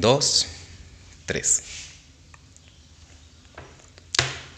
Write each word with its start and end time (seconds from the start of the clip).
dos, 0.00 0.46
tres. 1.26 1.62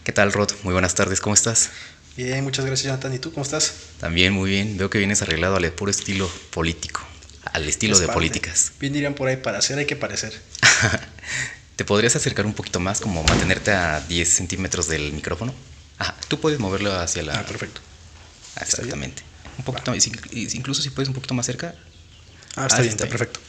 ¿Qué 0.03 0.11
tal, 0.11 0.31
Rod? 0.33 0.49
Muy 0.63 0.73
buenas 0.73 0.95
tardes, 0.95 1.19
¿cómo 1.21 1.33
estás? 1.33 1.69
Bien, 2.15 2.43
muchas 2.43 2.65
gracias, 2.65 2.85
Jonathan. 2.85 3.13
¿Y 3.13 3.19
tú 3.19 3.31
cómo 3.31 3.43
estás? 3.43 3.73
También 3.99 4.33
muy 4.33 4.49
bien. 4.49 4.77
Veo 4.77 4.89
que 4.89 4.97
vienes 4.97 5.21
arreglado 5.21 5.55
al 5.55 5.71
puro 5.71 5.91
estilo 5.91 6.29
político, 6.51 7.01
al 7.51 7.67
estilo 7.67 7.93
Es 7.93 7.99
de 7.99 8.07
parte. 8.07 8.17
políticas. 8.19 8.71
Bien 8.79 8.93
dirían 8.93 9.15
por 9.15 9.27
ahí, 9.27 9.37
para 9.37 9.59
hacer 9.59 9.77
hay 9.77 9.85
que 9.85 9.95
parecer. 9.95 10.39
¿Te 11.75 11.85
podrías 11.85 12.15
acercar 12.15 12.45
un 12.45 12.53
poquito 12.53 12.79
más, 12.79 13.01
como 13.01 13.23
mantenerte 13.23 13.71
a 13.71 13.99
10 14.01 14.29
centímetros 14.29 14.87
del 14.87 15.11
micrófono? 15.11 15.53
Ajá, 15.97 16.15
tú 16.27 16.39
puedes 16.39 16.59
moverlo 16.59 16.93
hacia 16.93 17.23
la... 17.23 17.39
Ah, 17.39 17.45
perfecto. 17.45 17.81
Ah, 18.55 18.61
Exactamente. 18.63 19.23
Un 19.57 19.63
poquito, 19.63 19.93
y 19.95 20.47
incluso 20.57 20.81
si 20.81 20.89
puedes 20.89 21.07
un 21.09 21.15
poquito 21.15 21.33
más 21.33 21.45
cerca. 21.45 21.75
Ah, 22.55 22.65
está 22.67 22.77
Ah, 22.77 22.81
bien, 22.81 22.89
está 22.91 23.05
está 23.05 23.05
bien. 23.05 23.09
perfecto. 23.11 23.39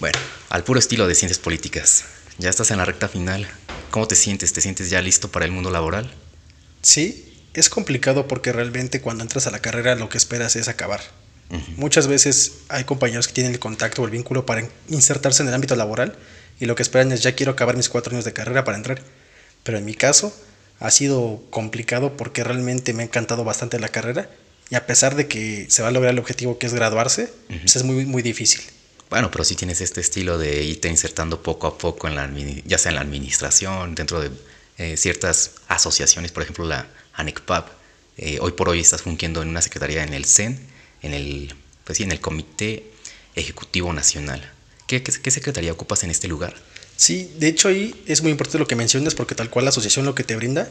Bueno, 0.00 0.18
al 0.50 0.64
puro 0.64 0.78
estilo 0.78 1.06
de 1.06 1.14
ciencias 1.14 1.38
políticas. 1.38 2.04
Ya 2.38 2.50
estás 2.50 2.70
en 2.70 2.78
la 2.78 2.84
recta 2.84 3.08
final. 3.08 3.46
¿Cómo 3.90 4.08
te 4.08 4.16
sientes? 4.16 4.52
¿Te 4.52 4.60
sientes 4.60 4.90
ya 4.90 5.00
listo 5.00 5.30
para 5.30 5.44
el 5.44 5.52
mundo 5.52 5.70
laboral? 5.70 6.12
Sí, 6.82 7.32
es 7.54 7.68
complicado 7.68 8.26
porque 8.26 8.52
realmente 8.52 9.00
cuando 9.00 9.22
entras 9.22 9.46
a 9.46 9.52
la 9.52 9.60
carrera 9.60 9.94
lo 9.94 10.08
que 10.08 10.18
esperas 10.18 10.56
es 10.56 10.68
acabar. 10.68 11.00
Muchas 11.76 12.08
veces 12.08 12.54
hay 12.68 12.82
compañeros 12.82 13.28
que 13.28 13.34
tienen 13.34 13.52
el 13.52 13.60
contacto 13.60 14.02
o 14.02 14.04
el 14.06 14.10
vínculo 14.10 14.44
para 14.44 14.66
insertarse 14.88 15.42
en 15.42 15.48
el 15.48 15.54
ámbito 15.54 15.76
laboral 15.76 16.16
y 16.58 16.66
lo 16.66 16.74
que 16.74 16.82
esperan 16.82 17.12
es 17.12 17.22
ya 17.22 17.36
quiero 17.36 17.52
acabar 17.52 17.76
mis 17.76 17.88
cuatro 17.88 18.12
años 18.12 18.24
de 18.24 18.32
carrera 18.32 18.64
para 18.64 18.76
entrar. 18.76 19.00
Pero 19.62 19.78
en 19.78 19.84
mi 19.84 19.94
caso 19.94 20.34
ha 20.80 20.90
sido 20.90 21.44
complicado 21.50 22.16
porque 22.16 22.42
realmente 22.42 22.92
me 22.92 23.04
ha 23.04 23.06
encantado 23.06 23.44
bastante 23.44 23.78
la 23.78 23.88
carrera 23.88 24.28
y 24.70 24.74
a 24.74 24.86
pesar 24.86 25.14
de 25.14 25.28
que 25.28 25.66
se 25.68 25.82
va 25.82 25.88
a 25.88 25.92
lograr 25.92 26.12
el 26.12 26.18
objetivo 26.18 26.58
que 26.58 26.66
es 26.66 26.74
graduarse, 26.74 27.30
pues 27.48 27.76
es 27.76 27.84
muy, 27.84 28.06
muy 28.06 28.22
difícil. 28.22 28.62
Bueno, 29.14 29.30
pero 29.30 29.44
sí 29.44 29.54
tienes 29.54 29.80
este 29.80 30.00
estilo 30.00 30.38
de 30.38 30.64
irte 30.64 30.88
insertando 30.88 31.40
poco 31.40 31.68
a 31.68 31.78
poco 31.78 32.08
en 32.08 32.16
la 32.16 32.28
ya 32.66 32.78
sea 32.78 32.90
en 32.90 32.96
la 32.96 33.02
administración, 33.02 33.94
dentro 33.94 34.20
de 34.20 34.32
eh, 34.76 34.96
ciertas 34.96 35.52
asociaciones, 35.68 36.32
por 36.32 36.42
ejemplo 36.42 36.64
la 36.64 36.88
ANECPAP. 37.12 37.68
Eh, 38.16 38.38
hoy 38.40 38.50
por 38.50 38.68
hoy 38.68 38.80
estás 38.80 39.02
fungiendo 39.02 39.40
en 39.40 39.50
una 39.50 39.62
secretaría 39.62 40.02
en 40.02 40.14
el 40.14 40.24
CEN, 40.24 40.58
en 41.00 41.14
el, 41.14 41.54
pues 41.84 41.98
sí, 41.98 42.02
en 42.02 42.10
el 42.10 42.18
Comité 42.18 42.90
Ejecutivo 43.36 43.92
Nacional. 43.92 44.50
¿Qué, 44.88 45.04
qué, 45.04 45.12
qué 45.12 45.30
secretaría 45.30 45.70
ocupas 45.70 46.02
en 46.02 46.10
este 46.10 46.26
lugar? 46.26 46.52
Sí, 46.96 47.30
de 47.38 47.46
hecho 47.46 47.68
ahí 47.68 47.94
es 48.06 48.20
muy 48.20 48.32
importante 48.32 48.58
lo 48.58 48.66
que 48.66 48.74
mencionas 48.74 49.14
porque 49.14 49.36
tal 49.36 49.48
cual 49.48 49.66
la 49.66 49.68
asociación 49.68 50.06
lo 50.06 50.16
que 50.16 50.24
te 50.24 50.34
brinda 50.34 50.68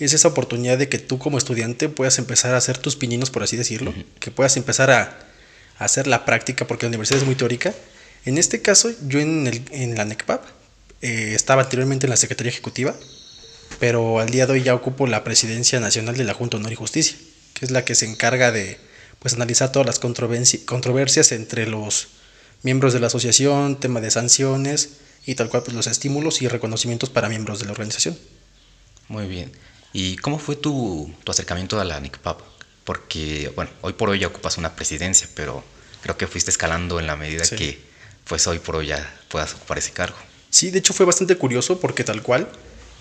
es 0.00 0.14
esa 0.14 0.28
oportunidad 0.28 0.78
de 0.78 0.88
que 0.88 0.98
tú 0.98 1.18
como 1.18 1.36
estudiante 1.36 1.90
puedas 1.90 2.16
empezar 2.16 2.54
a 2.54 2.56
hacer 2.56 2.78
tus 2.78 2.96
pininos, 2.96 3.28
por 3.28 3.42
así 3.42 3.58
decirlo, 3.58 3.92
que 4.18 4.30
puedas 4.30 4.56
empezar 4.56 4.90
a 4.90 5.31
hacer 5.84 6.06
la 6.06 6.24
práctica 6.24 6.66
porque 6.66 6.86
la 6.86 6.88
universidad 6.88 7.20
es 7.20 7.26
muy 7.26 7.34
teórica. 7.34 7.74
En 8.24 8.38
este 8.38 8.62
caso, 8.62 8.90
yo 9.06 9.20
en, 9.20 9.46
el, 9.46 9.62
en 9.72 9.96
la 9.96 10.04
NECPAP 10.04 10.44
eh, 11.00 11.32
estaba 11.34 11.62
anteriormente 11.62 12.06
en 12.06 12.10
la 12.10 12.16
Secretaría 12.16 12.50
Ejecutiva, 12.52 12.94
pero 13.80 14.20
al 14.20 14.30
día 14.30 14.46
de 14.46 14.52
hoy 14.52 14.62
ya 14.62 14.74
ocupo 14.74 15.06
la 15.06 15.24
presidencia 15.24 15.80
nacional 15.80 16.16
de 16.16 16.24
la 16.24 16.34
Junta 16.34 16.56
Honor 16.56 16.72
y 16.72 16.76
Justicia, 16.76 17.16
que 17.54 17.64
es 17.64 17.70
la 17.70 17.84
que 17.84 17.94
se 17.94 18.06
encarga 18.06 18.52
de 18.52 18.78
pues 19.18 19.34
analizar 19.34 19.72
todas 19.72 19.86
las 19.86 20.00
controversi- 20.00 20.64
controversias 20.64 21.32
entre 21.32 21.66
los 21.66 22.08
miembros 22.62 22.92
de 22.92 23.00
la 23.00 23.08
asociación, 23.08 23.80
tema 23.80 24.00
de 24.00 24.10
sanciones 24.10 24.90
y 25.26 25.34
tal 25.34 25.48
cual 25.48 25.62
pues 25.64 25.74
los 25.74 25.86
estímulos 25.86 26.42
y 26.42 26.48
reconocimientos 26.48 27.10
para 27.10 27.28
miembros 27.28 27.58
de 27.58 27.66
la 27.66 27.72
organización. 27.72 28.18
Muy 29.08 29.26
bien. 29.26 29.52
¿Y 29.92 30.16
cómo 30.16 30.38
fue 30.38 30.56
tu, 30.56 31.12
tu 31.24 31.32
acercamiento 31.32 31.80
a 31.80 31.84
la 31.84 31.96
ANECPAP? 31.96 32.40
Porque, 32.84 33.52
bueno, 33.54 33.70
hoy 33.82 33.92
por 33.92 34.08
hoy 34.08 34.20
ya 34.20 34.26
ocupas 34.26 34.58
una 34.58 34.74
presidencia, 34.74 35.28
pero 35.34 35.62
creo 36.02 36.16
que 36.16 36.26
fuiste 36.26 36.50
escalando 36.50 37.00
en 37.00 37.06
la 37.06 37.16
medida 37.16 37.44
Sí. 37.44 37.56
que, 37.56 37.78
pues 38.24 38.46
hoy 38.46 38.58
por 38.58 38.76
hoy 38.76 38.88
ya 38.88 39.14
puedas 39.28 39.54
ocupar 39.54 39.78
ese 39.78 39.92
cargo. 39.92 40.16
Sí, 40.50 40.70
de 40.70 40.78
hecho 40.80 40.92
fue 40.92 41.06
bastante 41.06 41.36
curioso 41.36 41.80
porque 41.80 42.04
tal 42.04 42.22
cual 42.22 42.48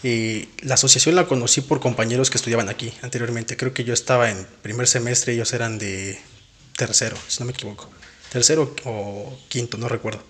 eh, 0.03 0.47
la 0.61 0.75
asociación 0.75 1.15
la 1.15 1.27
conocí 1.27 1.61
por 1.61 1.79
compañeros 1.79 2.29
que 2.29 2.37
estudiaban 2.37 2.69
aquí 2.69 2.93
anteriormente. 3.01 3.57
Creo 3.57 3.73
que 3.73 3.83
yo 3.83 3.93
estaba 3.93 4.31
en 4.31 4.47
primer 4.61 4.87
semestre, 4.87 5.33
ellos 5.33 5.53
eran 5.53 5.77
de 5.77 6.19
tercero, 6.77 7.17
si 7.27 7.39
no 7.39 7.45
me 7.45 7.51
equivoco. 7.51 7.89
Tercero 8.31 8.73
o 8.85 9.37
quinto, 9.49 9.77
no 9.77 9.89
recuerdo. 9.89 10.23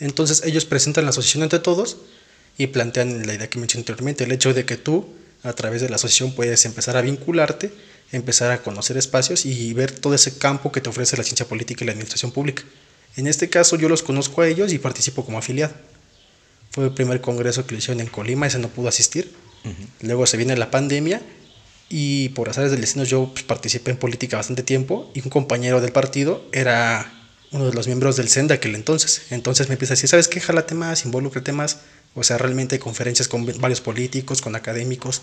Entonces 0.00 0.42
ellos 0.44 0.64
presentan 0.64 1.04
la 1.04 1.10
asociación 1.10 1.42
entre 1.44 1.58
todos 1.60 1.98
y 2.58 2.68
plantean 2.68 3.26
la 3.26 3.34
idea 3.34 3.48
que 3.50 3.58
mencioné 3.58 3.82
anteriormente, 3.82 4.24
el 4.24 4.32
hecho 4.32 4.54
de 4.54 4.64
que 4.64 4.76
tú 4.76 5.14
a 5.42 5.52
través 5.52 5.82
de 5.82 5.88
la 5.90 5.96
asociación 5.96 6.34
puedes 6.34 6.64
empezar 6.64 6.96
a 6.96 7.02
vincularte, 7.02 7.70
empezar 8.14 8.50
a 8.50 8.62
conocer 8.62 8.96
espacios 8.96 9.44
y 9.46 9.72
ver 9.74 9.90
todo 9.90 10.14
ese 10.14 10.38
campo 10.38 10.72
que 10.72 10.80
te 10.80 10.88
ofrece 10.88 11.16
la 11.16 11.24
ciencia 11.24 11.46
política 11.46 11.84
y 11.84 11.86
la 11.86 11.92
administración 11.92 12.32
pública. 12.32 12.62
En 13.16 13.26
este 13.26 13.48
caso 13.48 13.76
yo 13.76 13.88
los 13.88 14.02
conozco 14.02 14.42
a 14.42 14.48
ellos 14.48 14.72
y 14.72 14.78
participo 14.78 15.24
como 15.24 15.38
afiliado. 15.38 15.74
Fue 16.70 16.84
el 16.84 16.92
primer 16.92 17.20
congreso 17.20 17.66
que 17.66 17.72
lo 17.74 17.78
hicieron 17.78 18.00
en 18.00 18.08
Colima, 18.08 18.46
ese 18.46 18.58
no 18.58 18.68
pudo 18.68 18.88
asistir. 18.88 19.32
Luego 20.02 20.26
se 20.26 20.36
viene 20.36 20.56
la 20.56 20.70
pandemia 20.70 21.22
y 21.88 22.30
por 22.30 22.48
azares 22.48 22.70
del 22.70 22.80
destino 22.80 23.04
yo 23.04 23.30
pues, 23.32 23.44
participé 23.44 23.92
en 23.92 23.96
política 23.96 24.36
bastante 24.36 24.62
tiempo 24.62 25.10
y 25.14 25.20
un 25.20 25.30
compañero 25.30 25.80
del 25.80 25.92
partido 25.92 26.44
era 26.52 27.12
uno 27.52 27.66
de 27.66 27.72
los 27.72 27.86
miembros 27.86 28.16
del 28.16 28.28
CEN 28.28 28.48
de 28.48 28.54
aquel 28.54 28.74
entonces. 28.74 29.22
Entonces 29.30 29.68
me 29.68 29.74
empieza 29.74 29.94
a 29.94 29.96
decir, 29.96 30.08
¿sabes 30.08 30.28
qué? 30.28 30.40
Jálate 30.40 30.74
más, 30.74 31.04
involúcrate 31.04 31.52
más. 31.52 31.78
O 32.16 32.24
sea, 32.24 32.36
realmente 32.36 32.74
hay 32.74 32.78
conferencias 32.80 33.28
con 33.28 33.46
varios 33.60 33.80
políticos, 33.80 34.42
con 34.42 34.56
académicos. 34.56 35.22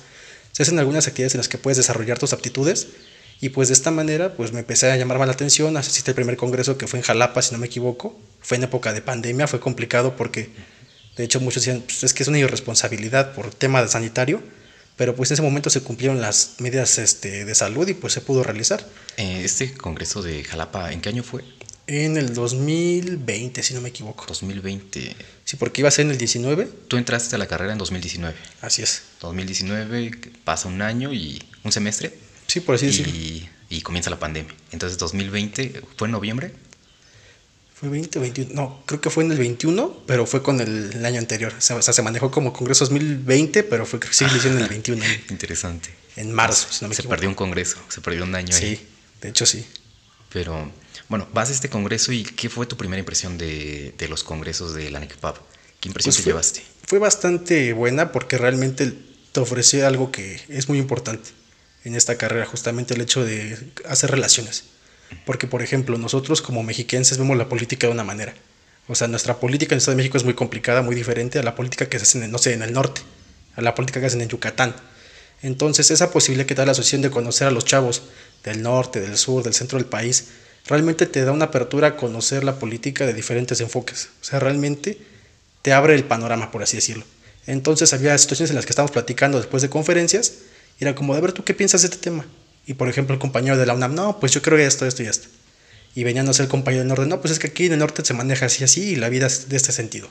Se 0.51 0.63
hacen 0.63 0.79
algunas 0.79 1.07
actividades 1.07 1.35
en 1.35 1.39
las 1.39 1.47
que 1.47 1.57
puedes 1.57 1.77
desarrollar 1.77 2.19
tus 2.19 2.33
aptitudes 2.33 2.87
y 3.41 3.49
pues 3.49 3.69
de 3.69 3.73
esta 3.73 3.89
manera 3.89 4.35
pues 4.35 4.53
me 4.53 4.59
empecé 4.59 4.91
a 4.91 4.95
llamar 4.95 5.17
más 5.17 5.27
la 5.27 5.33
atención. 5.33 5.75
Asistí 5.75 6.11
al 6.11 6.15
primer 6.15 6.37
congreso 6.37 6.77
que 6.77 6.87
fue 6.87 6.99
en 6.99 7.03
Jalapa, 7.03 7.41
si 7.41 7.53
no 7.53 7.57
me 7.57 7.65
equivoco. 7.65 8.17
Fue 8.39 8.57
en 8.57 8.63
época 8.63 8.93
de 8.93 9.01
pandemia, 9.01 9.47
fue 9.47 9.59
complicado 9.59 10.15
porque 10.15 10.49
de 11.17 11.23
hecho 11.23 11.39
muchos 11.39 11.65
decían, 11.65 11.81
pues, 11.81 12.03
es 12.03 12.13
que 12.13 12.23
es 12.23 12.29
una 12.29 12.37
irresponsabilidad 12.37 13.33
por 13.33 13.53
tema 13.53 13.85
sanitario, 13.87 14.41
pero 14.95 15.15
pues 15.15 15.31
en 15.31 15.33
ese 15.35 15.41
momento 15.41 15.71
se 15.71 15.81
cumplieron 15.81 16.21
las 16.21 16.55
medidas 16.59 16.99
este, 16.99 17.43
de 17.45 17.55
salud 17.55 17.87
y 17.87 17.95
pues 17.95 18.13
se 18.13 18.21
pudo 18.21 18.43
realizar. 18.43 18.87
Eh, 19.17 19.41
este 19.43 19.73
congreso 19.73 20.21
de 20.21 20.43
Jalapa, 20.43 20.91
¿en 20.93 21.01
qué 21.01 21.09
año 21.09 21.23
fue? 21.23 21.43
En 21.87 22.17
el 22.17 22.33
2020, 22.33 23.63
si 23.63 23.73
no 23.73 23.81
me 23.81 23.89
equivoco. 23.89 24.25
2020. 24.27 25.15
Sí, 25.51 25.57
porque 25.57 25.81
iba 25.81 25.89
a 25.89 25.91
ser 25.91 26.05
en 26.05 26.11
el 26.11 26.17
19, 26.17 26.65
Tú 26.87 26.95
entraste 26.95 27.35
a 27.35 27.37
la 27.37 27.45
carrera 27.45 27.73
en 27.73 27.77
2019. 27.77 28.33
así 28.61 28.83
es. 28.83 29.01
2019 29.19 30.11
pasa 30.45 30.69
un 30.69 30.81
año 30.81 31.11
y 31.11 31.43
un 31.65 31.73
semestre 31.73 32.17
Sí, 32.47 32.61
por 32.61 32.75
así 32.75 32.85
decirlo. 32.85 33.13
y, 33.13 33.49
y 33.69 33.81
comienza 33.81 34.09
la 34.09 34.17
pandemia. 34.17 34.53
Entonces 34.71 34.97
2020 34.97 35.81
fue 35.97 36.07
en 36.07 36.13
noviembre. 36.13 36.53
Fue 37.75 37.89
20 37.89 38.17
o 38.19 38.21
21, 38.21 38.53
no, 38.53 38.81
creo 38.85 39.01
que 39.01 39.09
fue 39.09 39.25
en 39.25 39.31
el 39.33 39.37
21, 39.39 40.03
pero 40.07 40.25
fue 40.25 40.41
con 40.41 40.61
el, 40.61 40.93
el 40.93 41.05
año 41.05 41.19
anterior. 41.19 41.53
O 41.57 41.59
sea, 41.59 41.75
o 41.75 41.81
sea, 41.81 41.93
se 41.93 42.01
manejó 42.01 42.31
como 42.31 42.53
Congreso 42.53 42.85
2020, 42.85 43.63
pero 43.63 43.85
fue 43.85 43.99
sí, 44.09 44.23
lo 44.23 44.37
hicieron 44.37 44.57
en 44.59 44.63
el 44.63 44.69
21, 44.69 45.03
en, 45.03 45.21
Interesante. 45.31 45.89
en 46.15 46.31
marzo, 46.31 46.67
si 46.71 46.85
no 46.85 46.87
me 46.87 46.95
Se 46.95 47.01
equivoco. 47.01 47.09
perdió 47.15 47.27
un 47.27 47.35
congreso, 47.35 47.77
se 47.89 47.99
perdió 47.99 48.23
un 48.23 48.35
año 48.35 48.55
ahí. 48.55 48.77
Sí, 48.77 48.87
de 49.21 49.27
hecho 49.29 49.45
sí. 49.45 49.65
Pero 50.31 50.71
bueno, 51.11 51.27
vas 51.33 51.49
a 51.49 51.51
este 51.51 51.69
congreso 51.69 52.13
y 52.13 52.23
¿qué 52.23 52.49
fue 52.49 52.65
tu 52.65 52.77
primera 52.77 52.97
impresión 52.99 53.37
de, 53.37 53.93
de 53.97 54.07
los 54.07 54.23
congresos 54.23 54.73
de 54.73 54.89
la 54.89 55.01
NECPAP? 55.01 55.35
¿Qué 55.81 55.89
impresión 55.89 56.11
Pues 56.11 56.15
te 56.15 56.23
fue, 56.23 56.31
llevaste? 56.31 56.63
fue 56.87 56.99
bastante 56.99 57.73
buena 57.73 58.13
porque 58.13 58.37
realmente 58.37 58.93
te 59.33 59.39
ofreció 59.41 59.85
algo 59.85 60.09
que 60.09 60.39
es 60.47 60.69
muy 60.69 60.77
importante 60.79 61.31
en 61.83 61.95
esta 61.95 62.17
carrera, 62.17 62.45
justamente 62.45 62.93
el 62.93 63.01
hecho 63.01 63.25
de 63.25 63.57
hacer 63.89 64.09
relaciones. 64.09 64.63
Porque, 65.25 65.47
por 65.47 65.61
ejemplo, 65.61 65.97
nosotros 65.97 66.41
como 66.41 66.63
mexiquenses 66.63 67.17
vemos 67.17 67.35
la 67.37 67.49
política 67.49 67.87
de 67.87 67.93
una 67.93 68.05
manera. 68.05 68.33
O 68.87 68.95
sea, 68.95 69.09
nuestra 69.09 69.37
política 69.37 69.73
en 69.73 69.77
el 69.77 69.79
Estado 69.79 69.97
de 69.97 70.03
México 70.03 70.17
es 70.17 70.23
muy 70.23 70.33
complicada, 70.33 70.81
muy 70.81 70.95
diferente 70.95 71.39
a 71.39 71.43
la 71.43 71.55
política 71.55 71.89
que 71.89 71.99
se 71.99 72.03
hace, 72.03 72.23
en, 72.23 72.31
no 72.31 72.37
sé, 72.37 72.53
en 72.53 72.61
el 72.61 72.71
norte, 72.71 73.01
a 73.57 73.61
la 73.61 73.75
política 73.75 73.99
que 73.99 74.05
hacen 74.05 74.21
en 74.21 74.29
Yucatán. 74.29 74.73
Entonces, 75.41 75.91
esa 75.91 76.09
posibilidad 76.11 76.45
que 76.47 76.55
da 76.55 76.65
la 76.65 76.71
asociación 76.71 77.01
de 77.01 77.11
conocer 77.11 77.47
a 77.47 77.51
los 77.51 77.65
chavos 77.65 78.03
del 78.45 78.61
norte, 78.61 79.01
del 79.01 79.17
sur, 79.17 79.43
del 79.43 79.53
centro 79.53 79.77
del 79.77 79.87
país, 79.87 80.27
realmente 80.67 81.05
te 81.05 81.23
da 81.23 81.31
una 81.31 81.45
apertura 81.45 81.87
a 81.89 81.97
conocer 81.97 82.43
la 82.43 82.59
política 82.59 83.05
de 83.05 83.13
diferentes 83.13 83.59
enfoques. 83.61 84.09
O 84.21 84.23
sea, 84.23 84.39
realmente 84.39 84.97
te 85.61 85.73
abre 85.73 85.95
el 85.95 86.03
panorama, 86.03 86.51
por 86.51 86.63
así 86.63 86.77
decirlo. 86.77 87.05
Entonces 87.47 87.93
había 87.93 88.17
situaciones 88.17 88.51
en 88.51 88.55
las 88.55 88.65
que 88.65 88.71
estábamos 88.71 88.91
platicando 88.91 89.37
después 89.37 89.61
de 89.61 89.69
conferencias, 89.69 90.33
y 90.79 90.83
era 90.83 90.95
como, 90.95 91.13
a 91.13 91.19
ver, 91.19 91.33
¿tú 91.33 91.43
qué 91.43 91.53
piensas 91.53 91.81
de 91.81 91.87
este 91.87 91.97
tema? 91.97 92.25
Y 92.65 92.75
por 92.75 92.87
ejemplo, 92.87 93.13
el 93.13 93.19
compañero 93.19 93.57
de 93.57 93.65
la 93.65 93.73
UNAM, 93.73 93.95
no, 93.95 94.19
pues 94.19 94.31
yo 94.31 94.41
creo 94.41 94.57
que 94.57 94.65
esto, 94.65 94.85
esto 94.85 95.03
y 95.03 95.07
esto. 95.07 95.27
Y 95.95 96.03
venían 96.03 96.27
a 96.29 96.33
ser 96.33 96.45
el 96.45 96.49
compañero 96.49 96.81
del 96.81 96.87
norte, 96.87 97.05
no, 97.05 97.19
pues 97.19 97.31
es 97.31 97.39
que 97.39 97.47
aquí 97.47 97.65
en 97.65 97.73
el 97.73 97.79
norte 97.79 98.05
se 98.05 98.13
maneja 98.13 98.45
así, 98.45 98.63
así, 98.63 98.91
y 98.91 98.95
la 98.95 99.09
vida 99.09 99.27
es 99.27 99.49
de 99.49 99.57
este 99.57 99.71
sentido. 99.71 100.09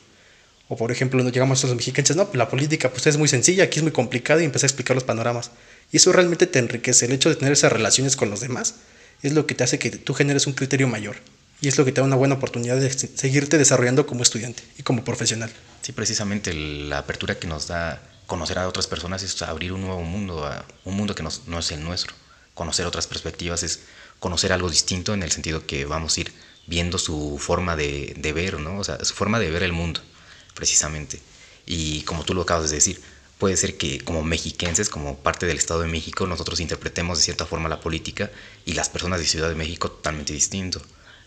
O 0.69 0.77
por 0.77 0.93
ejemplo, 0.93 1.23
nos 1.23 1.33
llegamos 1.33 1.65
a 1.65 1.67
los 1.69 1.77
mexicanos, 1.77 2.15
no, 2.17 2.27
pues 2.27 2.37
la 2.37 2.49
política 2.49 2.91
pues 2.91 3.07
es 3.07 3.17
muy 3.17 3.29
sencilla, 3.29 3.65
aquí 3.65 3.79
es 3.79 3.83
muy 3.83 3.93
complicada, 3.93 4.43
y 4.43 4.45
empecé 4.45 4.67
a 4.67 4.69
explicar 4.69 4.95
los 4.95 5.05
panoramas. 5.05 5.51
Y 5.91 5.97
eso 5.97 6.13
realmente 6.13 6.47
te 6.47 6.59
enriquece, 6.59 7.07
el 7.07 7.13
hecho 7.13 7.29
de 7.29 7.37
tener 7.37 7.53
esas 7.53 7.73
relaciones 7.73 8.17
con 8.17 8.31
los 8.31 8.41
demás, 8.41 8.75
es 9.23 9.33
lo 9.33 9.47
que 9.47 9.55
te 9.55 9.65
hace 9.65 9.79
que 9.79 9.91
tú 9.91 10.15
generes 10.15 10.47
un 10.47 10.53
criterio 10.55 10.89
mayor. 10.89 11.17
Y 11.63 11.69
es 11.69 11.77
lo 11.77 11.85
que 11.85 11.93
te 11.93 12.01
da 12.01 12.07
una 12.07 12.17
buena 12.17 12.37
oportunidad 12.37 12.77
de 12.79 12.91
seguirte 12.91 13.59
desarrollando 13.59 14.07
como 14.07 14.23
estudiante 14.23 14.63
y 14.79 14.83
como 14.83 15.05
profesional. 15.05 15.53
Sí, 15.83 15.93
precisamente 15.93 16.55
la 16.55 16.99
apertura 16.99 17.39
que 17.39 17.47
nos 17.47 17.67
da 17.67 18.01
conocer 18.27 18.59
a 18.59 18.67
otras 18.69 18.87
personas 18.87 19.23
es 19.23 19.43
abrir 19.43 19.73
un 19.73 19.83
nuevo 19.83 20.01
mundo, 20.03 20.47
a 20.47 20.65
un 20.85 20.97
mundo 20.97 21.15
que 21.15 21.23
nos- 21.23 21.47
no 21.49 21.59
es 21.59 21.71
el 21.73 21.83
nuestro. 21.85 22.15
Conocer 22.55 22.87
otras 22.87 23.07
perspectivas 23.07 23.63
es 23.63 23.81
conocer 24.21 24.53
algo 24.53 24.71
distinto 24.71 25.13
en 25.13 25.23
el 25.23 25.31
sentido 25.33 25.67
que 25.67 25.85
vamos 25.85 26.17
a 26.17 26.21
ir 26.21 26.33
viendo 26.67 26.97
su 26.99 27.39
forma 27.39 27.77
de, 27.77 28.15
de 28.17 28.33
ver, 28.33 28.59
¿no? 28.61 28.79
O 28.79 28.85
sea, 28.85 29.05
su 29.05 29.15
forma 29.15 29.39
de 29.39 29.51
ver 29.51 29.63
el 29.63 29.73
mundo. 29.73 30.01
precisamente. 30.55 31.21
Y 31.67 32.03
como 32.03 32.25
tú 32.25 32.35
lo 32.35 32.43
acabas 32.43 32.71
de 32.71 32.77
decir, 32.77 33.01
puede 33.41 33.57
ser 33.57 33.77
que 33.77 33.99
como 34.01 34.23
mexiquenses, 34.23 34.89
como 34.91 35.17
parte 35.17 35.47
del 35.47 35.57
Estado 35.57 35.81
de 35.81 35.89
México, 35.89 36.27
nosotros 36.27 36.61
interpretemos 36.61 37.19
de 37.19 37.25
cierta 37.25 37.47
forma 37.47 37.69
la 37.69 37.81
política 37.81 38.31
y 38.67 38.75
las 38.75 38.89
personas 38.91 39.19
de 39.19 39.27
Ciudad 39.27 39.49
de 39.49 39.57
México 39.57 39.91
totalmente 39.91 40.33
distinto. 40.33 40.81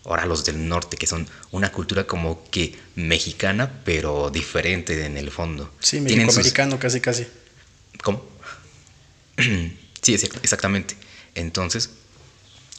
Ahora 0.05 0.25
los 0.25 0.45
del 0.45 0.67
norte, 0.69 0.95
que 0.95 1.07
son 1.07 1.27
una 1.51 1.71
cultura 1.71 2.05
como 2.05 2.47
que 2.51 2.77
mexicana, 2.95 3.81
pero 3.83 4.29
diferente 4.29 5.05
en 5.05 5.17
el 5.17 5.31
fondo. 5.31 5.73
Sí, 5.79 5.99
mexicoamericano 6.01 6.77
casi 6.77 7.01
casi. 7.01 7.25
¿Cómo? 8.03 8.23
sí, 10.01 10.13
exactamente. 10.13 10.95
Entonces, 11.33 11.89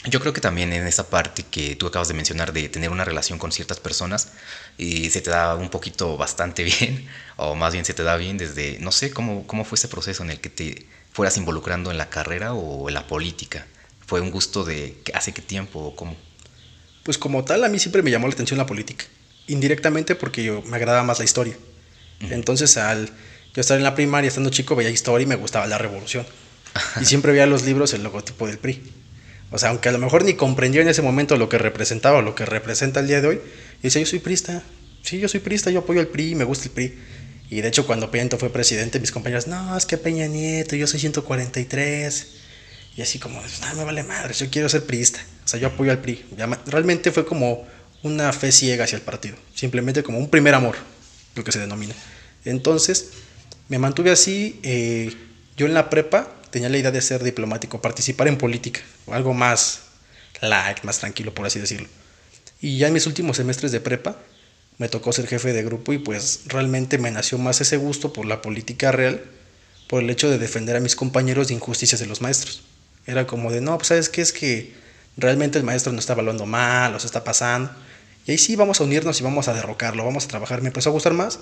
yo 0.06 0.20
creo 0.20 0.32
que 0.32 0.40
también 0.40 0.72
en 0.72 0.86
esa 0.86 1.08
parte 1.08 1.42
que 1.42 1.76
tú 1.76 1.86
acabas 1.86 2.08
de 2.08 2.14
mencionar 2.14 2.52
de 2.52 2.68
tener 2.68 2.90
una 2.90 3.04
relación 3.04 3.38
con 3.38 3.52
ciertas 3.52 3.80
personas 3.80 4.28
y 4.76 5.10
se 5.10 5.20
te 5.20 5.30
da 5.30 5.54
un 5.54 5.70
poquito 5.70 6.16
bastante 6.16 6.64
bien, 6.80 7.06
o 7.36 7.54
más 7.54 7.72
bien 7.72 7.84
se 7.84 7.94
te 7.94 8.02
da 8.02 8.16
bien 8.16 8.38
desde, 8.38 8.78
no 8.80 8.92
sé, 8.92 9.10
cómo, 9.10 9.46
cómo 9.46 9.64
fue 9.64 9.76
ese 9.76 9.88
proceso 9.88 10.22
en 10.22 10.30
el 10.30 10.40
que 10.40 10.50
te 10.50 10.86
fueras 11.12 11.36
involucrando 11.36 11.90
en 11.90 11.98
la 11.98 12.10
carrera 12.10 12.54
o 12.54 12.88
en 12.88 12.94
la 12.94 13.06
política. 13.06 13.66
¿Fue 14.06 14.20
un 14.20 14.30
gusto 14.30 14.64
de 14.64 14.96
hace 15.14 15.32
qué 15.32 15.42
tiempo 15.42 15.80
o 15.80 15.96
cómo? 15.96 16.16
Pues 17.04 17.18
como 17.18 17.44
tal, 17.44 17.64
a 17.64 17.68
mí 17.68 17.78
siempre 17.78 18.02
me 18.02 18.10
llamó 18.10 18.26
la 18.26 18.34
atención 18.34 18.58
la 18.58 18.66
política. 18.66 19.04
Indirectamente 19.46 20.14
porque 20.14 20.42
yo, 20.42 20.62
me 20.62 20.76
agradaba 20.76 21.04
más 21.04 21.18
la 21.18 21.24
historia. 21.24 21.56
Entonces, 22.20 22.76
al 22.76 23.10
yo 23.54 23.60
estar 23.60 23.76
en 23.76 23.84
la 23.84 23.94
primaria, 23.94 24.28
estando 24.28 24.50
chico, 24.50 24.74
veía 24.74 24.90
historia 24.90 25.24
y 25.24 25.26
me 25.26 25.36
gustaba 25.36 25.66
la 25.66 25.78
revolución. 25.78 26.26
y 27.00 27.04
siempre 27.04 27.32
veía 27.32 27.46
los 27.46 27.62
libros 27.62 27.92
el 27.92 28.02
logotipo 28.02 28.46
del 28.46 28.58
PRI. 28.58 28.82
O 29.50 29.58
sea, 29.58 29.68
aunque 29.70 29.88
a 29.88 29.92
lo 29.92 29.98
mejor 29.98 30.24
ni 30.24 30.34
comprendía 30.34 30.82
en 30.82 30.88
ese 30.88 31.02
momento 31.02 31.36
lo 31.36 31.48
que 31.48 31.58
representaba 31.58 32.18
o 32.18 32.22
lo 32.22 32.34
que 32.34 32.44
representa 32.44 33.00
el 33.00 33.06
día 33.06 33.20
de 33.20 33.28
hoy, 33.28 33.40
y 33.84 33.88
decía, 33.88 34.00
yo 34.00 34.06
soy 34.06 34.20
prista. 34.20 34.62
Sí, 35.02 35.18
yo 35.18 35.28
soy 35.28 35.40
prista, 35.40 35.70
yo 35.70 35.80
apoyo 35.80 36.00
al 36.00 36.06
PRI, 36.06 36.34
me 36.34 36.44
gusta 36.44 36.64
el 36.64 36.70
PRI. 36.70 36.94
Y 37.50 37.60
de 37.60 37.68
hecho, 37.68 37.86
cuando 37.86 38.10
Peña 38.10 38.30
fue 38.38 38.48
presidente, 38.48 38.98
mis 38.98 39.12
compañeros, 39.12 39.46
no, 39.46 39.76
es 39.76 39.84
que 39.84 39.98
Peña 39.98 40.26
Nieto, 40.26 40.74
yo 40.74 40.86
soy 40.86 41.00
143. 41.00 42.26
Y 42.96 43.02
así 43.02 43.18
como, 43.18 43.42
no, 43.42 43.74
me 43.76 43.84
vale 43.84 44.02
madre, 44.02 44.32
yo 44.32 44.48
quiero 44.48 44.70
ser 44.70 44.86
priista. 44.86 45.20
O 45.44 45.48
sea, 45.48 45.60
yo 45.60 45.66
apoyo 45.66 45.90
al 45.90 45.98
PRI. 45.98 46.24
Realmente 46.64 47.12
fue 47.12 47.26
como 47.26 47.66
una 48.02 48.32
fe 48.32 48.52
ciega 48.52 48.84
hacia 48.84 48.96
el 48.96 49.02
partido. 49.02 49.36
Simplemente 49.54 50.02
como 50.02 50.18
un 50.18 50.30
primer 50.30 50.54
amor, 50.54 50.76
lo 51.34 51.44
que 51.44 51.52
se 51.52 51.58
denomina. 51.58 51.94
Entonces, 52.46 53.10
me 53.68 53.78
mantuve 53.78 54.12
así. 54.12 54.60
Eh, 54.62 55.14
yo 55.58 55.66
en 55.66 55.74
la 55.74 55.90
prepa 55.90 56.34
tenía 56.48 56.70
la 56.70 56.78
idea 56.78 56.90
de 56.90 57.02
ser 57.02 57.22
diplomático, 57.22 57.82
participar 57.82 58.28
en 58.28 58.38
política, 58.38 58.80
algo 59.08 59.34
más 59.34 59.82
light, 60.40 60.82
más 60.84 61.00
tranquilo, 61.00 61.34
por 61.34 61.44
así 61.44 61.60
decirlo. 61.60 61.86
Y 62.64 62.78
ya 62.78 62.86
en 62.86 62.94
mis 62.94 63.06
últimos 63.06 63.36
semestres 63.36 63.72
de 63.72 63.80
prepa 63.80 64.16
me 64.78 64.88
tocó 64.88 65.12
ser 65.12 65.26
jefe 65.26 65.52
de 65.52 65.62
grupo 65.62 65.92
y 65.92 65.98
pues 65.98 66.44
realmente 66.46 66.96
me 66.96 67.10
nació 67.10 67.36
más 67.36 67.60
ese 67.60 67.76
gusto 67.76 68.14
por 68.14 68.24
la 68.24 68.40
política 68.40 68.90
real, 68.90 69.22
por 69.86 70.02
el 70.02 70.08
hecho 70.08 70.30
de 70.30 70.38
defender 70.38 70.74
a 70.74 70.80
mis 70.80 70.96
compañeros 70.96 71.48
de 71.48 71.54
injusticias 71.54 72.00
de 72.00 72.06
los 72.06 72.22
maestros. 72.22 72.62
Era 73.04 73.26
como 73.26 73.52
de, 73.52 73.60
no, 73.60 73.76
pues 73.76 73.88
sabes 73.88 74.08
qué 74.08 74.22
es 74.22 74.32
que 74.32 74.72
realmente 75.18 75.58
el 75.58 75.64
maestro 75.64 75.92
no 75.92 75.98
está 75.98 76.14
evaluando 76.14 76.46
mal, 76.46 76.94
o 76.94 76.98
se 76.98 77.04
está 77.04 77.22
pasando. 77.22 77.70
Y 78.26 78.30
ahí 78.30 78.38
sí 78.38 78.56
vamos 78.56 78.80
a 78.80 78.84
unirnos 78.84 79.20
y 79.20 79.24
vamos 79.24 79.46
a 79.48 79.52
derrocarlo, 79.52 80.02
vamos 80.02 80.24
a 80.24 80.28
trabajar. 80.28 80.62
Me 80.62 80.68
empezó 80.68 80.88
a 80.88 80.92
gustar 80.94 81.12
más 81.12 81.40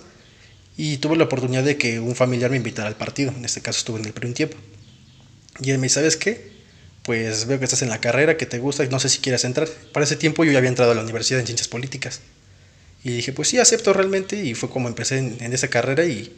y 0.76 0.96
tuve 0.96 1.16
la 1.16 1.22
oportunidad 1.22 1.62
de 1.62 1.76
que 1.76 2.00
un 2.00 2.16
familiar 2.16 2.50
me 2.50 2.56
invitara 2.56 2.88
al 2.88 2.96
partido. 2.96 3.30
En 3.30 3.44
este 3.44 3.60
caso 3.60 3.78
estuve 3.78 4.00
en 4.00 4.06
el 4.06 4.12
primer 4.12 4.34
tiempo. 4.34 4.56
Y 5.60 5.70
él 5.70 5.78
me 5.78 5.84
dice, 5.84 6.00
¿sabes 6.00 6.16
qué? 6.16 6.50
Pues 7.02 7.46
veo 7.46 7.58
que 7.58 7.64
estás 7.64 7.82
en 7.82 7.88
la 7.88 8.00
carrera, 8.00 8.36
que 8.36 8.46
te 8.46 8.58
gusta 8.58 8.84
y 8.84 8.88
no 8.88 9.00
sé 9.00 9.08
si 9.08 9.18
quieres 9.18 9.44
entrar. 9.44 9.68
Para 9.92 10.04
ese 10.04 10.16
tiempo 10.16 10.44
yo 10.44 10.52
ya 10.52 10.58
había 10.58 10.70
entrado 10.70 10.92
a 10.92 10.94
la 10.94 11.02
universidad 11.02 11.40
en 11.40 11.46
ciencias 11.46 11.68
políticas. 11.68 12.20
Y 13.04 13.10
dije, 13.10 13.32
pues 13.32 13.48
sí, 13.48 13.58
acepto 13.58 13.92
realmente. 13.92 14.36
Y 14.36 14.54
fue 14.54 14.70
como 14.70 14.88
empecé 14.88 15.18
en, 15.18 15.52
esa 15.52 15.68
carrera 15.68 16.04
y 16.04 16.32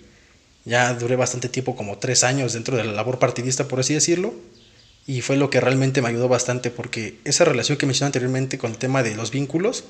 ya 0.65 0.95
duré 0.95 1.17
bastante 1.17 1.49
tiempo, 1.49 1.77
como 1.77 1.99
tres 1.99 2.25
años 2.25 2.55
dentro 2.55 2.77
de 2.77 2.85
la 2.85 2.93
labor 2.93 3.19
partidista, 3.19 3.69
por 3.69 3.81
así 3.81 3.93
decirlo. 3.95 4.35
Y 5.07 5.21
fue 5.21 5.37
lo 5.37 5.51
que 5.51 5.61
realmente 5.61 6.01
me 6.01 6.09
ayudó 6.09 6.29
bastante 6.29 6.71
porque 6.71 7.19
esa 7.25 7.45
relación 7.45 7.77
que 7.77 7.85
mencioné 7.85 8.07
anteriormente 8.07 8.57
con 8.57 8.71
el 8.71 8.79
tema 8.79 9.03
de 9.03 9.15
los 9.15 9.31
vínculos, 9.31 9.85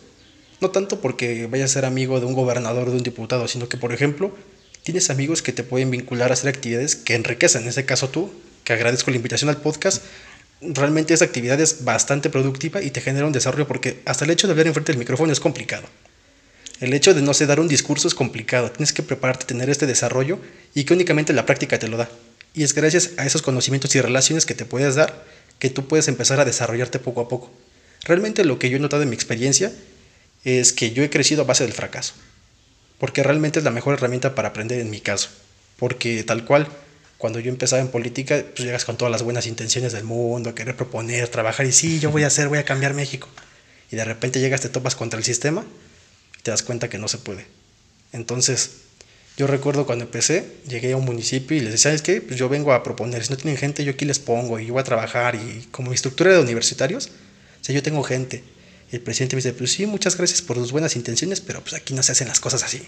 no 0.61 0.71
tanto 0.71 1.01
porque 1.01 1.47
vayas 1.47 1.71
a 1.71 1.75
ser 1.75 1.85
amigo 1.85 2.19
de 2.19 2.27
un 2.27 2.35
gobernador 2.35 2.89
o 2.89 2.91
de 2.91 2.97
un 2.97 3.03
diputado, 3.05 3.47
sino 3.47 3.69
que, 3.69 3.77
por 3.77 3.93
ejemplo, 3.93 4.35
tienes 4.83 5.11
amigos 5.11 5.41
que 5.41 5.53
te 5.53 5.63
pueden 5.63 5.93
vincular 5.93 6.31
a 6.31 6.35
hacer 6.35 6.49
actividades 6.49 6.97
que 6.97 7.15
enriquecen. 7.15 7.63
En 7.63 7.69
ese 7.69 7.85
caso 7.85 8.09
tú, 8.09 8.33
que 8.65 8.73
agradezco 8.73 9.13
la 9.13 9.17
invitación 9.17 9.51
al 9.51 9.59
podcast, 9.59 10.03
realmente 10.61 11.15
esa 11.15 11.25
actividad 11.25 11.61
es 11.61 11.85
bastante 11.85 12.31
productiva 12.31 12.83
y 12.83 12.91
te 12.91 13.01
genera 13.01 13.27
un 13.27 13.33
desarrollo 13.33 13.67
porque 13.67 14.01
hasta 14.05 14.25
el 14.25 14.31
hecho 14.31 14.47
de 14.47 14.53
hablar 14.53 14.67
enfrente 14.67 14.93
del 14.93 14.99
micrófono 14.99 15.33
es 15.33 15.41
complicado. 15.41 15.87
El 16.81 16.93
hecho 16.93 17.15
de 17.15 17.23
no 17.23 17.35
sé 17.35 17.47
dar 17.47 17.61
un 17.61 17.69
discurso 17.69 18.09
es 18.09 18.15
complicado, 18.15 18.71
tienes 18.71 18.93
que 18.93 19.03
prepararte 19.03 19.45
a 19.45 19.47
tener 19.47 19.71
este 19.71 19.87
desarrollo 19.87 20.39
y 20.75 20.85
que 20.85 20.95
únicamente 20.95 21.33
la 21.33 21.47
práctica 21.47 21.79
te 21.79 21.89
lo 21.89 21.97
da. 21.97 22.09
Y 22.53 22.63
es 22.63 22.75
gracias 22.75 23.13
a 23.17 23.27
esos 23.27 23.43
conocimientos 23.43 23.95
y 23.95 24.01
relaciones 24.01 24.47
que 24.47 24.55
te 24.55 24.65
puedes 24.65 24.95
dar 24.95 25.25
que 25.59 25.71
tú 25.71 25.87
puedes 25.87 26.09
empezar 26.09 26.41
a 26.41 26.45
desarrollarte 26.45 26.99
poco 26.99 27.21
a 27.21 27.29
poco. 27.29 27.51
Realmente 28.05 28.45
lo 28.45 28.59
que 28.59 28.71
yo 28.71 28.77
he 28.77 28.81
notado 28.81 29.03
en 29.03 29.09
mi 29.09 29.15
experiencia 29.15 29.73
es 30.45 30.73
que 30.73 30.91
yo 30.93 31.03
he 31.03 31.11
crecido 31.11 31.43
a 31.43 31.47
base 31.47 31.65
del 31.65 31.73
fracaso. 31.73 32.15
Porque 32.99 33.23
realmente 33.23 33.59
es 33.59 33.65
la 33.65 33.71
mejor 33.71 33.95
herramienta 33.95 34.35
para 34.35 34.49
aprender 34.49 34.81
en 34.81 34.91
mi 34.91 35.01
caso. 35.01 35.31
Porque 35.79 36.23
tal 36.23 36.45
cual, 36.45 36.69
cuando 37.25 37.41
yo 37.41 37.49
empezaba 37.49 37.81
en 37.81 37.89
política, 37.89 38.45
pues 38.55 38.67
llegas 38.67 38.85
con 38.85 38.99
todas 38.99 39.11
las 39.11 39.23
buenas 39.23 39.47
intenciones 39.47 39.95
del 39.95 40.05
mundo, 40.05 40.51
a 40.51 40.55
querer 40.55 40.77
proponer, 40.77 41.27
trabajar 41.29 41.65
y 41.65 41.73
sí, 41.73 41.99
yo 41.99 42.11
voy 42.11 42.23
a 42.23 42.27
hacer, 42.27 42.51
voy 42.51 42.59
a 42.59 42.67
cambiar 42.67 42.93
México. 42.93 43.31
Y 43.91 43.97
de 43.97 44.05
repente 44.05 44.41
llegas, 44.41 44.61
te 44.61 44.69
topas 44.69 44.95
contra 44.95 45.19
el 45.19 45.25
sistema 45.25 45.65
y 46.39 46.43
te 46.43 46.51
das 46.51 46.63
cuenta 46.63 46.91
que 46.91 46.99
no 46.99 47.09
se 47.09 47.17
puede. 47.17 47.47
Entonces, 48.13 48.73
yo 49.39 49.47
recuerdo 49.47 49.87
cuando 49.87 50.05
empecé, 50.05 50.57
llegué 50.69 50.93
a 50.93 50.99
un 50.99 51.07
municipio 51.07 51.57
y 51.57 51.61
les 51.61 51.73
decía, 51.73 51.93
¿sabes 51.93 52.03
qué? 52.03 52.21
Pues 52.21 52.39
yo 52.39 52.51
vengo 52.51 52.75
a 52.75 52.83
proponer, 52.83 53.25
si 53.25 53.31
no 53.31 53.39
tienen 53.39 53.57
gente, 53.57 53.87
yo 53.87 53.93
aquí 53.93 54.05
les 54.05 54.19
pongo 54.19 54.61
y 54.61 54.67
yo 54.67 54.75
voy 54.75 54.83
a 54.83 54.85
trabajar. 54.85 55.35
Y 55.35 55.67
como 55.71 55.93
mi 55.93 55.97
de 55.97 56.39
universitarios, 56.41 57.07
o 57.07 57.65
sea, 57.65 57.75
yo 57.75 57.83
tengo 57.83 58.03
gente. 58.03 58.45
Y 58.93 58.97
el 58.97 59.01
presidente 59.01 59.35
me 59.35 59.39
dice, 59.39 59.55
pues 59.55 59.73
sí, 59.73 59.87
muchas 59.87 60.19
gracias 60.19 60.43
por 60.43 60.59
tus 60.59 60.73
buenas 60.73 60.95
intenciones, 60.95 61.41
pero 61.41 61.63
pues 61.63 61.73
aquí 61.73 61.95
no 61.95 62.03
se 62.03 62.13
hacen 62.13 62.29
las 62.29 62.41
cosas 62.41 62.63
así. 62.65 62.83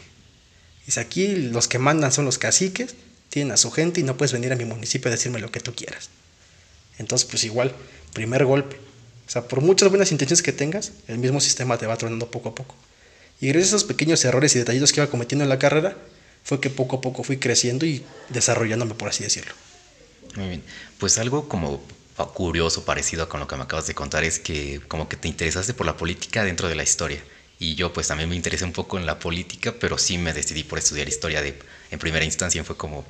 Dice, 0.84 1.00
aquí 1.00 1.36
los 1.36 1.68
que 1.68 1.78
mandan 1.78 2.12
son 2.12 2.26
los 2.26 2.36
caciques, 2.36 2.96
tienen 3.36 3.52
a 3.52 3.58
su 3.58 3.70
gente 3.70 4.00
y 4.00 4.02
no 4.02 4.16
puedes 4.16 4.32
venir 4.32 4.50
a 4.50 4.56
mi 4.56 4.64
municipio 4.64 5.10
a 5.10 5.12
decirme 5.12 5.40
lo 5.40 5.52
que 5.52 5.60
tú 5.60 5.74
quieras. 5.74 6.08
Entonces, 6.96 7.28
pues 7.28 7.44
igual, 7.44 7.70
primer 8.14 8.46
golpe. 8.46 8.76
O 9.26 9.30
sea, 9.30 9.46
por 9.46 9.60
muchas 9.60 9.90
buenas 9.90 10.10
intenciones 10.10 10.40
que 10.40 10.52
tengas, 10.52 10.92
el 11.06 11.18
mismo 11.18 11.38
sistema 11.42 11.76
te 11.76 11.84
va 11.84 11.98
tronando 11.98 12.30
poco 12.30 12.48
a 12.48 12.54
poco. 12.54 12.74
Y 13.38 13.48
gracias 13.48 13.74
a 13.74 13.76
esos 13.76 13.84
pequeños 13.84 14.24
errores 14.24 14.56
y 14.56 14.58
detallitos 14.58 14.90
que 14.90 15.00
iba 15.00 15.10
cometiendo 15.10 15.44
en 15.44 15.50
la 15.50 15.58
carrera, 15.58 15.98
fue 16.44 16.62
que 16.62 16.70
poco 16.70 16.96
a 16.96 17.00
poco 17.02 17.24
fui 17.24 17.36
creciendo 17.36 17.84
y 17.84 18.02
desarrollándome, 18.30 18.94
por 18.94 19.10
así 19.10 19.22
decirlo. 19.22 19.52
Muy 20.36 20.48
bien. 20.48 20.62
Pues 20.96 21.18
algo 21.18 21.46
como 21.46 21.82
curioso, 22.32 22.86
parecido 22.86 23.28
con 23.28 23.40
lo 23.40 23.46
que 23.46 23.56
me 23.56 23.64
acabas 23.64 23.86
de 23.86 23.94
contar, 23.94 24.24
es 24.24 24.38
que 24.38 24.80
como 24.88 25.10
que 25.10 25.18
te 25.18 25.28
interesaste 25.28 25.74
por 25.74 25.84
la 25.84 25.98
política 25.98 26.42
dentro 26.42 26.70
de 26.70 26.74
la 26.74 26.84
historia. 26.84 27.22
Y 27.58 27.74
yo 27.74 27.92
pues 27.92 28.08
también 28.08 28.28
me 28.28 28.36
interesé 28.36 28.64
un 28.64 28.72
poco 28.72 28.98
en 28.98 29.06
la 29.06 29.18
política, 29.18 29.74
pero 29.80 29.98
sí 29.98 30.18
me 30.18 30.32
decidí 30.32 30.62
por 30.62 30.78
estudiar 30.78 31.08
historia 31.08 31.42
de, 31.42 31.58
en 31.90 31.98
primera 31.98 32.24
instancia. 32.24 32.62
Fue 32.64 32.76
como, 32.76 33.06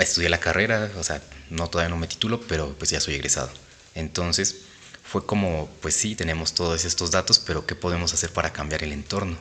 estudié 0.00 0.28
la 0.28 0.40
carrera, 0.40 0.90
o 0.98 1.02
sea, 1.02 1.22
no 1.50 1.68
todavía 1.68 1.90
no 1.90 1.96
me 1.96 2.06
titulo, 2.06 2.40
pero 2.42 2.74
pues 2.78 2.90
ya 2.90 3.00
soy 3.00 3.14
egresado. 3.14 3.50
Entonces 3.94 4.56
fue 5.02 5.24
como, 5.24 5.70
pues 5.80 5.94
sí, 5.94 6.16
tenemos 6.16 6.54
todos 6.54 6.84
estos 6.84 7.10
datos, 7.10 7.38
pero 7.38 7.66
¿qué 7.66 7.74
podemos 7.74 8.12
hacer 8.12 8.30
para 8.32 8.52
cambiar 8.52 8.82
el 8.82 8.92
entorno? 8.92 9.38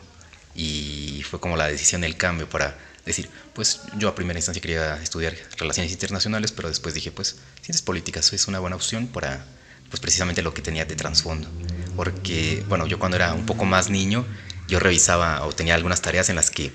Y 0.56 1.24
fue 1.30 1.40
como 1.40 1.58
la 1.58 1.68
decisión 1.68 2.02
del 2.02 2.16
cambio 2.16 2.48
para 2.48 2.78
decir, 3.06 3.30
pues 3.54 3.82
yo 3.98 4.08
a 4.08 4.16
primera 4.16 4.38
instancia 4.38 4.62
quería 4.62 5.02
estudiar 5.02 5.36
relaciones 5.58 5.92
internacionales, 5.92 6.52
pero 6.52 6.70
después 6.70 6.94
dije, 6.94 7.12
pues 7.12 7.38
ciencias 7.62 7.82
políticas 7.82 8.32
es 8.34 8.48
una 8.48 8.60
buena 8.60 8.76
opción 8.76 9.08
para, 9.08 9.46
pues 9.94 10.02
precisamente 10.02 10.42
lo 10.42 10.56
que 10.56 10.64
tenía 10.64 10.86
de 10.86 10.96
trasfondo. 10.96 11.48
Porque, 11.96 12.66
bueno, 12.68 12.88
yo 12.88 12.98
cuando 12.98 13.16
era 13.16 13.32
un 13.36 13.46
poco 13.46 13.64
más 13.64 13.92
niño, 13.92 14.26
yo 14.68 14.80
revisaba 14.80 15.46
o 15.46 15.54
tenía 15.54 15.76
algunas 15.76 16.02
tareas 16.02 16.30
en 16.30 16.36
las 16.36 16.50
que 16.50 16.72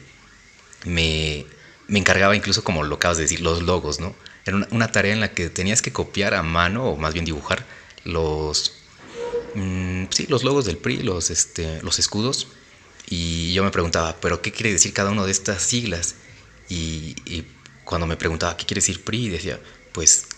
me, 0.85 1.45
me 1.89 1.99
encargaba 1.99 2.37
incluso, 2.37 2.63
como 2.63 2.85
lo 2.85 2.95
acabas 2.95 3.17
de 3.17 3.25
decir, 3.25 3.41
los 3.41 3.61
logos, 3.63 3.99
¿no? 3.99 4.15
Era 4.47 4.69
una, 4.71 4.93
tarea 4.93 5.13
en 5.13 5.19
la 5.19 5.33
que 5.33 5.51
tenías 5.51 5.83
que 5.83 5.93
copiar 5.93 6.33
a 6.33 6.45
mano, 6.45 6.85
o 6.85 6.97
más 6.97 7.13
bien 7.13 7.25
dibujar, 7.25 7.67
los, 8.05 8.75
mm, 9.57 10.05
sí, 10.11 10.27
los 10.29 10.45
logos 10.45 10.65
del 10.65 10.77
PRI, 10.77 10.99
los, 10.99 11.31
este, 11.31 11.83
los 11.83 11.99
escudos 11.99 12.47
y 13.11 13.53
yo 13.53 13.65
me 13.65 13.73
preguntaba, 13.73 14.15
¿pero 14.21 14.43
qué 14.43 14.53
quiere 14.53 14.71
decir 14.71 14.93
cada 14.93 15.11
una 15.11 15.25
de 15.25 15.33
estas 15.33 15.61
siglas? 15.61 16.15
Y, 16.69 17.17
cuando 17.85 18.07
me 18.07 18.17
preguntaba, 18.17 18.57
¿qué 18.57 18.65
quiere 18.65 18.81
decir 18.81 19.03
PRI? 19.03 19.29
Decía, 19.29 19.59
pues, 19.93 20.29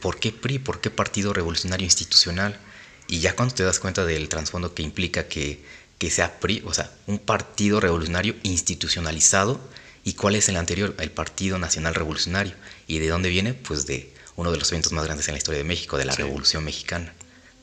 ¿por 0.00 0.18
qué 0.18 0.32
PRI? 0.32 0.58
¿Por 0.58 0.80
qué 0.80 0.90
Partido 0.90 1.32
Revolucionario 1.32 1.84
Institucional? 1.84 2.58
Y 3.06 3.20
ya 3.20 3.36
cuando 3.36 3.54
te 3.54 3.64
das 3.64 3.78
cuenta 3.78 4.04
del 4.04 4.28
trasfondo 4.28 4.74
que 4.74 4.82
implica 4.82 5.28
que, 5.28 5.62
que 5.98 6.10
sea 6.10 6.40
PRI, 6.40 6.62
o 6.64 6.74
sea, 6.74 6.90
un 7.06 7.18
partido 7.18 7.80
revolucionario 7.80 8.34
institucionalizado, 8.42 9.60
¿y 10.04 10.14
cuál 10.14 10.36
es 10.36 10.48
el 10.48 10.56
anterior? 10.56 10.94
El 10.98 11.10
Partido 11.10 11.58
Nacional 11.58 11.94
Revolucionario. 11.94 12.54
¿Y 12.86 12.98
de 12.98 13.08
dónde 13.08 13.28
viene? 13.28 13.54
Pues 13.54 13.86
de 13.86 14.12
uno 14.36 14.50
de 14.50 14.58
los 14.58 14.70
eventos 14.72 14.92
más 14.92 15.04
grandes 15.04 15.28
en 15.28 15.34
la 15.34 15.38
historia 15.38 15.58
de 15.58 15.64
México, 15.64 15.98
de 15.98 16.04
la 16.04 16.14
Revolución 16.14 16.64
Mexicana. 16.64 17.12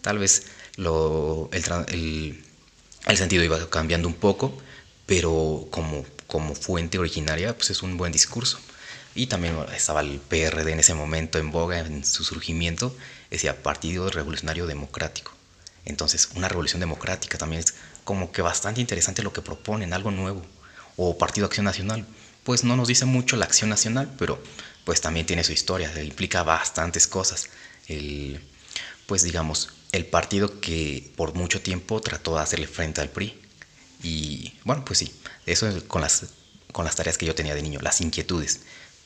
Tal 0.01 0.19
vez 0.19 0.47
lo, 0.77 1.49
el, 1.51 1.63
el 1.89 2.43
el 3.07 3.17
sentido 3.17 3.43
iba 3.43 3.69
cambiando 3.69 4.07
un 4.07 4.13
poco, 4.13 4.57
pero 5.05 5.67
como, 5.71 6.05
como 6.27 6.55
fuente 6.55 6.99
originaria, 6.99 7.55
pues 7.55 7.71
es 7.71 7.81
un 7.81 7.97
buen 7.97 8.11
discurso. 8.11 8.59
Y 9.13 9.27
también 9.27 9.57
estaba 9.75 10.01
el 10.01 10.19
PRD 10.19 10.71
en 10.71 10.79
ese 10.79 10.93
momento 10.93 11.37
en 11.37 11.51
boga, 11.51 11.79
en 11.79 12.05
su 12.05 12.23
surgimiento, 12.23 12.95
decía 13.29 13.61
Partido 13.61 14.09
Revolucionario 14.09 14.67
Democrático. 14.67 15.33
Entonces, 15.85 16.29
una 16.35 16.47
revolución 16.47 16.79
democrática 16.79 17.37
también 17.37 17.61
es 17.61 17.73
como 18.03 18.31
que 18.31 18.41
bastante 18.41 18.81
interesante 18.81 19.23
lo 19.23 19.33
que 19.33 19.41
proponen, 19.41 19.93
algo 19.93 20.11
nuevo. 20.11 20.41
O 20.95 21.17
Partido 21.17 21.47
Acción 21.47 21.65
Nacional, 21.65 22.05
pues 22.43 22.63
no 22.63 22.75
nos 22.75 22.87
dice 22.87 23.05
mucho 23.05 23.35
la 23.35 23.45
Acción 23.45 23.69
Nacional, 23.69 24.13
pero 24.17 24.41
pues 24.85 25.01
también 25.01 25.25
tiene 25.25 25.43
su 25.43 25.51
historia, 25.51 25.91
implica 26.01 26.43
bastantes 26.43 27.07
cosas. 27.07 27.49
El, 27.87 28.41
pues 29.07 29.23
digamos, 29.23 29.69
el 29.91 30.05
partido 30.05 30.59
que 30.59 31.11
por 31.15 31.33
mucho 31.33 31.61
tiempo 31.61 32.01
trató 32.01 32.35
de 32.35 32.41
hacerle 32.41 32.67
frente 32.67 33.01
al 33.01 33.09
PRI. 33.09 33.39
Y 34.03 34.53
bueno, 34.63 34.85
pues 34.85 34.99
sí, 34.99 35.13
eso 35.45 35.67
es 35.67 35.83
con 35.83 36.01
las, 36.01 36.25
con 36.71 36.85
las 36.85 36.95
tareas 36.95 37.17
que 37.17 37.25
yo 37.25 37.35
tenía 37.35 37.55
de 37.55 37.61
niño, 37.61 37.79
las 37.81 38.01
inquietudes. 38.01 38.61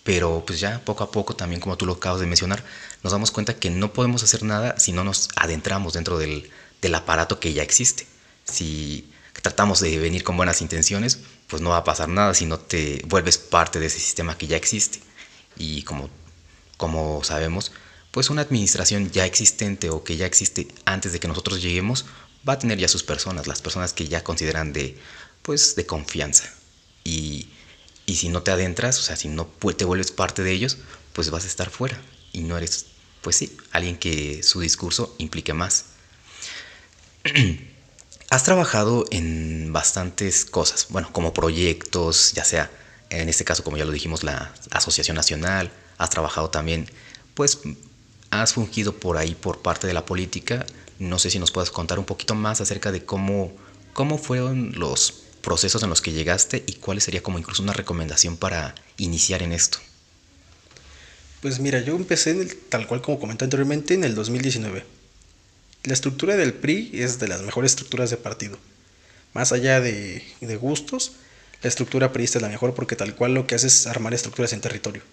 Pero 0.06 0.46
pues 0.48 0.62
ya 0.62 0.80
poco 0.86 1.04
a 1.04 1.12
poco, 1.12 1.36
también 1.36 1.60
como 1.60 1.78
tú 1.78 1.86
lo 1.86 1.94
acabas 1.94 2.22
de 2.22 2.28
mencionar, 2.28 2.64
nos 3.04 3.12
damos 3.12 3.32
cuenta 3.32 3.58
que 3.58 3.70
no 3.70 3.92
podemos 3.92 4.24
hacer 4.24 4.44
nada 4.44 4.78
si 4.78 4.94
no 4.94 5.04
nos 5.04 5.28
adentramos 5.36 5.94
dentro 5.94 6.18
del, 6.18 6.50
del 6.82 6.96
aparato 6.96 7.40
que 7.42 7.54
ya 7.54 7.64
existe. 7.64 8.08
Si 8.46 9.12
tratamos 9.42 9.82
de 9.82 9.98
venir 10.00 10.24
con 10.24 10.38
buenas 10.38 10.62
intenciones, 10.62 11.20
pues 11.48 11.62
no 11.62 11.72
va 11.72 11.78
a 11.78 11.84
pasar 11.84 12.08
nada 12.08 12.34
si 12.34 12.46
no 12.46 12.60
te 12.60 13.02
vuelves 13.08 13.38
parte 13.38 13.80
de 13.80 13.88
ese 13.88 14.00
sistema 14.00 14.38
que 14.38 14.48
ya 14.48 14.58
existe. 14.58 15.00
Y 15.58 15.84
como, 15.84 16.10
como 16.78 17.24
sabemos, 17.24 17.72
pues 18.12 18.30
una 18.30 18.44
administración 18.44 19.12
ya 19.12 19.26
existente 19.26 19.90
o 19.90 20.04
que 20.04 20.18
ya 20.18 20.26
existe 20.26 20.68
antes 20.86 21.14
de 21.14 21.20
que 21.20 21.28
nosotros 21.28 21.62
lleguemos 21.62 22.06
va 22.48 22.54
a 22.54 22.60
tener 22.60 22.78
ya 22.78 22.88
sus 22.88 23.04
personas, 23.04 23.48
las 23.48 23.62
personas 23.62 23.94
que 23.94 24.08
ya 24.08 24.24
consideran 24.24 24.72
de, 24.72 24.98
pues, 25.42 25.76
de 25.76 25.86
confianza. 25.86 26.54
Y, 27.04 27.50
y 28.06 28.16
si 28.16 28.30
no 28.30 28.44
te 28.44 28.52
adentras, 28.52 29.00
o 29.00 29.02
sea, 29.02 29.16
si 29.16 29.28
no 29.28 29.46
te 29.46 29.86
vuelves 29.86 30.12
parte 30.12 30.44
de 30.44 30.52
ellos, 30.52 30.78
pues 31.14 31.30
vas 31.30 31.46
a 31.46 31.48
estar 31.48 31.70
fuera 31.70 32.00
y 32.32 32.42
no 32.42 32.58
eres, 32.58 32.88
pues 33.22 33.38
sí, 33.38 33.56
alguien 33.72 33.98
que 33.98 34.44
su 34.44 34.60
discurso 34.60 35.16
implique 35.18 35.54
más. 35.54 35.86
Has 38.30 38.44
trabajado 38.44 39.06
en 39.12 39.72
bastantes 39.72 40.46
cosas, 40.46 40.88
bueno, 40.90 41.10
como 41.14 41.34
proyectos, 41.34 42.34
ya 42.34 42.44
sea, 42.44 42.72
en 43.10 43.30
este 43.30 43.46
caso, 43.46 43.64
como 43.64 43.78
ya 43.78 43.86
lo 43.86 43.92
dijimos, 43.92 44.24
la 44.24 44.52
Asociación 44.72 45.16
Nacional, 45.16 45.72
has 45.98 46.10
trabajado 46.10 46.50
también, 46.50 46.90
pues, 47.34 47.60
has 48.32 48.54
fungido 48.54 48.94
por 48.94 49.18
ahí 49.18 49.36
por 49.36 49.62
parte 49.62 49.88
de 49.88 49.94
la 49.94 50.06
política. 50.06 50.66
No 51.00 51.20
sé 51.20 51.30
si 51.30 51.40
nos 51.40 51.52
puedes 51.52 51.72
contar 51.72 52.00
un 52.00 52.06
poquito 52.06 52.36
más 52.36 52.62
acerca 52.62 52.92
de 52.92 53.06
cómo, 53.06 53.54
cómo 53.94 54.18
fueron 54.18 54.72
los 54.76 55.25
procesos 55.46 55.84
en 55.84 55.90
los 55.90 56.02
que 56.02 56.12
llegaste 56.12 56.64
y 56.66 56.74
cuál 56.74 57.00
sería 57.00 57.22
como 57.22 57.38
incluso 57.38 57.62
una 57.62 57.72
recomendación 57.72 58.36
para 58.36 58.74
iniciar 58.98 59.44
en 59.44 59.54
esto. 59.54 59.78
Pues 61.42 61.60
mira, 61.60 61.80
yo 61.82 61.96
empecé 61.96 62.34
tal 62.68 62.88
cual 62.88 63.04
como 63.04 63.20
comenté 63.20 63.46
anteriormente 63.46 63.94
en 63.94 64.04
el 64.04 64.16
2019. 64.16 64.84
La 65.84 65.94
estructura 65.94 66.36
del 66.36 66.56
PRI 66.56 66.90
es 66.94 67.20
de 67.20 67.28
las 67.28 67.44
mejores 67.44 67.74
estructuras 67.74 68.10
de 68.10 68.18
partido. 68.18 68.58
Más 69.34 69.52
allá 69.52 69.80
de, 69.80 70.24
gustos, 70.60 71.12
la 71.62 71.70
estructura 71.70 72.12
PRI 72.12 72.24
es 72.24 72.42
la 72.42 72.50
mejor 72.50 72.74
porque 72.74 72.96
tal 72.96 73.14
cual 73.14 73.36
lo 73.36 73.46
que 73.46 73.54
hace 73.54 73.68
es 73.68 73.86
armar 73.86 74.16
estructuras 74.16 74.52
en 74.54 74.62
territorio. 74.62 75.04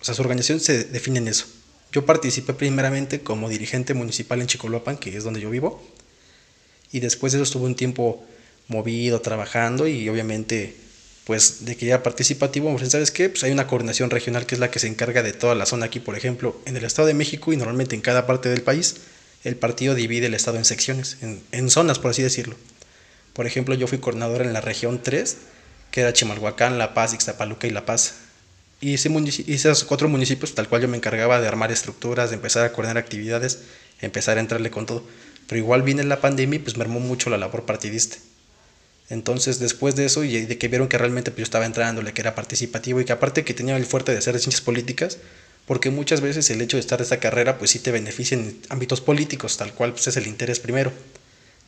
O 0.00 0.04
sea, 0.04 0.14
su 0.14 0.22
organización 0.22 0.60
se 0.60 0.84
define 0.84 1.18
en 1.18 1.28
eso. 1.28 1.44
Yo 1.92 2.06
participé 2.06 2.54
primeramente 2.54 3.20
como 3.20 3.50
dirigente 3.50 3.92
municipal 3.92 4.40
en 4.40 4.46
Chicoloapan, 4.46 4.96
que 4.96 5.14
es 5.14 5.22
donde 5.22 5.42
yo 5.42 5.50
vivo, 5.50 5.86
y 6.90 7.00
después 7.00 7.32
de 7.32 7.38
eso 7.38 7.44
estuve 7.44 7.66
un 7.66 7.74
tiempo 7.74 8.26
movido, 8.72 9.20
trabajando 9.20 9.86
y 9.86 10.08
obviamente 10.08 10.74
pues 11.24 11.64
de 11.64 11.76
que 11.76 11.86
ya 11.86 12.02
participativo, 12.02 12.74
pues, 12.76 12.90
¿sabes 12.90 13.12
qué? 13.12 13.28
Pues 13.28 13.44
hay 13.44 13.52
una 13.52 13.66
coordinación 13.66 14.10
regional 14.10 14.44
que 14.44 14.56
es 14.56 14.58
la 14.58 14.70
que 14.70 14.80
se 14.80 14.88
encarga 14.88 15.22
de 15.22 15.32
toda 15.32 15.54
la 15.54 15.66
zona 15.66 15.86
aquí, 15.86 16.00
por 16.00 16.16
ejemplo, 16.16 16.60
en 16.66 16.76
el 16.76 16.84
Estado 16.84 17.06
de 17.06 17.14
México 17.14 17.52
y 17.52 17.56
normalmente 17.56 17.94
en 17.94 18.00
cada 18.00 18.26
parte 18.26 18.48
del 18.48 18.62
país 18.62 18.96
el 19.44 19.56
partido 19.56 19.94
divide 19.94 20.26
el 20.26 20.34
estado 20.34 20.58
en 20.58 20.64
secciones, 20.64 21.18
en, 21.20 21.70
zonas, 21.70 21.98
por 21.98 22.10
así 22.12 22.22
decirlo. 22.22 22.56
Por 23.32 23.46
ejemplo, 23.46 23.74
yo 23.74 23.86
fui 23.86 23.98
coordinador 23.98 24.42
en 24.42 24.52
la 24.52 24.60
región 24.60 25.00
3, 25.02 25.36
que 25.90 26.02
era 26.02 26.12
Chimalhuacán, 26.12 26.78
La 26.78 26.94
Paz, 26.94 27.12
Ixtapaluca 27.12 27.66
y 27.66 27.70
La 27.70 27.84
Paz. 27.84 28.14
Y, 28.80 28.94
ese 28.94 29.10
y 29.46 29.52
esos 29.54 29.84
cuatro 29.84 30.08
municipios, 30.08 30.54
tal 30.54 30.68
cual 30.68 30.82
yo 30.82 30.88
me 30.88 30.96
encargaba 30.96 31.40
de 31.40 31.48
armar 31.48 31.72
estructuras, 31.72 32.30
de 32.30 32.36
empezar 32.36 32.64
a 32.64 32.72
coordinar 32.72 32.98
actividades, 32.98 33.60
empezar 34.00 34.38
a 34.38 34.40
entrarle 34.40 34.70
con 34.70 34.86
todo. 34.86 35.04
Pero 35.48 35.58
igual 35.58 35.82
viene 35.82 36.04
la 36.04 36.20
pandemia 36.20 36.56
y 36.56 36.60
pues 36.60 36.76
mermó 36.76 37.00
mucho 37.00 37.30
la 37.30 37.38
labor 37.38 37.64
partidista. 37.64 38.18
Entonces, 39.12 39.58
después 39.58 39.94
de 39.94 40.06
eso, 40.06 40.24
y 40.24 40.46
de 40.46 40.56
que 40.56 40.68
vieron 40.68 40.88
que 40.88 40.96
realmente 40.96 41.30
pues, 41.30 41.40
yo 41.40 41.44
estaba 41.44 41.66
entrándole, 41.66 42.14
que 42.14 42.22
era 42.22 42.34
participativo 42.34 42.98
y 42.98 43.04
que 43.04 43.12
aparte 43.12 43.44
que 43.44 43.52
tenía 43.52 43.76
el 43.76 43.84
fuerte 43.84 44.10
de 44.10 44.16
hacer 44.16 44.38
ciencias 44.40 44.62
políticas, 44.62 45.18
porque 45.66 45.90
muchas 45.90 46.22
veces 46.22 46.48
el 46.48 46.62
hecho 46.62 46.78
de 46.78 46.80
estar 46.80 46.98
en 46.98 47.02
esta 47.02 47.20
carrera 47.20 47.58
pues 47.58 47.72
sí 47.72 47.78
te 47.78 47.90
beneficia 47.92 48.38
en 48.38 48.58
ámbitos 48.70 49.02
políticos, 49.02 49.58
tal 49.58 49.74
cual 49.74 49.92
pues 49.92 50.06
es 50.06 50.16
el 50.16 50.26
interés 50.26 50.60
primero. 50.60 50.94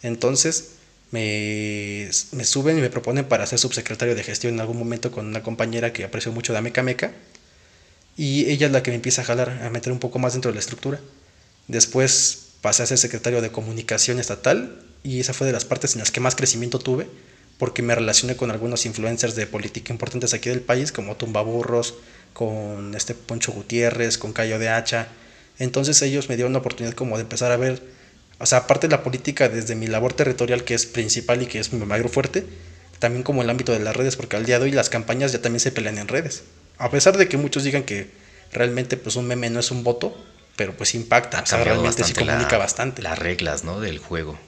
Entonces 0.03 0.71
me, 1.11 2.09
me 2.33 2.45
suben 2.47 2.79
y 2.79 2.81
me 2.81 2.89
proponen 2.89 3.27
para 3.27 3.47
ser 3.47 3.59
subsecretario 3.59 4.15
de 4.15 4.23
gestión 4.23 4.55
en 4.55 4.61
algún 4.61 4.79
momento 4.79 5.11
con 5.11 5.27
una 5.27 5.43
compañera 5.43 5.93
que 5.93 6.05
aprecio 6.05 6.33
mucho 6.33 6.55
de 6.55 6.61
Ameca 6.61 6.83
Meca 6.83 7.13
y 8.17 8.47
ella 8.47 8.69
es 8.69 8.73
la 8.73 8.83
que 8.83 8.91
me 8.91 8.95
empieza 8.95 9.21
a 9.21 9.27
jalar, 9.27 9.51
a 9.51 9.69
meter 9.69 9.93
un 9.93 9.99
poco 9.99 10.19
más 10.19 10.33
dentro 10.33 10.51
de 10.51 10.55
la 10.55 10.61
estructura. 10.61 10.99
Después 11.69 12.53
pasé 12.63 12.85
a 12.85 12.87
ser 12.87 12.97
secretario 12.97 13.43
de 13.43 13.53
comunicación 13.53 14.19
estatal 14.19 14.81
y 15.03 15.21
esa 15.21 15.35
fue 15.35 15.47
de 15.47 15.53
las 15.53 15.67
partes 15.67 15.93
en 15.93 15.99
las 15.99 16.11
que 16.11 16.21
más 16.21 16.37
crecimiento 16.37 16.79
tuve 16.79 17.07
porque 17.59 17.83
me 17.83 17.95
relacioné 17.95 18.37
con 18.37 18.51
algunos 18.51 18.87
influencers 18.87 19.37
de 19.37 19.47
política 19.47 19.93
importantes 19.93 20.35
aquí 20.35 20.49
del 20.49 20.61
país 20.61 20.93
como 20.93 21.17
Tumbaburros, 21.17 21.95
con 22.33 22.95
este 22.95 23.15
Poncho 23.15 23.53
Gutiérrez, 23.53 24.19
con 24.19 24.33
Cayo 24.33 24.59
de 24.59 24.69
Hacha. 24.69 25.09
Entonces 25.59 26.03
ellos 26.03 26.29
me 26.29 26.37
dieron 26.37 26.53
la 26.53 26.59
oportunidad 26.59 26.95
como 26.95 27.17
de 27.17 27.23
empezar 27.23 27.53
a 27.53 27.57
ver, 27.57 27.83
o 28.39 28.47
sea, 28.47 28.59
aparte 28.59 28.89
de 28.89 28.91
la 28.97 29.03
política 29.03 29.49
desde 29.49 29.77
mi 29.77 29.87
labor 29.87 30.13
territorial 30.13 30.65
que 30.65 30.75
es 30.75 30.85
principal 30.85 31.43
y 31.43 31.47
que 31.47 31.61
es 31.61 31.73
mi 31.73 31.85
mayor 31.87 32.09
fuerte, 32.09 32.45
también 32.99 33.23
como 33.23 33.43
el 33.43 33.51
ámbito 33.51 33.73
de 33.73 33.79
las 33.79 33.95
redes, 33.95 34.17
porque 34.17 34.37
al 34.37 34.47
día 34.47 34.59
de 34.59 34.65
hoy 34.65 34.71
las 34.73 34.91
campañas 34.91 35.33
ya 35.33 35.41
también 35.41 35.61
se 35.61 35.71
pelean 35.71 35.99
en 35.99 36.09
redes. 36.09 36.43
A 36.79 36.91
pesar 36.91 37.17
de 37.17 37.29
que 37.29 37.37
muchos 37.37 37.63
digan 37.63 37.85
que 37.85 38.11
realmente 38.53 38.97
pues 38.97 39.15
un 39.17 39.27
meme 39.27 39.49
no 39.51 39.61
es 39.61 39.71
un 39.71 39.85
voto, 39.85 40.17
pero 40.57 40.77
pues 40.77 40.95
impacta, 40.95 41.43
o 41.43 41.47
sea, 41.47 41.63
realmente 41.63 42.03
se 42.03 42.15
comunica 42.15 42.59
bastante. 42.59 43.03
Las 43.03 43.19
reglas, 43.19 43.63
¿no? 43.63 43.81
Del 43.81 43.99
juego. 43.99 44.39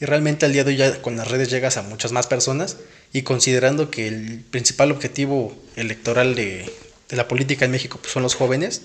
Y 0.00 0.04
realmente 0.04 0.44
al 0.44 0.52
día 0.52 0.64
de 0.64 0.72
hoy 0.72 0.76
ya 0.76 1.00
con 1.00 1.16
las 1.16 1.28
redes 1.28 1.50
llegas 1.50 1.76
a 1.76 1.82
muchas 1.82 2.12
más 2.12 2.26
personas 2.26 2.76
y 3.12 3.22
considerando 3.22 3.90
que 3.90 4.08
el 4.08 4.44
principal 4.50 4.90
objetivo 4.90 5.56
electoral 5.74 6.34
de, 6.34 6.70
la 7.10 7.28
política 7.28 7.64
en 7.64 7.70
México 7.70 7.98
pues, 8.00 8.12
son 8.12 8.22
los 8.22 8.34
jóvenes, 8.34 8.82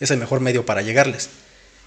es 0.00 0.10
el 0.10 0.18
mejor 0.18 0.40
medio 0.40 0.64
para 0.64 0.82
llegarles. 0.82 1.28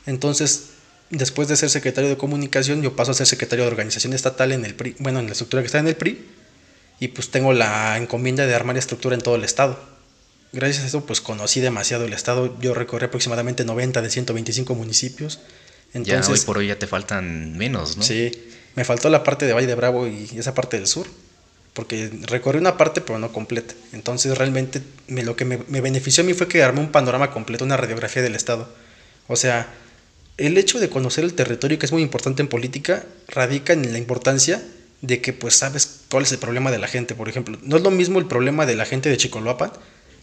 Entonces, 0.05 0.69
después 1.09 1.47
de 1.47 1.57
ser 1.57 1.69
secretario 1.69 2.09
de 2.09 2.17
comunicación, 2.17 2.81
yo 2.81 2.95
paso 2.95 3.11
a 3.11 3.13
ser 3.13 3.25
secretario 3.25 3.65
de 3.65 3.71
organización 3.71 4.13
estatal 4.13 4.51
en 4.51 4.63
el 4.63 4.75
PRI, 4.75 4.95
bueno, 4.99 5.19
en 5.19 5.25
la 5.25 5.31
estructura 5.31 5.63
que 5.63 5.67
está 5.67 5.79
en 5.79 5.87
el 5.87 5.95
PRI, 5.95 6.25
y 6.99 7.09
pues 7.09 7.29
tengo 7.29 7.53
la 7.53 7.97
encomienda 7.97 8.45
de 8.45 8.55
armar 8.55 8.77
estructura 8.77 9.15
en 9.15 9.21
todo 9.21 9.35
el 9.35 9.43
estado. 9.43 9.79
Gracias 10.53 10.83
a 10.83 10.87
eso, 10.87 11.05
pues 11.05 11.21
conocí 11.21 11.59
demasiado 11.59 12.05
el 12.05 12.13
estado. 12.13 12.57
Yo 12.61 12.73
recorrí 12.73 13.05
aproximadamente 13.05 13.65
90 13.65 14.01
de 14.01 14.09
125 14.09 14.75
municipios. 14.75 15.39
Entonces, 15.93 16.27
ya 16.27 16.33
hoy 16.33 16.39
por 16.41 16.57
hoy 16.57 16.67
ya 16.67 16.79
te 16.79 16.87
faltan 16.87 17.57
menos, 17.57 17.97
¿no? 17.97 18.03
Sí, 18.03 18.31
me 18.77 18.85
faltó 18.85 19.09
la 19.09 19.23
parte 19.23 19.45
de 19.45 19.51
Valle 19.51 19.67
de 19.67 19.75
Bravo 19.75 20.07
y 20.07 20.29
esa 20.37 20.53
parte 20.53 20.77
del 20.77 20.87
sur 20.87 21.07
porque 21.77 22.09
recorrí 22.23 22.57
una 22.57 22.75
parte 22.75 23.01
pero 23.01 23.19
no 23.19 23.31
completa. 23.31 23.75
Entonces 23.93 24.35
realmente 24.35 24.81
me, 25.07 25.21
lo 25.21 25.35
que 25.35 25.45
me, 25.45 25.57
benefició 25.57 26.23
a 26.23 26.25
mí 26.25 26.33
fue 26.33 26.47
que 26.47 26.63
armé 26.63 26.79
un 26.79 26.91
panorama 26.91 27.29
completo, 27.29 27.65
una 27.65 27.77
radiografía 27.77 28.23
del 28.23 28.33
Estado. 28.33 28.67
O 29.27 29.35
sea, 29.35 29.67
el 30.37 30.57
hecho 30.57 30.79
de 30.79 30.89
conocer 30.89 31.23
el 31.23 31.35
territorio, 31.35 31.77
que 31.77 31.85
es 31.85 31.91
muy 31.91 32.01
importante 32.01 32.41
en 32.41 32.47
política, 32.47 33.05
radica 33.27 33.73
en 33.73 33.91
la 33.91 33.99
importancia 33.99 34.63
de 35.01 35.21
que 35.21 35.33
pues 35.33 35.55
sabes 35.55 36.01
cuál 36.09 36.23
es 36.23 36.31
el 36.31 36.39
problema 36.39 36.71
de 36.71 36.79
la 36.79 36.87
gente, 36.87 37.13
por 37.13 37.29
ejemplo. 37.29 37.59
No 37.61 37.77
es 37.77 37.83
lo 37.83 37.91
mismo 37.91 38.17
el 38.17 38.25
problema 38.25 38.65
de 38.65 38.75
la 38.75 38.85
gente 38.85 39.09
de 39.09 39.17
Chicoloapan 39.17 39.71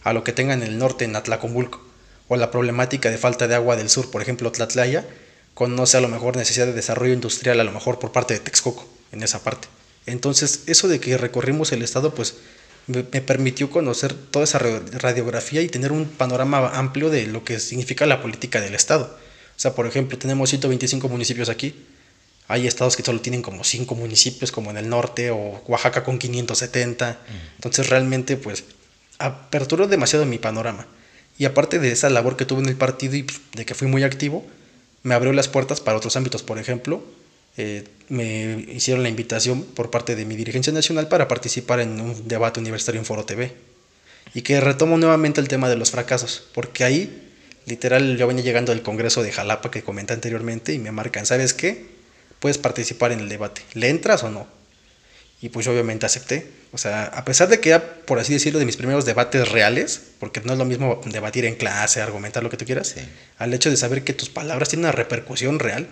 a 0.03 0.11
lo 0.11 0.25
que 0.25 0.33
tenga 0.33 0.53
en 0.53 0.61
el 0.61 0.77
norte, 0.77 1.05
en 1.05 1.15
Atlacomulco, 1.15 1.81
o 2.27 2.35
la 2.35 2.51
problemática 2.51 3.09
de 3.09 3.17
falta 3.17 3.47
de 3.47 3.55
agua 3.55 3.77
del 3.77 3.89
sur, 3.89 4.11
por 4.11 4.21
ejemplo, 4.21 4.51
Tlatlaya, 4.51 5.07
con 5.55 5.75
no 5.75 5.87
sé, 5.87 5.97
a 5.97 6.01
lo 6.01 6.09
mejor 6.09 6.37
necesidad 6.37 6.67
de 6.67 6.73
desarrollo 6.73 7.13
industrial, 7.13 7.59
a 7.59 7.63
lo 7.63 7.71
mejor 7.71 7.97
por 7.97 8.11
parte 8.11 8.35
de 8.35 8.41
Texcoco, 8.41 8.87
en 9.11 9.23
esa 9.23 9.41
parte. 9.43 9.67
Entonces, 10.05 10.63
eso 10.67 10.87
de 10.87 10.99
que 10.99 11.17
recorrimos 11.17 11.71
el 11.71 11.81
estado, 11.81 12.13
pues 12.13 12.35
me, 12.87 13.03
permitió 13.03 13.69
conocer 13.71 14.13
toda 14.13 14.43
esa 14.43 14.59
radiografía 14.59 15.61
y 15.61 15.69
tener 15.69 15.91
un 15.93 16.05
panorama 16.05 16.77
amplio 16.77 17.09
de 17.09 17.25
lo 17.25 17.43
que 17.43 17.59
significa 17.59 18.05
la 18.05 18.21
política 18.21 18.61
del 18.61 18.75
estado. 18.75 19.17
O 19.55 19.59
sea, 19.59 19.73
por 19.73 19.87
ejemplo, 19.87 20.17
tenemos 20.17 20.49
125 20.49 21.07
municipios 21.07 21.47
aquí. 21.47 21.73
Hay 22.47 22.67
estados 22.67 22.97
que 22.97 23.03
solo 23.03 23.21
tienen 23.21 23.41
como 23.41 23.63
5 23.63 23.95
municipios, 23.95 24.51
como 24.51 24.69
en 24.69 24.77
el 24.77 24.89
norte, 24.89 25.31
o 25.31 25.63
Oaxaca 25.67 26.03
con 26.03 26.19
570. 26.19 27.17
Entonces, 27.55 27.89
realmente, 27.89 28.35
pues, 28.35 28.65
aperturó 29.17 29.87
demasiado 29.87 30.25
mi 30.25 30.37
panorama. 30.37 30.85
Y 31.37 31.45
aparte 31.45 31.79
de 31.79 31.91
esa 31.91 32.09
labor 32.09 32.35
que 32.35 32.45
tuve 32.45 32.61
en 32.61 32.69
el 32.69 32.75
partido 32.75 33.15
y 33.15 33.23
pues, 33.23 33.39
de 33.53 33.65
que 33.65 33.73
fui 33.73 33.87
muy 33.87 34.03
activo, 34.03 34.45
me 35.05 35.13
abrió 35.13 35.31
las 35.33 35.47
puertas 35.47 35.81
para 35.81 35.97
otros 35.97 36.15
ámbitos. 36.15 36.41
Por 36.41 36.57
ejemplo, 36.57 37.03
eh, 37.57 37.83
me 38.09 38.65
hicieron 38.73 39.03
la 39.03 39.09
invitación 39.09 39.63
por 39.63 39.91
parte 39.91 40.15
de 40.15 40.25
mi 40.25 40.35
dirigencia 40.35 40.73
nacional 40.73 41.07
para 41.07 41.27
participar 41.27 41.79
en 41.79 42.01
un 42.01 42.27
debate 42.27 42.59
universitario 42.59 42.99
en 42.99 43.05
Foro 43.05 43.23
TV. 43.23 43.53
Y 44.33 44.41
que 44.41 44.59
retomo 44.59 44.97
nuevamente 44.97 45.39
el 45.39 45.47
tema 45.47 45.69
de 45.69 45.75
los 45.75 45.91
fracasos, 45.91 46.47
porque 46.55 46.83
ahí, 46.83 47.31
literal, 47.67 48.17
yo 48.17 48.25
venía 48.25 48.43
llegando 48.43 48.71
del 48.71 48.81
Congreso 48.81 49.21
de 49.21 49.31
Jalapa 49.31 49.69
que 49.69 49.83
comenté 49.83 50.13
anteriormente 50.13 50.73
y 50.73 50.79
me 50.79 50.91
marcan, 50.91 51.27
¿sabes 51.27 51.53
qué? 51.53 51.85
Puedes 52.39 52.57
participar 52.57 53.11
en 53.11 53.19
el 53.19 53.29
debate. 53.29 53.61
¿Le 53.75 53.89
entras 53.89 54.23
o 54.23 54.31
no? 54.31 54.47
Y 55.41 55.49
pues 55.49 55.65
yo 55.65 55.71
obviamente 55.71 56.05
acepté. 56.05 56.47
O 56.71 56.77
sea, 56.77 57.05
a 57.05 57.23
pesar 57.25 57.47
de 57.47 57.59
que 57.59 57.69
era, 57.69 57.95
por 58.05 58.19
así 58.19 58.33
decirlo, 58.33 58.59
de 58.59 58.65
mis 58.65 58.77
primeros 58.77 59.05
debates 59.05 59.49
reales, 59.49 60.01
porque 60.19 60.41
no 60.41 60.53
es 60.53 60.59
lo 60.59 60.65
mismo 60.65 61.01
debatir 61.05 61.45
en 61.45 61.55
clase, 61.55 62.01
argumentar 62.01 62.43
lo 62.43 62.49
que 62.49 62.57
tú 62.57 62.65
quieras, 62.65 62.95
al 63.37 63.53
hecho 63.53 63.69
de 63.69 63.77
saber 63.77 64.03
que 64.03 64.13
tus 64.13 64.29
palabras 64.29 64.69
tienen 64.69 64.85
una 64.85 64.91
repercusión 64.91 65.59
real, 65.59 65.87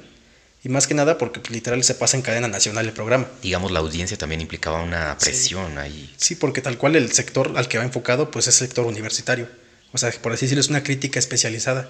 y 0.63 0.69
más 0.69 0.87
que 0.87 0.93
nada 0.93 1.17
porque 1.17 1.41
pues, 1.41 1.51
literal 1.51 1.83
se 1.83 1.93
pasa 1.93 2.15
en 2.15 2.23
cadena 2.23 2.47
nacional 2.47 2.85
el 2.85 2.93
programa. 2.93 3.27
Digamos, 3.41 3.71
la 3.71 3.79
audiencia 3.79 4.17
también 4.17 4.39
implicaba 4.39 4.81
una 4.81 5.17
presión 5.17 5.77
ahí. 5.77 6.13
Sí, 6.17 6.35
porque 6.35 6.61
tal 6.61 6.77
cual 6.77 6.95
el 6.95 7.11
sector 7.11 7.51
al 7.57 7.67
que 7.67 7.77
va 7.77 7.83
enfocado, 7.83 8.31
pues 8.31 8.47
es 8.47 8.61
el 8.61 8.67
sector 8.67 8.85
universitario. 8.85 9.49
O 9.91 9.97
sea, 9.97 10.11
por 10.21 10.31
así 10.31 10.45
decirlo, 10.45 10.61
es 10.61 10.69
una 10.69 10.81
crítica 10.81 11.19
especializada. 11.19 11.89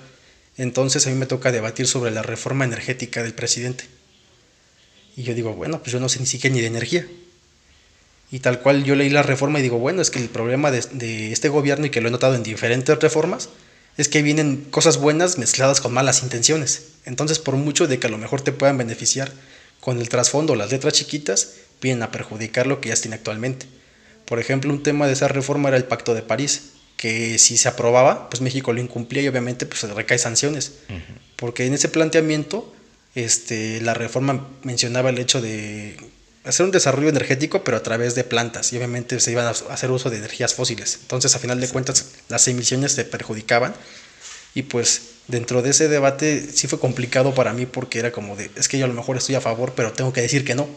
Entonces 0.58 1.06
a 1.06 1.12
mí 1.12 1.16
me 1.16 1.28
toca 1.28 1.52
debatir 1.52 1.88
sobre 1.88 2.10
la 2.10 2.24
reforma 2.24 2.66
energética 2.66 3.22
del 3.22 3.34
presidente. 3.34 3.86
Y 5.16 5.24
yo 5.24 5.36
digo, 5.36 5.54
bueno, 5.54 5.80
pues 5.80 5.92
yo 5.92 6.00
no 6.00 6.10
sé 6.10 6.20
ni 6.20 6.26
siquiera 6.26 6.56
ni 6.56 6.62
de 6.62 6.68
energía. 6.68 7.08
Y 8.34 8.40
tal 8.40 8.62
cual 8.62 8.84
yo 8.84 8.96
leí 8.96 9.12
la 9.12 9.22
reforma 9.22 9.60
y 9.60 9.62
digo, 9.62 9.78
bueno, 9.78 10.02
es 10.02 10.10
que 10.10 10.18
el 10.18 10.28
problema 10.28 10.72
de, 10.72 10.82
de 10.94 11.32
este 11.32 11.50
gobierno, 11.50 11.86
y 11.86 11.92
que 11.92 12.02
lo 12.02 12.08
he 12.08 12.12
notado 12.12 12.34
en 12.34 12.42
diferentes 12.42 12.98
reformas, 12.98 13.50
es 13.96 14.10
que 14.10 14.24
vienen 14.24 14.66
cosas 14.72 14.98
buenas 14.98 15.38
mezcladas 15.38 15.80
con 15.80 15.94
malas 15.94 16.24
intenciones. 16.24 16.94
Entonces, 17.06 17.38
por 17.38 17.58
mucho 17.58 17.86
de 17.86 18.00
que 18.00 18.08
a 18.08 18.10
lo 18.10 18.18
mejor 18.18 18.42
te 18.42 18.52
puedan 18.52 18.80
beneficiar 18.80 19.32
con 19.80 20.00
el 20.00 20.10
trasfondo, 20.10 20.56
las 20.56 20.72
letras 20.72 20.94
chiquitas, 20.94 21.58
vienen 21.80 22.02
a 22.02 22.10
perjudicar 22.10 22.66
lo 22.66 22.82
que 22.82 22.90
ya 22.90 22.96
tiene 22.96 23.18
actualmente. 23.18 23.68
Por 24.26 24.40
ejemplo, 24.40 24.74
un 24.74 24.82
tema 24.82 25.06
de 25.06 25.14
esa 25.14 25.28
reforma 25.28 25.70
era 25.70 25.78
el 25.78 25.86
Pacto 25.86 26.16
de 26.16 26.24
París, 26.24 26.72
que 26.98 27.38
si 27.38 27.56
se 27.56 27.70
aprobaba, 27.70 28.32
pues 28.32 28.42
México 28.42 28.74
lo 28.74 28.82
incumplía 28.82 29.22
y 29.22 29.28
obviamente 29.28 29.68
pues 29.68 29.84
recae 29.84 30.18
sanciones. 30.18 30.80
Porque 31.36 31.68
en 31.68 31.76
ese 31.76 31.88
planteamiento, 31.88 32.74
este, 33.14 33.80
la 33.82 33.94
reforma 33.94 34.48
mencionaba 34.64 35.12
el 35.12 35.20
hecho 35.20 35.40
de 35.40 35.98
hacer 36.44 36.66
un 36.66 36.72
desarrollo 36.72 37.10
energético, 37.10 37.64
pero 37.64 37.78
a 37.78 37.84
través 37.84 38.16
de 38.16 38.24
plantas, 38.24 38.74
y 38.74 38.78
obviamente 38.78 39.20
se 39.20 39.32
iban 39.32 39.46
a 39.46 39.50
hacer 39.50 39.92
uso 39.92 40.10
de 40.10 40.18
energías 40.18 40.54
fósiles. 40.54 41.00
Entonces, 41.02 41.36
a 41.36 41.40
final 41.40 41.60
de 41.60 41.70
cuentas, 41.70 42.06
las 42.30 42.48
emisiones 42.48 42.94
se 42.94 43.06
perjudicaban, 43.06 43.74
y 44.56 44.64
pues 44.64 45.02
dentro 45.28 45.62
de 45.62 45.72
ese 45.72 45.88
debate 45.88 46.48
sí 46.54 46.68
fue 46.68 46.80
complicado 46.80 47.34
para 47.34 47.54
mí 47.54 47.66
porque 47.66 48.00
era 48.00 48.12
como 48.12 48.36
de, 48.36 48.52
es 48.56 48.68
que 48.68 48.78
yo 48.78 48.86
a 48.86 48.88
lo 48.88 48.94
mejor 48.94 49.18
estoy 49.18 49.36
a 49.36 49.42
favor, 49.42 49.74
pero 49.76 49.94
tengo 49.94 50.14
que 50.14 50.22
decir 50.22 50.46
que 50.46 50.56
no, 50.56 50.68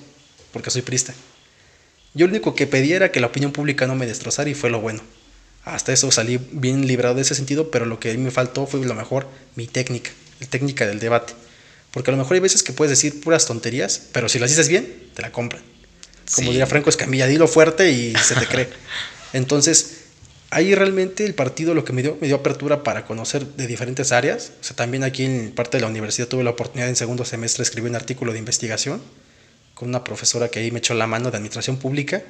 porque 0.52 0.70
soy 0.70 0.82
prista. 0.82 1.14
Yo 2.14 2.26
lo 2.26 2.30
único 2.30 2.54
que 2.54 2.66
pedía 2.66 2.96
era 2.96 3.12
que 3.12 3.20
la 3.20 3.26
opinión 3.26 3.52
pública 3.52 3.86
no 3.86 3.94
me 3.94 4.06
destrozara 4.06 4.48
y 4.48 4.54
fue 4.54 4.70
lo 4.70 4.80
bueno. 4.80 5.02
Hasta 5.64 5.92
eso 5.92 6.10
salí 6.10 6.38
bien 6.52 6.86
librado 6.86 7.16
de 7.16 7.22
ese 7.22 7.34
sentido, 7.34 7.70
pero 7.70 7.84
lo 7.84 7.98
que 8.00 8.10
a 8.10 8.14
mí 8.14 8.18
me 8.18 8.30
faltó 8.30 8.66
fue 8.66 8.80
lo 8.84 8.94
mejor 8.94 9.28
mi 9.56 9.66
técnica, 9.66 10.12
la 10.40 10.46
técnica 10.46 10.86
del 10.86 11.00
debate. 11.00 11.34
Porque 11.96 12.10
a 12.10 12.12
lo 12.12 12.18
mejor 12.18 12.34
hay 12.34 12.40
veces 12.40 12.62
que 12.62 12.74
puedes 12.74 12.90
decir 12.90 13.22
puras 13.22 13.46
tonterías, 13.46 14.02
pero 14.12 14.28
si 14.28 14.38
las 14.38 14.50
dices 14.50 14.68
bien, 14.68 15.08
te 15.14 15.22
la 15.22 15.32
compran. 15.32 15.62
Como 16.34 16.50
diría 16.50 16.66
Franco 16.66 16.90
Escamilla, 16.90 17.26
dilo 17.26 17.48
fuerte 17.48 17.90
y 17.90 18.14
se 18.16 18.34
te 18.34 18.44
cree. 18.46 18.68
Entonces, 19.32 20.00
ahí 20.50 20.74
realmente 20.74 21.24
el 21.24 21.32
partido 21.32 21.72
lo 21.72 21.86
que 21.86 21.94
me 21.94 22.02
dio, 22.02 22.18
me 22.20 22.26
dio 22.26 22.36
apertura 22.36 22.82
para 22.82 23.06
conocer 23.06 23.46
de 23.46 23.66
diferentes 23.66 24.12
áreas. 24.12 24.52
O 24.60 24.62
sea, 24.62 24.76
también 24.76 25.04
aquí 25.04 25.24
en 25.24 25.52
parte 25.52 25.78
de 25.78 25.80
la 25.80 25.86
universidad 25.86 26.28
tuve 26.28 26.44
la 26.44 26.50
oportunidad 26.50 26.90
en 26.90 26.96
segundo 26.96 27.24
semestre 27.24 27.62
de 27.62 27.68
escribir 27.68 27.88
un 27.88 27.96
artículo 27.96 28.34
de 28.34 28.40
investigación 28.40 29.00
con 29.72 29.88
una 29.88 30.04
profesora 30.04 30.50
que 30.50 30.58
ahí 30.58 30.70
me 30.70 30.80
echó 30.80 30.92
la 30.92 31.06
mano 31.06 31.30
de 31.30 31.38
administración 31.38 31.78
pública 31.78 32.22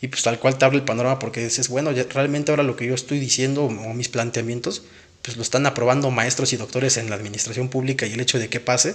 y 0.00 0.06
pues 0.06 0.22
tal 0.22 0.38
cual 0.38 0.56
te 0.56 0.66
abre 0.66 0.78
el 0.78 0.84
panorama 0.84 1.18
porque 1.18 1.42
dices, 1.42 1.68
bueno, 1.68 1.90
realmente 1.90 2.52
ahora 2.52 2.62
lo 2.62 2.76
que 2.76 2.86
yo 2.86 2.94
estoy 2.94 3.18
diciendo 3.18 3.64
o 3.64 3.92
mis 3.92 4.08
planteamientos 4.08 4.84
pues 5.22 5.36
lo 5.36 5.42
están 5.42 5.66
aprobando 5.66 6.10
maestros 6.10 6.52
y 6.52 6.56
doctores 6.56 6.96
en 6.96 7.10
la 7.10 7.16
administración 7.16 7.68
pública 7.68 8.06
y 8.06 8.12
el 8.12 8.20
hecho 8.20 8.38
de 8.38 8.48
que 8.48 8.60
pase, 8.60 8.94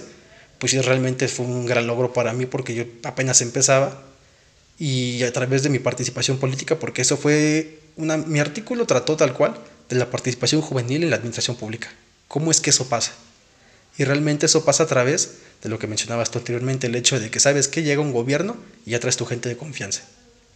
pues 0.58 0.72
realmente 0.84 1.28
fue 1.28 1.46
un 1.46 1.66
gran 1.66 1.86
logro 1.86 2.12
para 2.12 2.32
mí 2.32 2.46
porque 2.46 2.74
yo 2.74 2.84
apenas 3.04 3.40
empezaba 3.42 4.02
y 4.78 5.22
a 5.22 5.32
través 5.32 5.62
de 5.62 5.68
mi 5.68 5.78
participación 5.78 6.38
política, 6.38 6.78
porque 6.78 7.02
eso 7.02 7.16
fue, 7.16 7.78
una, 7.96 8.16
mi 8.16 8.40
artículo 8.40 8.86
trató 8.86 9.16
tal 9.16 9.32
cual 9.32 9.56
de 9.88 9.96
la 9.96 10.10
participación 10.10 10.60
juvenil 10.60 11.04
en 11.04 11.10
la 11.10 11.16
administración 11.16 11.56
pública. 11.56 11.92
¿Cómo 12.28 12.50
es 12.50 12.60
que 12.60 12.70
eso 12.70 12.88
pasa? 12.88 13.12
Y 13.98 14.04
realmente 14.04 14.46
eso 14.46 14.64
pasa 14.64 14.82
a 14.82 14.86
través 14.86 15.36
de 15.62 15.68
lo 15.70 15.78
que 15.78 15.86
mencionabas 15.86 16.30
tú 16.30 16.38
anteriormente, 16.38 16.88
el 16.88 16.94
hecho 16.94 17.18
de 17.18 17.30
que 17.30 17.40
sabes 17.40 17.68
que 17.68 17.82
llega 17.82 18.02
un 18.02 18.12
gobierno 18.12 18.56
y 18.84 18.90
ya 18.90 19.00
traes 19.00 19.16
tu 19.16 19.24
gente 19.24 19.48
de 19.48 19.56
confianza. 19.56 20.02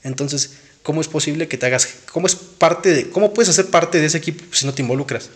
Entonces, 0.03 0.53
¿cómo 0.83 1.01
es 1.01 1.09
posible 1.09 1.49
que 1.49 1.57
te 1.57 1.67
hagas, 1.67 1.89
cómo 2.13 2.27
es 2.27 2.35
parte 2.35 2.91
de, 2.91 3.11
cómo 3.11 3.33
puedes 3.33 3.49
hacer 3.49 3.67
parte 3.67 3.99
de 3.99 4.07
ese 4.07 4.19
equipo 4.19 4.45
si 4.55 4.67
no 4.67 4.75
te 4.75 4.83
involucras? 4.83 5.31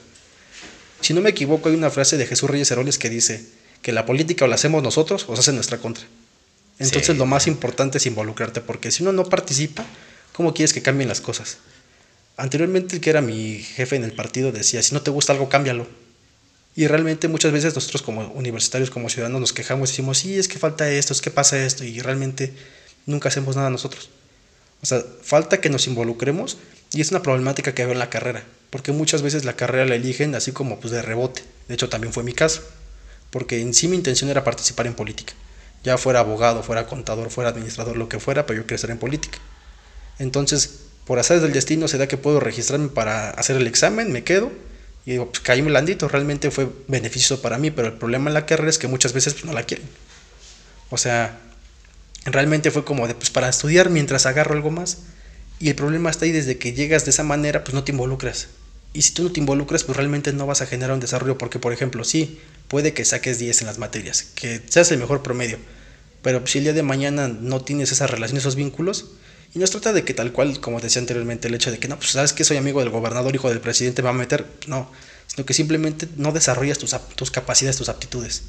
Si 1.05 1.12
no 1.12 1.21
me 1.21 1.29
equivoco, 1.29 1.69
hay 1.69 1.75
una 1.75 1.90
frase 1.90 2.17
de 2.17 2.25
Jesús 2.25 2.49
Reyes 2.49 2.71
Heroles 2.71 2.97
que 2.97 3.11
dice 3.11 3.45
que 3.83 3.93
la 3.93 4.07
política 4.07 4.47
o 4.47 4.49
la 4.49 4.55
hacemos 4.55 4.83
nosotros 4.83 5.27
o 5.29 5.35
se 5.35 5.40
hace 5.40 5.51
en 5.51 5.57
nuestra 5.57 5.77
contra. 5.77 6.03
Entonces 6.79 7.19
lo 7.19 7.27
más 7.27 7.47
importante 7.47 7.99
es 7.99 8.07
involucrarte, 8.07 8.62
porque 8.62 8.90
si 8.90 9.03
uno 9.03 9.12
no 9.12 9.25
participa, 9.25 9.85
¿cómo 10.33 10.55
quieres 10.55 10.73
que 10.73 10.81
cambien 10.81 11.11
las 11.11 11.21
cosas? 11.21 11.59
Anteriormente 12.38 12.97
el 12.97 13.03
que 13.03 13.11
era 13.11 13.21
mi 13.21 13.59
jefe 13.59 13.97
en 13.97 14.05
el 14.05 14.12
partido 14.12 14.51
decía, 14.51 14.83
si 14.83 14.95
no 14.95 15.03
te 15.03 15.11
gusta 15.11 15.35
algo, 15.35 15.51
cámbialo. 15.51 15.87
Y 16.75 16.87
realmente 16.87 17.29
muchas 17.29 17.53
veces 17.53 17.75
nosotros 17.75 18.01
como 18.01 18.27
universitarios, 18.29 18.88
como 18.88 19.11
ciudadanos, 19.11 19.43
nos 19.43 19.53
quejamos 19.53 19.90
y 19.90 19.93
decimos, 19.93 20.17
sí, 20.17 20.38
es 20.38 20.49
que 20.49 20.59
falta 20.59 20.90
esto, 20.90 21.12
es 21.12 21.21
que 21.21 21.31
pasa 21.31 21.62
esto, 21.62 21.85
y 21.85 22.01
realmente 22.01 22.55
nunca 23.05 23.29
hacemos 23.29 23.57
nada 23.57 23.69
nosotros. 23.69 24.09
O 24.81 24.87
sea, 24.87 25.05
falta 25.21 25.61
que 25.61 25.69
nos 25.69 25.87
involucremos 25.87 26.57
y 26.94 27.00
es 27.00 27.11
una 27.11 27.22
problemática 27.22 27.74
que 27.74 27.85
veo 27.85 27.92
en 27.92 27.98
la 27.98 28.11
carrera 28.11 28.44
porque 28.74 28.90
muchas 28.90 29.22
veces 29.22 29.44
la 29.44 29.52
carrera 29.52 29.85
la 29.85 29.94
eligen 29.94 30.35
así 30.35 30.50
como 30.50 30.80
pues 30.80 30.92
de 30.92 31.00
rebote. 31.00 31.44
De 31.68 31.74
hecho, 31.74 31.88
también 31.88 32.12
fue 32.12 32.24
mi 32.24 32.33
caso, 32.33 32.61
porque 33.30 33.61
en 33.61 33.72
sí 33.72 33.87
mi 33.87 33.94
intención 33.94 34.30
era 34.30 34.42
participar 34.42 34.88
en 34.88 34.94
política. 34.94 35.33
Ya 35.85 35.96
fuera 35.96 36.18
abogado, 36.18 36.64
fuera 36.64 36.88
contador, 36.88 37.30
fuera 37.30 37.50
administrador, 37.50 37.96
lo 37.96 38.09
que 38.09 38.18
fuera, 38.18 38.46
pero 38.46 38.57
yo 38.57 38.62
quería 38.64 38.74
estar 38.74 38.90
en 38.90 38.98
política. 38.98 39.38
Entonces, 40.18 40.80
por 41.07 41.20
hacer 41.20 41.40
del 41.40 41.52
destino, 41.52 41.87
se 41.87 41.98
da 41.98 42.09
que 42.09 42.16
puedo 42.16 42.40
registrarme 42.40 42.88
para 42.88 43.30
hacer 43.30 43.54
el 43.54 43.68
examen, 43.68 44.11
me 44.11 44.24
quedo, 44.24 44.50
y 45.07 45.12
digo, 45.12 45.26
pues 45.30 45.38
caí 45.38 45.62
blandito, 45.62 46.09
realmente 46.09 46.50
fue 46.50 46.68
beneficioso 46.88 47.40
para 47.40 47.59
mí, 47.59 47.70
pero 47.70 47.87
el 47.87 47.94
problema 47.94 48.28
en 48.28 48.35
la 48.35 48.44
carrera 48.44 48.70
es 48.70 48.78
que 48.78 48.88
muchas 48.88 49.12
veces 49.12 49.35
pues, 49.35 49.44
no 49.44 49.52
la 49.52 49.62
quieren. 49.62 49.87
O 50.90 50.98
sea, 50.98 51.38
realmente 52.24 52.72
fue 52.72 52.85
como 52.85 53.07
de, 53.07 53.14
pues 53.14 53.30
para 53.30 53.48
estudiar 53.48 53.88
mientras 53.88 54.26
agarro 54.26 54.54
algo 54.54 54.72
más, 54.72 54.98
y 55.61 55.69
el 55.69 55.75
problema 55.75 56.11
está 56.11 56.25
ahí 56.25 56.33
desde 56.33 56.59
que 56.59 56.73
llegas 56.73 57.05
de 57.05 57.11
esa 57.11 57.23
manera, 57.23 57.64
pues 57.64 57.75
no 57.75 57.85
te 57.85 57.93
involucras. 57.93 58.49
Y 58.93 59.03
si 59.03 59.12
tú 59.12 59.25
no 59.25 59.33
te 59.33 59.40
involucras, 59.40 59.85
pues 59.85 59.97
realmente 59.97 60.33
no 60.33 60.47
vas 60.47 60.62
a 60.62 60.67
generar 60.67 60.95
un 60.95 61.01
desarrollo, 61.01 61.37
porque 61.38 61.59
por 61.59 61.73
ejemplo, 61.73 62.05
sí, 62.05 62.38
puede 62.69 62.93
que 62.93 63.05
saques 63.05 63.38
10 63.38 63.62
en 63.62 63.67
las 63.67 63.79
materias, 63.79 64.23
que 64.35 64.61
seas 64.69 64.90
el 64.93 64.99
mejor 64.99 65.23
promedio, 65.23 65.59
pero 66.23 66.47
si 66.47 66.59
el 66.59 66.64
día 66.64 66.73
de 66.73 66.83
mañana 66.83 67.29
no 67.29 67.61
tienes 67.62 67.93
esa 67.93 68.07
relación, 68.07 68.38
esos 68.38 68.57
vínculos, 68.57 69.12
y 69.55 69.59
no 69.59 69.67
se 69.67 69.73
trata 69.73 69.93
de 69.93 70.05
que 70.05 70.14
tal 70.14 70.33
cual, 70.33 70.61
como 70.61 70.81
decía 70.81 71.01
anteriormente, 71.01 71.49
el 71.49 71.55
hecho 71.55 71.71
de 71.71 71.79
que 71.79 71.87
no, 71.87 71.97
pues 71.97 72.11
sabes 72.11 72.33
que 72.33 72.45
soy 72.45 72.57
amigo 72.57 72.81
del 72.81 72.90
gobernador, 72.90 73.35
hijo 73.35 73.49
del 73.49 73.61
presidente, 73.61 74.03
me 74.03 74.07
va 74.07 74.11
a 74.14 74.19
meter, 74.19 74.47
no, 74.67 74.90
sino 75.27 75.47
que 75.47 75.55
simplemente 75.55 76.09
no 76.17 76.33
desarrollas 76.33 76.79
tus, 76.79 76.97
tus 77.14 77.31
capacidades, 77.31 77.77
tus 77.77 77.88
aptitudes. 77.88 78.43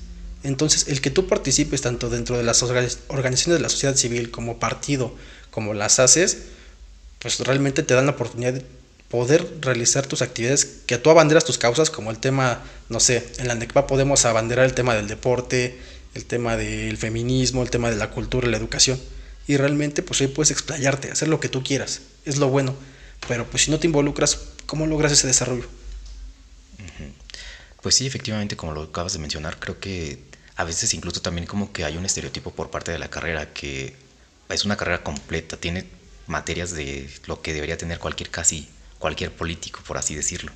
Entonces, 0.44 0.88
el 0.88 1.02
que 1.02 1.10
tú 1.10 1.28
participes 1.28 1.82
tanto 1.82 2.10
dentro 2.10 2.38
de 2.38 2.44
las 2.44 2.62
organizaciones 2.64 3.60
de 3.60 3.62
la 3.62 3.70
sociedad 3.70 3.96
civil 3.96 4.32
como 4.32 4.60
partido, 4.60 5.16
como 5.52 5.74
las 5.74 6.00
haces, 6.00 6.38
pues 7.26 7.40
realmente 7.40 7.82
te 7.82 7.96
dan 7.96 8.06
la 8.06 8.12
oportunidad 8.12 8.54
de 8.54 8.64
poder 9.10 9.58
realizar 9.62 10.06
tus 10.06 10.22
actividades, 10.22 10.64
que 10.86 11.00
tú 11.00 11.10
abanderas 11.10 11.44
tus 11.44 11.58
causas, 11.58 11.90
como 11.90 12.12
el 12.12 12.20
tema, 12.20 12.62
no 12.88 13.00
sé, 13.00 13.28
en 13.40 13.48
la 13.48 13.56
NECPA 13.56 13.88
podemos 13.88 14.26
abanderar 14.26 14.64
el 14.64 14.76
tema 14.76 14.94
del 14.94 15.08
deporte, 15.08 15.76
el 16.14 16.26
tema 16.26 16.56
del 16.56 16.98
feminismo, 16.98 17.64
el 17.64 17.72
tema 17.72 17.90
de 17.90 17.96
la 17.96 18.12
cultura, 18.12 18.48
la 18.48 18.58
educación, 18.58 19.02
y 19.48 19.58
realmente 19.58 20.04
pues 20.04 20.22
ahí 20.22 20.28
puedes 20.28 20.52
explayarte, 20.52 21.10
hacer 21.10 21.28
lo 21.28 21.40
que 21.40 21.50
tú 21.50 21.64
quieras, 21.64 22.02
es 22.26 22.38
lo 22.38 22.50
bueno, 22.50 22.76
pero 23.28 23.50
pues 23.50 23.64
si 23.64 23.72
no 23.72 23.80
te 23.80 23.88
involucras, 23.88 24.38
¿cómo 24.68 24.86
logras 24.86 25.12
ese 25.12 25.26
desarrollo? 25.26 25.66
Pues 27.82 27.96
sí, 27.96 28.06
efectivamente, 28.06 28.56
como 28.56 28.72
lo 28.72 28.84
acabas 28.84 29.14
de 29.14 29.20
mencionar, 29.20 29.58
creo 29.58 29.80
que 29.80 30.20
a 30.58 30.64
veces 30.64 30.94
incluso 30.94 31.24
también 31.24 31.48
como 31.48 31.74
que 31.74 31.86
hay 31.86 31.98
un 31.98 32.06
estereotipo 32.06 32.52
por 32.52 32.70
parte 32.70 32.92
de 32.92 33.00
la 33.00 33.10
carrera 33.10 33.52
que 33.52 33.96
es 34.48 34.64
una 34.64 34.78
carrera 34.78 35.02
completa, 35.02 35.58
tiene 35.58 36.05
materias 36.28 36.72
de 36.72 37.10
lo 37.28 37.42
que 37.42 37.54
debería 37.54 37.78
tener 37.78 38.00
cualquier 38.00 38.30
casi 38.30 38.70
cualquier 39.00 39.32
político, 39.32 39.82
por 39.86 39.98
así 39.98 40.16
decirlo. 40.16 40.52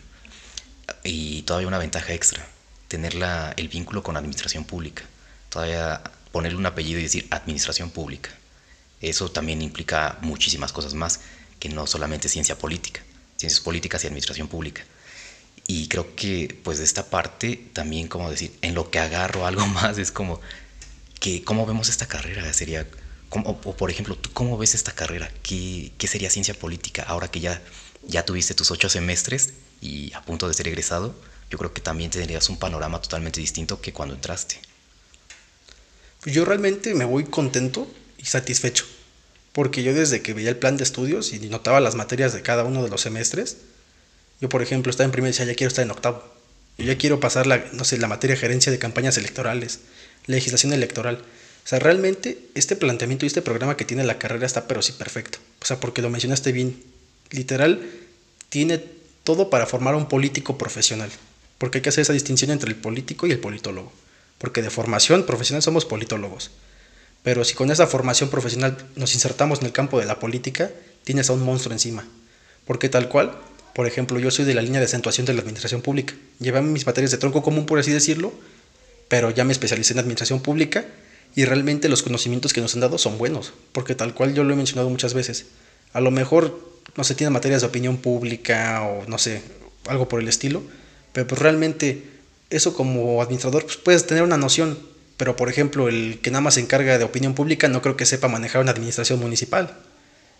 Y 1.04 1.44
todavía 1.44 1.68
una 1.68 1.78
ventaja 1.78 2.14
extra, 2.14 2.46
tener 2.88 3.16
el 3.56 3.68
vínculo 3.68 4.04
con 4.04 4.14
la 4.14 4.20
administración 4.20 4.66
pública. 4.66 5.04
Todavía 5.50 6.02
ponerle 6.32 6.58
un 6.58 6.66
apellido 6.66 7.00
y 7.00 7.04
decir 7.04 7.28
administración 7.32 7.90
pública. 7.92 8.32
Eso 9.02 9.32
también 9.32 9.62
implica 9.62 10.18
muchísimas 10.22 10.74
cosas 10.74 10.94
más 10.94 11.22
que 11.60 11.70
no 11.70 11.88
solamente 11.88 12.30
ciencia 12.30 12.58
política, 12.58 13.02
ciencias 13.38 13.62
políticas 13.62 14.04
y 14.04 14.08
administración 14.08 14.48
pública. 14.48 14.84
Y 15.68 15.88
creo 15.88 16.16
que 16.16 16.60
pues 16.64 16.80
de 16.80 16.84
esta 16.84 17.06
parte 17.06 17.70
también 17.74 18.08
como 18.08 18.30
decir, 18.30 18.58
en 18.62 18.76
lo 18.76 18.90
que 18.90 19.00
agarro 19.00 19.46
algo 19.46 19.66
más 19.80 19.98
es 19.98 20.12
como 20.12 20.42
que 21.20 21.44
cómo 21.44 21.66
vemos 21.66 21.90
esta 21.90 22.08
carrera, 22.08 22.52
sería, 22.54 22.88
o, 23.32 23.76
por 23.76 23.92
ejemplo, 23.92 24.16
¿tú 24.16 24.32
cómo 24.34 24.58
ves 24.58 24.76
esta 24.76 24.92
carrera? 24.92 25.32
¿Qué, 25.44 25.92
¿Qué, 25.98 26.08
sería 26.08 26.30
ciencia 26.30 26.54
política 26.54 27.04
ahora 27.04 27.30
que 27.30 27.40
ya, 27.40 27.62
ya 28.08 28.26
tuviste 28.26 28.54
tus 28.54 28.72
ocho 28.72 28.90
semestres 28.90 29.54
y 29.82 30.12
a 30.14 30.22
punto 30.22 30.48
de 30.48 30.54
ser 30.54 30.68
egresado? 30.68 31.16
Yo 31.50 31.58
creo 31.58 31.74
que 31.74 31.82
también 31.82 32.12
tendrías 32.12 32.50
un 32.50 32.58
panorama 32.58 33.02
totalmente 33.02 33.40
distinto 33.40 33.82
que 33.82 33.94
cuando 33.94 34.16
entraste. 34.16 34.60
Pues 36.22 36.36
yo 36.36 36.46
realmente 36.46 36.94
me 36.96 37.06
voy 37.06 37.26
contento 37.26 37.88
y 38.18 38.26
satisfecho, 38.26 38.86
porque 39.54 39.84
yo 39.84 39.94
desde 39.94 40.22
que 40.22 40.34
veía 40.34 40.50
el 40.50 40.58
plan 40.58 40.78
de 40.78 40.84
estudios 40.84 41.32
y 41.32 41.40
notaba 41.50 41.80
las 41.80 41.96
materias 41.96 42.34
de 42.34 42.42
cada 42.42 42.64
uno 42.64 42.84
de 42.84 42.90
los 42.90 43.02
semestres, 43.02 43.58
yo 44.42 44.50
por 44.50 44.62
ejemplo 44.62 44.90
estaba 44.90 45.06
en 45.06 45.12
primero 45.12 45.30
y 45.30 45.34
decía, 45.34 45.46
ya 45.46 45.56
quiero 45.56 45.70
estar 45.70 45.84
en 45.84 45.92
octavo, 45.92 46.24
yo 46.78 46.86
ya 46.86 46.98
quiero 46.98 47.20
pasar 47.20 47.48
la, 47.48 47.66
no 47.74 47.84
sé, 47.84 47.98
la 47.98 48.08
materia 48.08 48.36
gerencia 48.36 48.72
de 48.72 48.80
campañas 48.80 49.18
electorales, 49.18 49.80
legislación 50.28 50.74
electoral. 50.74 51.24
Sea, 51.70 51.80
realmente 51.80 52.40
este 52.56 52.76
planteamiento 52.76 53.26
y 53.26 53.28
este 53.28 53.44
programa 53.44 53.78
que 53.78 53.86
tiene 53.86 54.04
la 54.04 54.18
carrera 54.18 54.46
está 54.46 54.68
pero 54.68 54.82
sí 54.82 54.94
perfecto. 54.94 55.38
O 55.62 55.66
sea, 55.66 55.80
porque 55.80 56.02
lo 56.02 56.10
mencionaste 56.10 56.52
bien. 56.52 56.82
Literal, 57.30 57.88
tiene 58.50 58.84
todo 59.24 59.52
para 59.52 59.68
formar 59.68 59.94
a 59.94 59.98
un 59.98 60.08
político 60.08 60.58
profesional. 60.58 61.12
Porque 61.60 61.78
hay 61.78 61.82
que 61.84 61.90
hacer 61.90 62.02
esa 62.02 62.14
distinción 62.14 62.50
entre 62.50 62.70
el 62.70 62.76
político 62.76 63.28
y 63.28 63.32
el 63.32 63.40
politólogo 63.40 63.92
porque 64.40 64.64
de 64.64 64.72
formación 64.72 65.26
profesional 65.26 65.62
somos 65.62 65.86
politólogos. 65.86 66.50
Pero 67.22 67.44
si 67.44 67.54
con 67.54 67.70
esa 67.70 67.86
formación 67.86 68.30
profesional 68.30 68.78
nos 68.96 69.14
insertamos 69.14 69.60
en 69.60 69.68
el 69.68 69.74
campo 69.74 70.00
de 70.00 70.06
la 70.06 70.20
política, 70.20 70.72
tienes 71.04 71.30
a 71.30 71.34
un 71.34 71.44
monstruo 71.44 71.74
encima. 71.74 72.08
Porque 72.66 72.90
tal 72.90 73.10
cual, 73.10 73.38
por 73.76 73.86
ejemplo, 73.86 74.18
yo 74.18 74.32
soy 74.32 74.46
de 74.46 74.54
la 74.54 74.62
línea 74.62 74.80
de 74.80 74.86
acentuación 74.86 75.26
de 75.26 75.34
la 75.34 75.42
administración 75.42 75.82
pública. 75.82 76.16
Llevé 76.40 76.62
mis 76.62 76.86
materias 76.86 77.12
de 77.12 77.18
tronco 77.18 77.44
común, 77.44 77.66
por 77.66 77.78
así 77.78 77.92
decirlo, 77.92 78.34
pero 79.10 79.30
ya 79.30 79.44
me 79.44 79.52
especialicé 79.52 79.94
en 79.94 80.00
administración 80.00 80.40
pública 80.42 80.86
y 81.36 81.46
realmente 81.46 81.90
los 81.90 82.04
conocimientos 82.04 82.54
que 82.54 82.62
nos 82.62 82.74
han 82.74 82.82
dado 82.82 82.98
son 82.98 83.18
buenos. 83.18 83.54
Porque 83.72 83.96
tal 83.96 84.14
cual 84.14 84.34
yo 84.34 84.44
lo 84.44 84.54
he 84.54 84.58
mencionado 84.58 84.90
muchas 84.90 85.14
veces. 85.14 85.48
A 85.94 86.02
lo 86.02 86.12
mejor 86.12 86.60
no 86.96 87.04
se 87.04 87.16
tienen 87.16 87.34
materias 87.34 87.62
de 87.62 87.68
opinión 87.68 87.98
pública 87.98 88.84
o 88.84 89.06
no 89.08 89.18
sé, 89.18 89.42
algo 89.88 90.08
por 90.08 90.22
el 90.22 90.28
estilo, 90.28 90.62
pero 91.14 91.28
pues 91.28 91.42
realmente 91.42 92.04
eso 92.50 92.74
como 92.74 93.22
administrador 93.22 93.64
pues 93.64 93.78
puedes 93.78 94.06
tener 94.06 94.24
una 94.24 94.38
noción, 94.38 94.78
pero 95.18 95.36
por 95.36 95.50
ejemplo 95.50 95.88
el 95.88 96.20
que 96.22 96.32
nada 96.32 96.42
más 96.42 96.56
se 96.56 96.62
encarga 96.62 96.98
de 96.98 97.04
opinión 97.04 97.36
pública 97.36 97.68
no 97.68 97.82
creo 97.82 97.98
que 97.98 98.06
sepa 98.06 98.28
manejar 98.28 98.62
una 98.62 98.72
administración 98.72 99.20
municipal. 99.20 99.78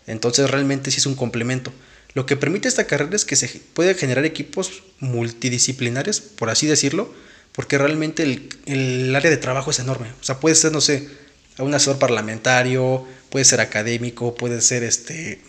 Entonces 0.06 0.50
realmente 0.50 0.90
sí 0.90 0.98
es 0.98 1.06
un 1.06 1.14
complemento. 1.14 1.72
Lo 2.14 2.26
que 2.26 2.36
permite 2.36 2.66
esta 2.66 2.86
carrera 2.86 3.14
es 3.14 3.24
que 3.24 3.36
se 3.36 3.48
puede 3.72 3.94
generar 3.94 4.24
equipos 4.24 4.82
multidisciplinares, 4.98 6.20
por 6.20 6.50
así 6.50 6.66
decirlo, 6.66 7.14
porque 7.60 7.76
realmente 7.76 8.22
el, 8.64 9.14
área 9.14 9.30
de 9.30 9.36
trabajo 9.36 9.70
es 9.70 9.78
enorme. 9.80 10.08
O 10.18 10.24
sea, 10.24 10.40
puede 10.40 10.54
ser, 10.54 10.72
no 10.72 10.80
sé, 10.80 11.10
un 11.58 11.74
asesor 11.74 11.98
parlamentario, 11.98 13.06
puede 13.28 13.44
ser 13.44 13.60
académico, 13.60 14.34
puede 14.34 14.62
ser 14.62 14.82
este 14.82 15.42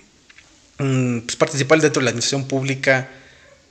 pues, 0.75 1.37
participar 1.37 1.79
dentro 1.79 2.01
de 2.01 2.03
la 2.03 2.09
administración 2.09 2.49
pública, 2.49 3.07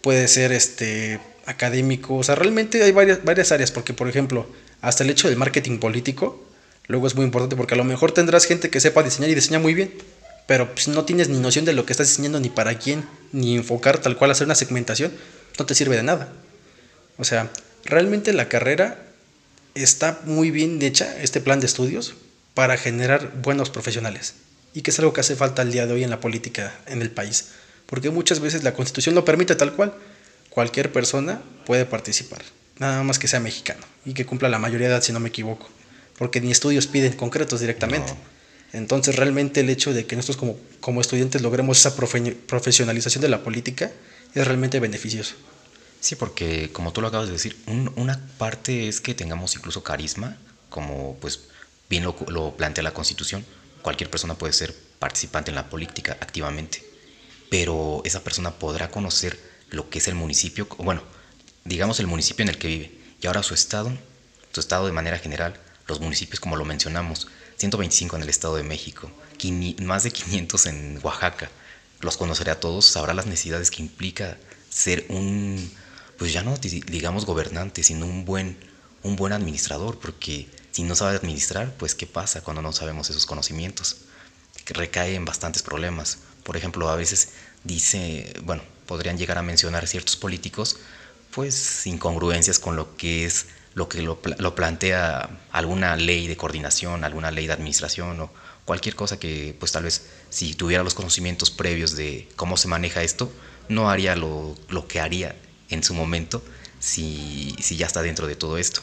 puede 0.00 0.26
ser 0.26 0.52
este 0.52 1.20
académico, 1.44 2.16
o 2.16 2.22
sea, 2.22 2.34
realmente 2.34 2.82
hay 2.82 2.92
varias, 2.92 3.22
varias 3.24 3.52
áreas, 3.52 3.72
porque 3.72 3.92
por 3.92 4.08
ejemplo, 4.08 4.48
hasta 4.80 5.04
el 5.04 5.10
hecho 5.10 5.28
del 5.28 5.36
marketing 5.36 5.76
político, 5.76 6.42
luego 6.86 7.08
es 7.08 7.14
muy 7.14 7.26
importante 7.26 7.56
porque 7.56 7.74
a 7.74 7.76
lo 7.76 7.84
mejor 7.84 8.12
tendrás 8.12 8.46
gente 8.46 8.70
que 8.70 8.80
sepa 8.80 9.02
diseñar 9.02 9.28
y 9.28 9.34
diseña 9.34 9.58
muy 9.58 9.74
bien, 9.74 9.92
pero 10.46 10.72
pues, 10.72 10.88
no 10.88 11.04
tienes 11.04 11.28
ni 11.28 11.40
noción 11.40 11.66
de 11.66 11.74
lo 11.74 11.84
que 11.84 11.92
estás 11.92 12.08
diseñando, 12.08 12.40
ni 12.40 12.48
para 12.48 12.78
quién, 12.78 13.04
ni 13.32 13.54
enfocar 13.54 13.98
tal 13.98 14.16
cual 14.16 14.30
hacer 14.30 14.46
una 14.46 14.54
segmentación, 14.54 15.12
no 15.58 15.66
te 15.66 15.74
sirve 15.74 15.96
de 15.96 16.04
nada. 16.04 16.32
O 17.18 17.24
sea, 17.24 17.50
realmente 17.84 18.32
la 18.32 18.48
carrera 18.48 19.02
está 19.74 20.20
muy 20.24 20.50
bien 20.50 20.80
hecha, 20.82 21.20
este 21.22 21.40
plan 21.40 21.60
de 21.60 21.66
estudios, 21.66 22.14
para 22.54 22.76
generar 22.76 23.40
buenos 23.42 23.70
profesionales. 23.70 24.34
Y 24.74 24.82
que 24.82 24.90
es 24.90 24.98
algo 24.98 25.12
que 25.12 25.20
hace 25.20 25.36
falta 25.36 25.62
al 25.62 25.72
día 25.72 25.86
de 25.86 25.94
hoy 25.94 26.04
en 26.04 26.10
la 26.10 26.20
política 26.20 26.78
en 26.86 27.02
el 27.02 27.10
país. 27.10 27.50
Porque 27.86 28.10
muchas 28.10 28.40
veces 28.40 28.62
la 28.62 28.74
constitución 28.74 29.14
lo 29.14 29.24
permite 29.24 29.54
tal 29.56 29.72
cual, 29.74 29.94
cualquier 30.48 30.92
persona 30.92 31.40
puede 31.66 31.86
participar, 31.86 32.42
nada 32.78 33.02
más 33.02 33.18
que 33.18 33.28
sea 33.28 33.40
mexicano 33.40 33.84
y 34.04 34.14
que 34.14 34.26
cumpla 34.26 34.48
la 34.48 34.58
mayoría 34.58 34.88
de 34.88 34.94
edad, 34.94 35.02
si 35.02 35.12
no 35.12 35.20
me 35.20 35.28
equivoco, 35.28 35.68
porque 36.18 36.40
ni 36.40 36.50
estudios 36.50 36.86
piden 36.86 37.14
concretos 37.14 37.60
directamente. 37.60 38.12
Entonces, 38.72 39.16
realmente 39.16 39.60
el 39.60 39.70
hecho 39.70 39.92
de 39.92 40.06
que 40.06 40.14
nosotros 40.14 40.36
como, 40.36 40.56
como 40.80 41.00
estudiantes 41.00 41.42
logremos 41.42 41.78
esa 41.78 41.96
profesionalización 41.96 43.22
de 43.22 43.28
la 43.28 43.42
política 43.42 43.90
es 44.34 44.46
realmente 44.46 44.78
beneficioso. 44.78 45.34
Sí, 46.00 46.16
porque 46.16 46.72
como 46.72 46.92
tú 46.92 47.02
lo 47.02 47.08
acabas 47.08 47.26
de 47.26 47.34
decir, 47.34 47.62
una 47.66 48.18
parte 48.38 48.88
es 48.88 49.00
que 49.00 49.14
tengamos 49.14 49.54
incluso 49.54 49.82
carisma, 49.82 50.36
como 50.70 51.16
pues 51.20 51.48
bien 51.90 52.04
lo, 52.04 52.16
lo 52.28 52.56
plantea 52.56 52.82
la 52.82 52.94
Constitución, 52.94 53.44
cualquier 53.82 54.10
persona 54.10 54.34
puede 54.34 54.52
ser 54.52 54.74
participante 54.98 55.50
en 55.50 55.56
la 55.56 55.68
política 55.68 56.16
activamente, 56.20 56.82
pero 57.50 58.00
esa 58.04 58.24
persona 58.24 58.52
podrá 58.52 58.90
conocer 58.90 59.38
lo 59.70 59.90
que 59.90 59.98
es 59.98 60.08
el 60.08 60.14
municipio, 60.14 60.66
bueno, 60.78 61.02
digamos 61.64 62.00
el 62.00 62.06
municipio 62.06 62.42
en 62.44 62.48
el 62.48 62.58
que 62.58 62.68
vive, 62.68 62.98
y 63.20 63.26
ahora 63.26 63.42
su 63.42 63.54
estado, 63.54 63.92
su 64.52 64.60
estado 64.60 64.86
de 64.86 64.92
manera 64.92 65.18
general, 65.18 65.60
los 65.86 66.00
municipios 66.00 66.40
como 66.40 66.56
lo 66.56 66.64
mencionamos, 66.64 67.28
125 67.56 68.16
en 68.16 68.22
el 68.22 68.30
Estado 68.30 68.56
de 68.56 68.62
México, 68.62 69.10
más 69.82 70.04
de 70.04 70.10
500 70.10 70.66
en 70.66 71.00
Oaxaca, 71.02 71.50
los 72.00 72.16
conocerá 72.16 72.54
a 72.54 72.60
todos, 72.60 72.86
sabrá 72.86 73.12
las 73.12 73.26
necesidades 73.26 73.70
que 73.70 73.82
implica 73.82 74.38
ser 74.70 75.04
un, 75.10 75.70
pues 76.20 76.34
ya 76.34 76.42
no 76.42 76.54
digamos 76.58 77.24
gobernante, 77.24 77.82
sino 77.82 78.04
un 78.04 78.26
buen, 78.26 78.58
un 79.02 79.16
buen 79.16 79.32
administrador, 79.32 79.98
porque 79.98 80.50
si 80.70 80.82
no 80.82 80.94
sabe 80.94 81.16
administrar, 81.16 81.72
pues 81.78 81.94
¿qué 81.94 82.06
pasa 82.06 82.42
cuando 82.42 82.60
no 82.60 82.74
sabemos 82.74 83.08
esos 83.08 83.24
conocimientos? 83.24 84.02
Que 84.66 84.74
recae 84.74 85.14
en 85.14 85.24
bastantes 85.24 85.62
problemas. 85.62 86.18
Por 86.44 86.58
ejemplo, 86.58 86.90
a 86.90 86.94
veces 86.94 87.30
dice, 87.64 88.34
bueno, 88.42 88.62
podrían 88.84 89.16
llegar 89.16 89.38
a 89.38 89.42
mencionar 89.42 89.88
ciertos 89.88 90.16
políticos, 90.16 90.76
pues 91.30 91.86
incongruencias 91.86 92.58
con 92.58 92.76
lo 92.76 92.98
que 92.98 93.24
es 93.24 93.46
lo 93.72 93.88
que 93.88 94.02
lo, 94.02 94.20
plantea 94.20 95.40
alguna 95.52 95.96
ley 95.96 96.26
de 96.26 96.36
coordinación, 96.36 97.02
alguna 97.02 97.30
ley 97.30 97.46
de 97.46 97.54
administración 97.54 98.20
o 98.20 98.30
cualquier 98.66 98.94
cosa 98.94 99.18
que 99.18 99.56
pues 99.58 99.72
tal 99.72 99.84
vez 99.84 100.02
si 100.28 100.52
tuviera 100.52 100.82
los 100.82 100.92
conocimientos 100.92 101.50
previos 101.50 101.96
de 101.96 102.28
cómo 102.36 102.58
se 102.58 102.68
maneja 102.68 103.02
esto, 103.02 103.32
no 103.70 103.88
haría 103.88 104.16
lo, 104.16 104.54
lo 104.68 104.86
que 104.86 105.00
haría 105.00 105.34
en 105.70 105.82
su 105.82 105.94
momento 105.94 106.42
si, 106.78 107.54
si 107.60 107.76
ya 107.76 107.86
está 107.86 108.02
dentro 108.02 108.26
de 108.26 108.36
todo 108.36 108.58
esto. 108.58 108.82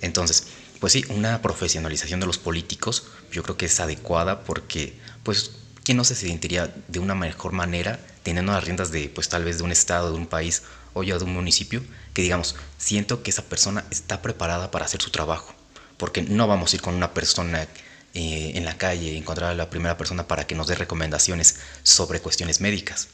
Entonces, 0.00 0.46
pues 0.80 0.92
sí, 0.92 1.04
una 1.08 1.40
profesionalización 1.40 2.20
de 2.20 2.26
los 2.26 2.38
políticos 2.38 3.04
yo 3.32 3.42
creo 3.42 3.56
que 3.56 3.66
es 3.66 3.80
adecuada 3.80 4.44
porque 4.44 4.98
pues 5.22 5.52
¿quién 5.84 5.96
no 5.96 6.04
se 6.04 6.14
sentiría 6.14 6.74
de 6.88 6.98
una 6.98 7.14
mejor 7.14 7.52
manera 7.52 8.00
teniendo 8.24 8.52
las 8.52 8.64
riendas 8.64 8.90
de, 8.90 9.08
pues 9.08 9.28
tal 9.28 9.44
vez 9.44 9.58
de 9.58 9.64
un 9.64 9.70
estado, 9.70 10.10
de 10.10 10.16
un 10.16 10.26
país 10.26 10.62
o 10.94 11.02
ya 11.04 11.18
de 11.18 11.24
un 11.24 11.34
municipio, 11.34 11.82
que 12.14 12.22
digamos, 12.22 12.56
siento 12.78 13.22
que 13.22 13.30
esa 13.30 13.42
persona 13.42 13.84
está 13.90 14.22
preparada 14.22 14.70
para 14.70 14.86
hacer 14.86 15.02
su 15.02 15.10
trabajo, 15.10 15.54
porque 15.98 16.22
no 16.22 16.46
vamos 16.46 16.72
a 16.72 16.76
ir 16.76 16.82
con 16.82 16.94
una 16.94 17.12
persona 17.12 17.68
eh, 18.14 18.52
en 18.54 18.64
la 18.64 18.78
calle, 18.78 19.16
encontrar 19.16 19.50
a 19.50 19.54
la 19.54 19.70
primera 19.70 19.96
persona 19.98 20.26
para 20.26 20.46
que 20.46 20.54
nos 20.54 20.66
dé 20.66 20.74
recomendaciones 20.74 21.56
sobre 21.82 22.20
cuestiones 22.20 22.60
médicas, 22.60 23.08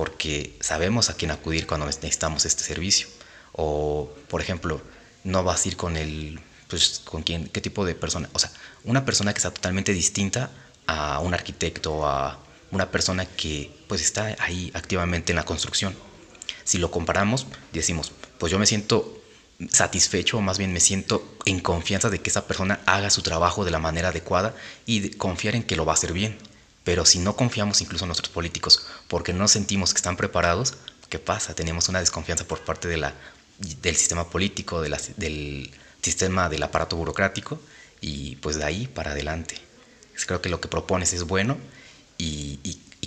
porque 0.00 0.56
sabemos 0.60 1.10
a 1.10 1.14
quién 1.14 1.30
acudir 1.30 1.66
cuando 1.66 1.84
necesitamos 1.84 2.46
este 2.46 2.64
servicio. 2.64 3.06
O, 3.52 4.10
por 4.30 4.40
ejemplo, 4.40 4.80
no 5.24 5.44
vas 5.44 5.62
a 5.62 5.68
ir 5.68 5.76
con 5.76 5.98
el, 5.98 6.40
pues, 6.68 7.02
con 7.04 7.22
quién, 7.22 7.48
qué 7.48 7.60
tipo 7.60 7.84
de 7.84 7.94
persona, 7.94 8.26
o 8.32 8.38
sea, 8.38 8.50
una 8.84 9.04
persona 9.04 9.34
que 9.34 9.40
está 9.40 9.50
totalmente 9.50 9.92
distinta 9.92 10.50
a 10.86 11.20
un 11.20 11.34
arquitecto, 11.34 12.06
a 12.06 12.38
una 12.70 12.90
persona 12.90 13.26
que 13.26 13.70
pues 13.88 14.00
está 14.00 14.34
ahí 14.38 14.70
activamente 14.72 15.32
en 15.32 15.36
la 15.36 15.44
construcción. 15.44 15.94
Si 16.64 16.78
lo 16.78 16.90
comparamos, 16.90 17.46
decimos, 17.74 18.10
pues 18.38 18.50
yo 18.50 18.58
me 18.58 18.64
siento 18.64 19.20
satisfecho 19.68 20.38
o 20.38 20.40
más 20.40 20.56
bien 20.56 20.72
me 20.72 20.80
siento 20.80 21.22
en 21.44 21.60
confianza 21.60 22.08
de 22.08 22.20
que 22.22 22.30
esa 22.30 22.46
persona 22.46 22.80
haga 22.86 23.10
su 23.10 23.20
trabajo 23.20 23.66
de 23.66 23.70
la 23.70 23.78
manera 23.78 24.08
adecuada 24.08 24.54
y 24.86 25.10
confiar 25.10 25.56
en 25.56 25.62
que 25.62 25.76
lo 25.76 25.84
va 25.84 25.92
a 25.92 25.96
hacer 25.96 26.14
bien. 26.14 26.38
Pero 26.84 27.04
si 27.04 27.18
no 27.18 27.36
confiamos 27.36 27.80
incluso 27.80 28.04
en 28.04 28.08
nuestros 28.08 28.30
políticos 28.30 28.86
porque 29.08 29.32
no 29.32 29.48
sentimos 29.48 29.92
que 29.92 29.98
están 29.98 30.16
preparados, 30.16 30.74
¿qué 31.08 31.18
pasa? 31.18 31.54
Tenemos 31.54 31.88
una 31.88 32.00
desconfianza 32.00 32.44
por 32.46 32.60
parte 32.60 32.88
de 32.88 32.96
la, 32.96 33.14
del 33.58 33.96
sistema 33.96 34.28
político, 34.28 34.80
de 34.80 34.96
del 35.16 35.70
sistema 36.02 36.48
del 36.48 36.62
aparato 36.62 36.96
burocrático 36.96 37.60
y 38.00 38.36
pues 38.36 38.56
de 38.56 38.64
ahí 38.64 38.86
para 38.86 39.12
adelante. 39.12 39.56
Creo 40.26 40.42
que 40.42 40.48
lo 40.48 40.60
que 40.60 40.68
propones 40.68 41.12
es 41.12 41.24
bueno 41.24 41.56
y, 42.18 42.58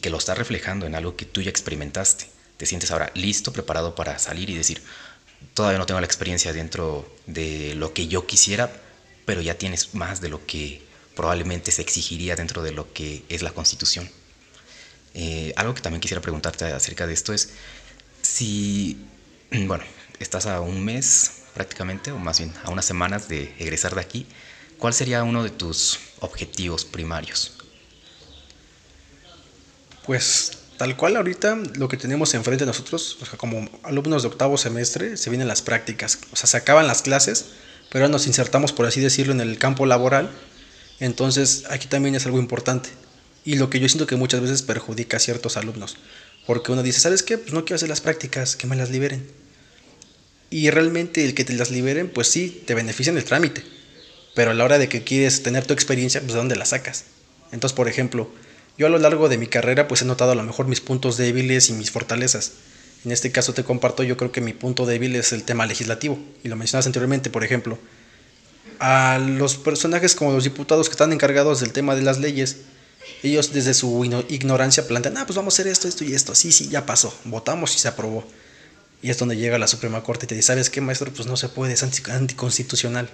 que 0.02 0.10
lo 0.10 0.18
estás 0.18 0.38
reflejando 0.38 0.86
en 0.86 0.96
algo 0.96 1.16
que 1.16 1.24
tú 1.24 1.42
ya 1.42 1.50
experimentaste. 1.50 2.28
Te 2.58 2.66
sientes 2.66 2.92
ahora 2.92 3.10
listo, 3.16 3.54
preparado 3.54 3.96
para 3.96 4.20
salir 4.20 4.50
y 4.50 4.56
decir, 4.56 4.84
todavía 5.54 5.80
no 5.80 5.86
tengo 5.86 6.02
la 6.02 6.06
experiencia 6.06 6.52
dentro 6.52 7.10
de 7.26 7.74
lo 7.76 7.94
que 7.94 8.10
yo 8.10 8.28
quisiera, 8.28 8.70
pero 9.26 9.40
ya 9.40 9.58
tienes 9.58 9.96
más 9.96 10.20
de 10.20 10.28
lo 10.28 10.46
que 10.46 10.82
probablemente 11.16 11.72
se 11.72 11.82
exigiría 11.82 12.36
dentro 12.36 12.64
de 12.64 12.72
lo 12.72 12.92
que 12.94 13.24
es 13.30 13.42
la 13.42 13.52
constitución. 13.52 14.10
Eh, 15.14 15.54
algo 15.56 15.76
que 15.76 15.82
también 15.82 16.02
quisiera 16.02 16.22
preguntarte 16.22 16.66
acerca 16.66 17.06
de 17.06 17.14
esto 17.14 17.34
es 17.34 17.50
si, 18.22 19.06
bueno, 19.52 19.84
estás 20.20 20.46
a 20.46 20.62
un 20.62 20.84
mes 20.84 21.44
prácticamente, 21.54 22.12
o 22.12 22.18
más 22.18 22.40
bien 22.40 22.54
a 22.64 22.72
unas 22.72 22.86
semanas 22.86 23.28
de 23.28 23.54
egresar 23.60 23.94
de 23.94 24.02
aquí, 24.02 24.26
¿cuál 24.80 24.94
sería 24.94 25.24
uno 25.24 25.44
de 25.44 25.52
tus 25.52 26.00
objetivos 26.20 26.84
primarios? 26.86 27.54
Pues 30.06 30.52
tal 30.78 30.98
cual 30.98 31.16
ahorita 31.16 31.58
lo 31.76 31.88
que 31.88 31.98
tenemos 31.98 32.34
enfrente 32.34 32.66
de 32.66 32.68
nosotros, 32.68 33.18
o 33.22 33.26
sea, 33.26 33.38
como 33.38 33.70
alumnos 33.84 34.24
de 34.24 34.30
octavo 34.30 34.58
semestre, 34.58 35.16
se 35.18 35.30
vienen 35.30 35.48
las 35.48 35.62
prácticas, 35.62 36.20
o 36.32 36.36
sea, 36.36 36.48
se 36.48 36.58
acaban 36.58 36.88
las 36.88 37.04
clases, 37.04 37.52
pero 37.90 38.04
ahora 38.04 38.12
nos 38.12 38.26
insertamos, 38.26 38.74
por 38.74 38.88
así 38.88 39.00
decirlo, 39.00 39.34
en 39.34 39.42
el 39.42 39.60
campo 39.60 39.86
laboral, 39.86 40.32
entonces 41.00 41.64
aquí 41.70 41.88
también 41.88 42.16
es 42.16 42.26
algo 42.26 42.40
importante. 42.40 42.90
Y 43.46 43.56
lo 43.56 43.70
que 43.70 43.80
yo 43.80 43.90
siento 43.90 44.08
que 44.08 44.16
muchas 44.16 44.42
veces 44.42 44.62
perjudica 44.62 45.18
a 45.18 45.20
ciertos 45.20 45.58
alumnos, 45.58 45.98
porque 46.48 46.72
uno 46.72 46.84
dice, 46.84 47.00
¿sabes 47.00 47.24
qué? 47.24 47.38
Pues 47.38 47.54
no 47.54 47.66
quiero 47.66 47.76
hacer 47.76 47.90
las 47.90 48.02
prácticas, 48.02 48.56
que 48.56 48.68
me 48.68 48.76
las 48.76 48.90
liberen. 48.90 49.28
Y 50.50 50.70
realmente 50.70 51.26
el 51.26 51.34
que 51.34 51.44
te 51.44 51.54
las 51.54 51.72
liberen, 51.72 52.10
pues 52.10 52.28
sí, 52.28 52.64
te 52.66 52.76
beneficia 52.76 53.12
en 53.12 53.18
el 53.18 53.26
trámite, 53.26 53.64
pero 54.36 54.52
a 54.52 54.54
la 54.54 54.64
hora 54.64 54.78
de 54.78 54.88
que 54.88 55.04
quieres 55.04 55.44
tener 55.44 55.66
tu 55.66 55.74
experiencia, 55.74 56.22
pues 56.22 56.34
¿de 56.34 56.38
dónde 56.38 56.56
la 56.56 56.66
sacas? 56.66 57.06
Entonces, 57.52 57.76
por 57.76 57.88
ejemplo, 57.88 58.30
yo 58.78 58.88
a 58.88 58.90
lo 58.90 58.98
largo 58.98 59.30
de 59.30 59.38
mi 59.38 59.48
carrera 59.48 59.88
pues 59.88 60.02
he 60.02 60.06
notado 60.06 60.32
a 60.32 60.36
lo 60.36 60.44
mejor 60.44 60.68
mis 60.68 60.82
puntos 60.82 61.18
débiles 61.18 61.70
y 61.70 61.74
mis 61.74 61.92
fortalezas. 61.92 62.54
En 63.06 63.12
este 63.12 63.32
caso 63.32 63.54
te 63.54 63.64
comparto, 63.64 64.04
yo 64.04 64.18
creo 64.18 64.32
que 64.32 64.42
mi 64.42 64.54
punto 64.54 64.86
débil 64.86 65.16
es 65.16 65.34
el 65.34 65.44
tema 65.44 65.66
legislativo. 65.66 66.18
Y 66.44 66.48
lo 66.48 66.56
mencionabas 66.56 66.88
anteriormente, 66.88 67.30
por 67.30 67.44
ejemplo, 67.44 67.78
a 68.86 69.18
los 69.18 69.56
personajes 69.56 70.14
como 70.14 70.34
los 70.34 70.44
diputados 70.44 70.90
que 70.90 70.92
están 70.92 71.14
encargados 71.14 71.62
del 71.62 71.72
tema 71.72 71.96
de 71.96 72.02
las 72.02 72.20
leyes, 72.20 72.58
ellos 73.24 73.54
desde 73.54 73.74
su 73.74 74.04
ignorancia 74.28 74.86
plantean, 74.86 75.16
ah, 75.16 75.26
pues 75.26 75.38
vamos 75.38 75.54
a 75.54 75.56
hacer 75.56 75.72
esto, 75.72 75.88
esto 75.88 76.04
y 76.04 76.14
esto. 76.14 76.36
Sí, 76.36 76.52
sí, 76.52 76.68
ya 76.68 76.86
pasó, 76.86 77.18
votamos 77.24 77.74
y 77.76 77.80
se 77.80 77.88
aprobó. 77.88 78.26
Y 79.02 79.10
es 79.10 79.18
donde 79.18 79.38
llega 79.38 79.58
la 79.58 79.68
Suprema 79.68 80.04
Corte 80.04 80.26
y 80.26 80.28
te 80.28 80.36
dice, 80.36 80.48
¿sabes 80.48 80.70
qué, 80.70 80.82
maestro? 80.82 81.14
Pues 81.14 81.30
no 81.30 81.38
se 81.38 81.48
puede, 81.48 81.72
es 81.72 81.82
anticonstitucional. 81.82 83.10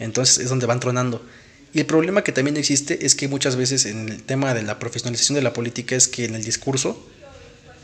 Entonces 0.00 0.38
es 0.38 0.48
donde 0.48 0.66
van 0.66 0.80
tronando. 0.80 1.24
Y 1.72 1.78
el 1.78 1.86
problema 1.86 2.24
que 2.24 2.32
también 2.32 2.56
existe 2.56 3.06
es 3.06 3.14
que 3.14 3.28
muchas 3.28 3.54
veces 3.54 3.86
en 3.86 4.08
el 4.08 4.24
tema 4.24 4.52
de 4.52 4.64
la 4.64 4.80
profesionalización 4.80 5.36
de 5.36 5.42
la 5.42 5.52
política 5.52 5.94
es 5.94 6.08
que 6.08 6.24
en 6.24 6.34
el 6.34 6.42
discurso 6.42 7.06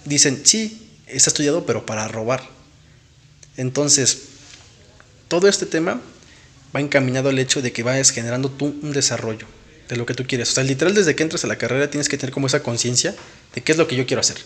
dicen, 0.05 0.40
sí, 0.42 0.90
está 1.07 1.31
estudiado, 1.31 1.64
pero 1.64 1.87
para 1.87 2.09
robar. 2.09 2.42
Entonces, 3.57 4.22
todo 5.29 5.46
este 5.46 5.66
tema 5.66 6.00
va 6.74 6.80
encaminado 6.80 7.28
al 7.28 7.38
hecho 7.38 7.62
de 7.62 7.72
que 7.72 7.82
vayas 7.82 8.10
generando 8.10 8.50
tú 8.50 8.74
un 8.82 8.92
desarrollo 8.92 9.46
de 9.88 9.96
lo 9.96 10.06
que 10.06 10.14
tú 10.14 10.24
quieres. 10.26 10.50
O 10.50 10.54
sea, 10.54 10.64
literal, 10.64 10.94
desde 10.94 11.14
que 11.14 11.22
entras 11.22 11.44
a 11.44 11.46
la 11.46 11.56
carrera 11.56 11.90
tienes 11.90 12.08
que 12.08 12.18
tener 12.18 12.32
como 12.32 12.46
esa 12.46 12.62
conciencia 12.62 13.14
de 13.54 13.62
qué 13.62 13.72
es 13.72 13.78
lo 13.78 13.87
que 13.87 13.96
yo 13.96 14.06
quiero 14.06 14.20
hacer. 14.20 14.38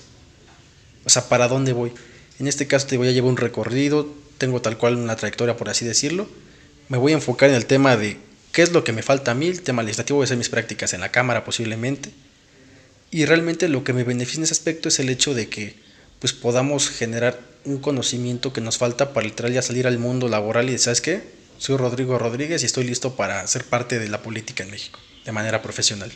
O 1.05 1.11
sea, 1.11 1.29
para 1.29 1.49
dónde 1.49 1.73
voy. 1.73 1.93
En 2.38 2.47
este 2.47 2.67
caso 2.67 2.87
te 2.87 2.97
voy 2.97 3.09
a 3.09 3.12
llevar 3.12 3.31
un 3.31 3.37
recorrido, 3.37 4.12
tengo 4.38 4.61
tal 4.61 4.77
cual 4.77 4.97
una 4.97 5.17
trayectoria, 5.17 5.57
por 5.57 5.69
así 5.69 5.85
decirlo. 5.85 6.29
Me 6.88 6.99
voy 6.99 7.12
a 7.12 7.17
enfocar 7.17 7.49
en 7.51 7.57
el 7.57 7.67
tema 7.67 7.97
de 7.97 8.19
¿Qué 8.53 8.62
es 8.62 8.73
lo 8.73 8.83
que 8.83 8.93
me 8.93 9.03
falta 9.03 9.33
a 9.33 9.35
mí? 9.35 9.47
El 9.47 9.62
tema 9.62 9.83
legislativo, 9.83 10.17
voy 10.17 10.25
a 10.25 10.27
hacer 10.27 10.37
mis 10.37 10.49
prácticas 10.49 10.93
en 10.93 11.01
la 11.01 11.11
Cámara 11.11 11.45
posiblemente. 11.45 12.11
Y 13.11 13.25
realmente 13.25 13.69
lo 13.69 13.85
que 13.85 13.93
me 13.93 14.05
beneficia 14.05 14.38
en 14.38 14.45
ese 14.45 14.53
aspecto 14.53 14.88
es 14.88 14.99
el 14.99 15.09
hecho 15.09 15.35
de 15.35 15.49
que 15.49 15.77
pues 16.19 16.33
podamos 16.33 16.91
generar 16.91 17.38
un 17.64 17.79
conocimiento 17.79 18.53
que 18.53 18.61
nos 18.61 18.79
falta 18.79 19.12
para 19.12 19.27
literal 19.27 19.53
ya 19.53 19.62
salir 19.62 19.87
al 19.87 19.99
mundo 19.99 20.29
laboral 20.29 20.69
y 20.71 20.79
¿sabes 20.79 21.01
qué? 21.01 21.23
Soy 21.59 21.77
Rodrigo 21.77 22.18
Rodríguez 22.21 22.62
y 22.62 22.66
estoy 22.66 22.85
listo 22.85 23.16
para 23.16 23.44
ser 23.49 23.64
parte 23.64 23.99
de 23.99 24.09
la 24.09 24.23
política 24.23 24.62
en 24.62 24.71
México, 24.71 25.01
de 25.25 25.33
manera 25.33 25.61
profesional. 25.61 26.12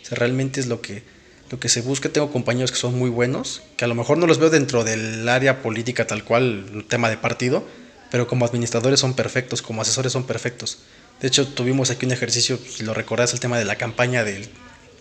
O 0.00 0.04
sea, 0.04 0.16
realmente 0.16 0.60
es 0.60 0.66
lo 0.68 0.80
que, 0.80 1.02
lo 1.50 1.58
que 1.58 1.68
se 1.68 1.80
busca. 1.80 2.10
Tengo 2.10 2.30
compañeros 2.30 2.70
que 2.70 2.78
son 2.78 2.96
muy 2.96 3.10
buenos, 3.10 3.62
que 3.76 3.84
a 3.84 3.88
lo 3.88 3.96
mejor 3.96 4.18
no 4.18 4.26
los 4.28 4.38
veo 4.38 4.50
dentro 4.50 4.84
del 4.84 5.28
área 5.28 5.62
política 5.62 6.06
tal 6.06 6.22
cual, 6.22 6.70
el 6.74 6.84
tema 6.84 7.10
de 7.10 7.16
partido, 7.16 7.66
pero 8.12 8.28
como 8.28 8.44
administradores 8.44 9.00
son 9.00 9.14
perfectos, 9.14 9.62
como 9.62 9.82
asesores 9.82 10.12
son 10.12 10.28
perfectos. 10.28 10.78
De 11.20 11.26
hecho, 11.26 11.48
tuvimos 11.48 11.90
aquí 11.90 12.06
un 12.06 12.12
ejercicio, 12.12 12.56
si 12.56 12.84
lo 12.84 12.94
recordás, 12.94 13.32
el 13.32 13.40
tema 13.40 13.58
de 13.58 13.64
la 13.64 13.74
campaña 13.74 14.22
del 14.22 14.48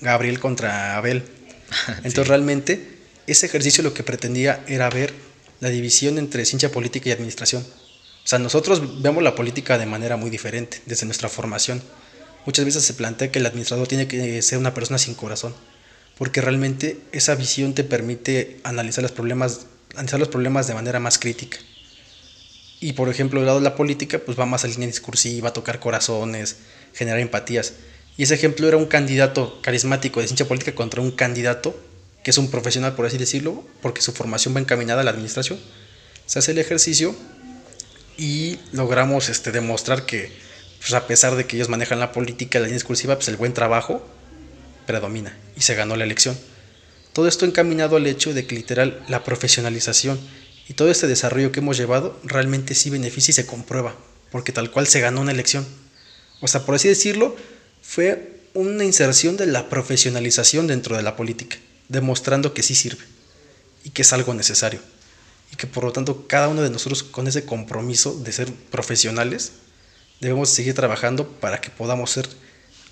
Gabriel 0.02 0.39
contra 0.39 0.97
Abel. 0.97 1.24
Entonces, 1.97 2.28
realmente, 2.28 2.97
ese 3.28 3.45
ejercicio 3.45 3.84
lo 3.84 3.93
que 3.93 4.02
pretendía 4.02 4.63
era 4.67 4.89
ver 4.89 5.13
la 5.60 5.69
división 5.69 6.17
entre 6.17 6.45
ciencia 6.45 6.71
política 6.71 7.10
y 7.10 7.12
administración. 7.12 7.63
O 8.24 8.28
sea, 8.28 8.40
nosotros 8.40 9.02
vemos 9.02 9.24
la 9.24 9.36
política 9.36 9.78
de 9.78 9.86
manera 9.86 10.16
muy 10.16 10.30
diferente, 10.30 10.82
desde 10.86 11.06
nuestra 11.06 11.30
formación. 11.30 11.82
Muchas 12.46 12.66
veces 12.66 12.84
se 12.84 12.94
plantea 12.94 13.32
que 13.32 13.40
el 13.40 13.46
administrador 13.46 13.88
tiene 13.88 14.08
que 14.08 14.42
ser 14.42 14.58
una 14.58 14.74
persona 14.74 14.98
sin 14.98 15.16
corazón, 15.16 15.54
porque 16.18 16.42
realmente 16.42 17.00
esa 17.12 17.36
visión 17.36 17.74
te 17.74 17.84
permite 17.84 18.60
analizar 18.64 19.02
los 19.02 19.12
problemas, 19.12 19.68
analizar 19.94 20.20
los 20.20 20.30
problemas 20.30 20.68
de 20.68 20.74
manera 20.74 21.00
más 21.00 21.18
crítica. 21.18 21.58
Y 22.80 22.94
por 22.94 23.10
ejemplo, 23.10 23.40
el 23.40 23.46
lado 23.46 23.60
de 23.60 23.64
la 23.64 23.76
política, 23.76 24.20
pues 24.20 24.40
va 24.40 24.46
más 24.46 24.64
a 24.64 24.68
línea 24.68 24.88
discursiva, 24.88 25.54
tocar 25.54 25.80
corazones, 25.80 26.58
generar 26.94 27.20
empatías. 27.20 27.74
Y 28.18 28.24
ese 28.24 28.34
ejemplo 28.34 28.68
era 28.68 28.78
un 28.78 28.88
candidato 28.88 29.62
carismático 29.62 30.20
de 30.20 30.28
ciencia 30.28 30.48
política 30.48 30.74
contra 30.74 31.02
un 31.02 31.12
candidato 31.12 31.76
que 32.24 32.32
es 32.32 32.38
un 32.38 32.52
profesional, 32.52 32.96
por 32.96 33.06
así 33.06 33.18
decirlo, 33.18 33.64
porque 33.82 34.02
su 34.02 34.12
formación 34.12 34.56
va 34.56 34.60
encaminada 34.60 35.02
a 35.02 35.04
la 35.04 35.12
administración. 35.12 35.60
Se 36.26 36.40
hace 36.40 36.52
el 36.52 36.60
ejercicio 36.60 37.16
y 38.22 38.60
logramos 38.72 39.30
este, 39.30 39.52
demostrar 39.52 40.06
que, 40.06 40.32
pues 40.80 40.94
a 40.94 41.08
pesar 41.08 41.36
de 41.36 41.48
que 41.48 41.56
ellos 41.56 41.70
manejan 41.70 42.00
la 42.00 42.12
política, 42.12 42.60
la 42.60 42.66
línea 42.66 42.76
discursiva, 42.76 43.16
pues 43.16 43.28
el 43.30 43.36
buen 43.36 43.56
trabajo 43.56 44.08
predomina 44.86 45.36
y 45.58 45.62
se 45.62 45.74
ganó 45.74 45.96
la 45.96 46.04
elección. 46.04 46.38
Todo 47.14 47.28
esto 47.28 47.46
encaminado 47.46 47.96
al 47.96 48.06
hecho 48.06 48.36
de 48.36 48.46
que 48.46 48.54
literal 48.54 49.04
la 49.08 49.24
profesionalización 49.24 50.20
y 50.70 50.76
todo 50.76 50.92
este 50.92 51.08
desarrollo 51.08 51.52
que 51.52 51.62
hemos 51.62 51.78
llevado 51.78 52.20
realmente 52.24 52.76
sí 52.76 52.92
beneficia 52.92 53.32
y 53.32 53.34
se 53.34 53.48
comprueba, 53.48 53.96
porque 54.32 54.52
tal 54.52 54.70
cual 54.70 54.86
se 54.86 55.02
ganó 55.02 55.22
una 55.22 55.32
elección. 55.32 55.66
O 56.42 56.48
sea, 56.48 56.64
por 56.64 56.76
así 56.76 56.88
decirlo, 56.88 57.36
fue 57.82 58.40
una 58.54 58.86
inserción 58.86 59.36
de 59.36 59.48
la 59.48 59.68
profesionalización 59.68 60.68
dentro 60.68 60.96
de 60.96 61.02
la 61.02 61.16
política, 61.16 61.58
demostrando 61.90 62.54
que 62.54 62.62
sí 62.62 62.76
sirve 62.76 63.04
y 63.84 63.90
que 63.90 64.04
es 64.04 64.14
algo 64.14 64.36
necesario. 64.36 64.80
Y 65.52 65.56
que 65.56 65.68
por 65.68 65.84
lo 65.84 65.92
tanto 65.92 66.28
cada 66.28 66.48
uno 66.48 66.62
de 66.62 66.70
nosotros 66.70 67.04
con 67.04 67.28
ese 67.28 67.46
compromiso 67.46 68.14
de 68.20 68.32
ser 68.32 68.54
profesionales 68.54 69.54
debemos 70.22 70.50
seguir 70.50 70.74
trabajando 70.74 71.28
para 71.28 71.60
que 71.60 71.70
podamos 71.70 72.12
ser 72.12 72.30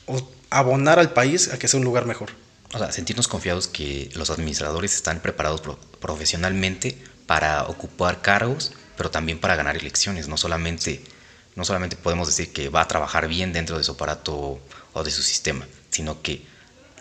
o 0.08 0.28
abonar 0.50 1.00
al 1.00 1.14
país 1.14 1.50
a 1.54 1.60
que 1.60 1.68
sea 1.68 1.80
un 1.80 1.86
lugar 1.86 2.06
mejor. 2.06 2.32
O 2.74 2.78
sea, 2.78 2.92
sentirnos 2.92 3.28
confiados 3.28 3.68
que 3.68 4.10
los 4.14 4.30
administradores 4.30 4.96
están 4.96 5.22
preparados 5.22 5.62
profesionalmente 6.00 6.98
para 7.26 7.64
ocupar 7.66 8.22
cargos, 8.22 8.74
pero 8.98 9.10
también 9.10 9.40
para 9.40 9.56
ganar 9.56 9.78
elecciones. 9.78 10.28
No 10.28 10.38
solamente, 10.38 11.04
no 11.56 11.66
solamente 11.66 11.96
podemos 11.96 12.28
decir 12.28 12.52
que 12.52 12.70
va 12.70 12.82
a 12.82 12.88
trabajar 12.88 13.28
bien 13.28 13.54
dentro 13.54 13.78
de 13.78 13.84
su 13.84 13.94
aparato 13.94 14.60
o 14.94 15.04
de 15.04 15.12
su 15.12 15.22
sistema, 15.22 15.68
sino 15.90 16.22
que 16.22 16.46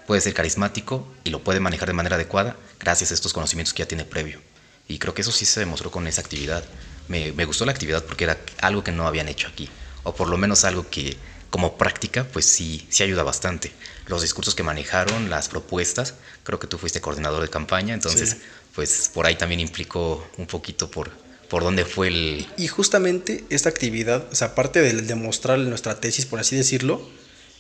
puede 0.06 0.20
ser 0.22 0.32
carismático 0.32 1.06
y 1.24 1.30
lo 1.30 1.44
puede 1.44 1.60
manejar 1.60 1.88
de 1.88 1.94
manera 1.94 2.16
adecuada 2.16 2.56
gracias 2.80 3.10
a 3.10 3.14
estos 3.14 3.34
conocimientos 3.34 3.74
que 3.74 3.82
ya 3.82 3.88
tiene 3.88 4.04
previo. 4.04 4.40
Y 4.88 4.98
creo 4.98 5.14
que 5.14 5.22
eso 5.22 5.32
sí 5.32 5.44
se 5.44 5.60
demostró 5.60 5.90
con 5.90 6.06
esa 6.06 6.20
actividad. 6.20 6.64
Me, 7.08 7.32
me 7.32 7.44
gustó 7.44 7.64
la 7.64 7.72
actividad 7.72 8.04
porque 8.04 8.24
era 8.24 8.38
algo 8.60 8.82
que 8.82 8.92
no 8.92 9.06
habían 9.06 9.28
hecho 9.28 9.48
aquí, 9.48 9.68
o 10.02 10.14
por 10.14 10.28
lo 10.28 10.36
menos 10.36 10.64
algo 10.64 10.88
que 10.88 11.16
como 11.50 11.78
práctica, 11.78 12.24
pues 12.24 12.44
sí, 12.44 12.86
sí 12.90 13.02
ayuda 13.02 13.22
bastante. 13.22 13.72
Los 14.06 14.22
discursos 14.22 14.54
que 14.54 14.62
manejaron, 14.62 15.30
las 15.30 15.48
propuestas, 15.48 16.14
creo 16.42 16.58
que 16.58 16.66
tú 16.66 16.78
fuiste 16.78 17.00
coordinador 17.00 17.42
de 17.42 17.48
campaña, 17.48 17.94
entonces 17.94 18.36
pues 18.74 19.10
por 19.12 19.26
ahí 19.26 19.34
también 19.36 19.60
implicó 19.60 20.26
un 20.36 20.46
poquito 20.46 20.90
por, 20.90 21.10
por 21.48 21.62
dónde 21.62 21.84
fue 21.84 22.08
el... 22.08 22.46
Y 22.56 22.68
justamente 22.68 23.44
esta 23.50 23.68
actividad, 23.68 24.26
o 24.30 24.34
sea, 24.34 24.48
aparte 24.48 24.80
de 24.80 24.92
demostrar 25.02 25.58
nuestra 25.58 26.00
tesis, 26.00 26.26
por 26.26 26.38
así 26.38 26.54
decirlo, 26.54 27.08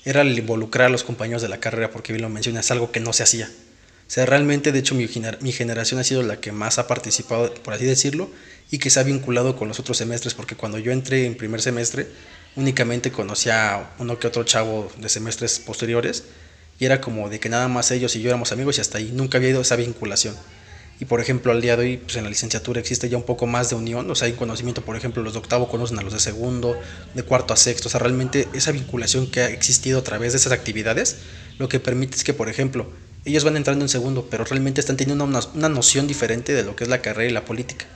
era 0.04 0.22
el 0.22 0.38
involucrar 0.38 0.86
a 0.86 0.90
los 0.90 1.02
compañeros 1.02 1.42
de 1.42 1.48
la 1.48 1.60
carrera, 1.60 1.90
porque 1.90 2.12
bien 2.12 2.22
lo 2.22 2.28
mencionas, 2.28 2.66
es 2.66 2.70
algo 2.70 2.92
que 2.92 3.00
no 3.00 3.12
se 3.12 3.22
hacía. 3.24 3.50
Sea, 4.08 4.24
realmente, 4.24 4.72
de 4.72 4.78
hecho, 4.78 4.94
mi, 4.94 5.06
mi 5.40 5.52
generación 5.52 6.00
ha 6.00 6.04
sido 6.04 6.22
la 6.22 6.40
que 6.40 6.50
más 6.50 6.78
ha 6.78 6.86
participado, 6.86 7.52
por 7.54 7.74
así 7.74 7.84
decirlo, 7.84 8.30
y 8.70 8.78
que 8.78 8.88
se 8.88 8.98
ha 8.98 9.02
vinculado 9.02 9.54
con 9.54 9.68
los 9.68 9.78
otros 9.80 9.98
semestres, 9.98 10.32
porque 10.32 10.56
cuando 10.56 10.78
yo 10.78 10.92
entré 10.92 11.26
en 11.26 11.36
primer 11.36 11.60
semestre, 11.60 12.08
únicamente 12.56 13.12
conocía 13.12 13.74
a 13.74 13.94
uno 13.98 14.18
que 14.18 14.26
otro 14.26 14.44
chavo 14.44 14.90
de 14.96 15.10
semestres 15.10 15.58
posteriores, 15.58 16.24
y 16.78 16.86
era 16.86 17.02
como 17.02 17.28
de 17.28 17.38
que 17.38 17.50
nada 17.50 17.68
más 17.68 17.90
ellos 17.90 18.16
y 18.16 18.22
yo 18.22 18.30
éramos 18.30 18.50
amigos 18.50 18.78
y 18.78 18.80
hasta 18.80 18.96
ahí 18.96 19.10
nunca 19.12 19.36
había 19.36 19.50
ido 19.50 19.60
esa 19.60 19.76
vinculación. 19.76 20.34
Y 21.00 21.04
por 21.04 21.20
ejemplo, 21.20 21.52
al 21.52 21.60
día 21.60 21.76
de 21.76 21.82
hoy, 21.82 21.96
pues 21.98 22.16
en 22.16 22.24
la 22.24 22.30
licenciatura 22.30 22.80
existe 22.80 23.10
ya 23.10 23.16
un 23.18 23.24
poco 23.24 23.46
más 23.46 23.68
de 23.68 23.76
unión, 23.76 24.10
o 24.10 24.14
sea, 24.14 24.26
hay 24.26 24.32
conocimiento, 24.32 24.82
por 24.82 24.96
ejemplo, 24.96 25.22
los 25.22 25.34
de 25.34 25.40
octavo 25.40 25.68
conocen 25.68 25.98
a 25.98 26.02
los 26.02 26.14
de 26.14 26.18
segundo, 26.18 26.80
de 27.14 27.22
cuarto 27.24 27.52
a 27.52 27.58
sexto, 27.58 27.88
o 27.88 27.90
sea, 27.90 28.00
realmente 28.00 28.48
esa 28.54 28.72
vinculación 28.72 29.30
que 29.30 29.40
ha 29.40 29.50
existido 29.50 29.98
a 29.98 30.02
través 30.02 30.32
de 30.32 30.38
esas 30.38 30.52
actividades, 30.52 31.18
lo 31.58 31.68
que 31.68 31.78
permite 31.78 32.16
es 32.16 32.24
que, 32.24 32.32
por 32.32 32.48
ejemplo, 32.48 32.90
ellos 33.24 33.44
van 33.44 33.56
entrando 33.56 33.84
en 33.84 33.88
segundo, 33.88 34.28
pero 34.30 34.44
realmente 34.44 34.80
están 34.80 34.96
teniendo 34.96 35.24
una, 35.24 35.40
una 35.54 35.68
noción 35.68 36.06
diferente 36.06 36.52
de 36.52 36.62
lo 36.62 36.76
que 36.76 36.84
es 36.84 36.90
la 36.90 37.02
carrera 37.02 37.30
y 37.30 37.32
la 37.32 37.44
política. 37.44 37.86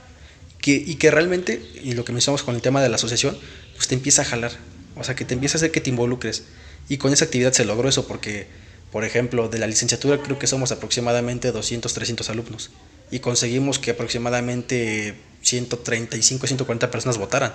Que, 0.59 0.71
y 0.71 0.95
que 0.95 1.11
realmente, 1.11 1.61
y 1.83 1.93
lo 1.93 2.05
que 2.05 2.13
mencionamos 2.13 2.43
con 2.43 2.55
el 2.55 2.61
tema 2.61 2.81
de 2.81 2.89
la 2.89 2.95
asociación, 2.95 3.37
pues 3.75 3.87
te 3.87 3.95
empieza 3.95 4.21
a 4.21 4.25
jalar, 4.25 4.51
o 4.95 5.03
sea, 5.03 5.15
que 5.15 5.25
te 5.25 5.33
empieza 5.33 5.55
a 5.55 5.59
hacer 5.59 5.71
que 5.71 5.81
te 5.81 5.89
involucres. 5.89 6.43
Y 6.89 6.97
con 6.97 7.11
esa 7.11 7.25
actividad 7.25 7.51
se 7.53 7.65
logró 7.65 7.89
eso, 7.89 8.07
porque, 8.07 8.47
por 8.91 9.03
ejemplo, 9.03 9.49
de 9.49 9.57
la 9.57 9.67
licenciatura 9.67 10.21
creo 10.21 10.39
que 10.39 10.47
somos 10.47 10.71
aproximadamente 10.71 11.51
200, 11.51 11.93
300 11.93 12.29
alumnos 12.29 12.69
y 13.13 13.19
conseguimos 13.19 13.77
que 13.77 13.91
aproximadamente 13.91 15.13
135, 15.43 16.47
140 16.47 16.89
personas 16.89 17.19
votaran. 17.19 17.53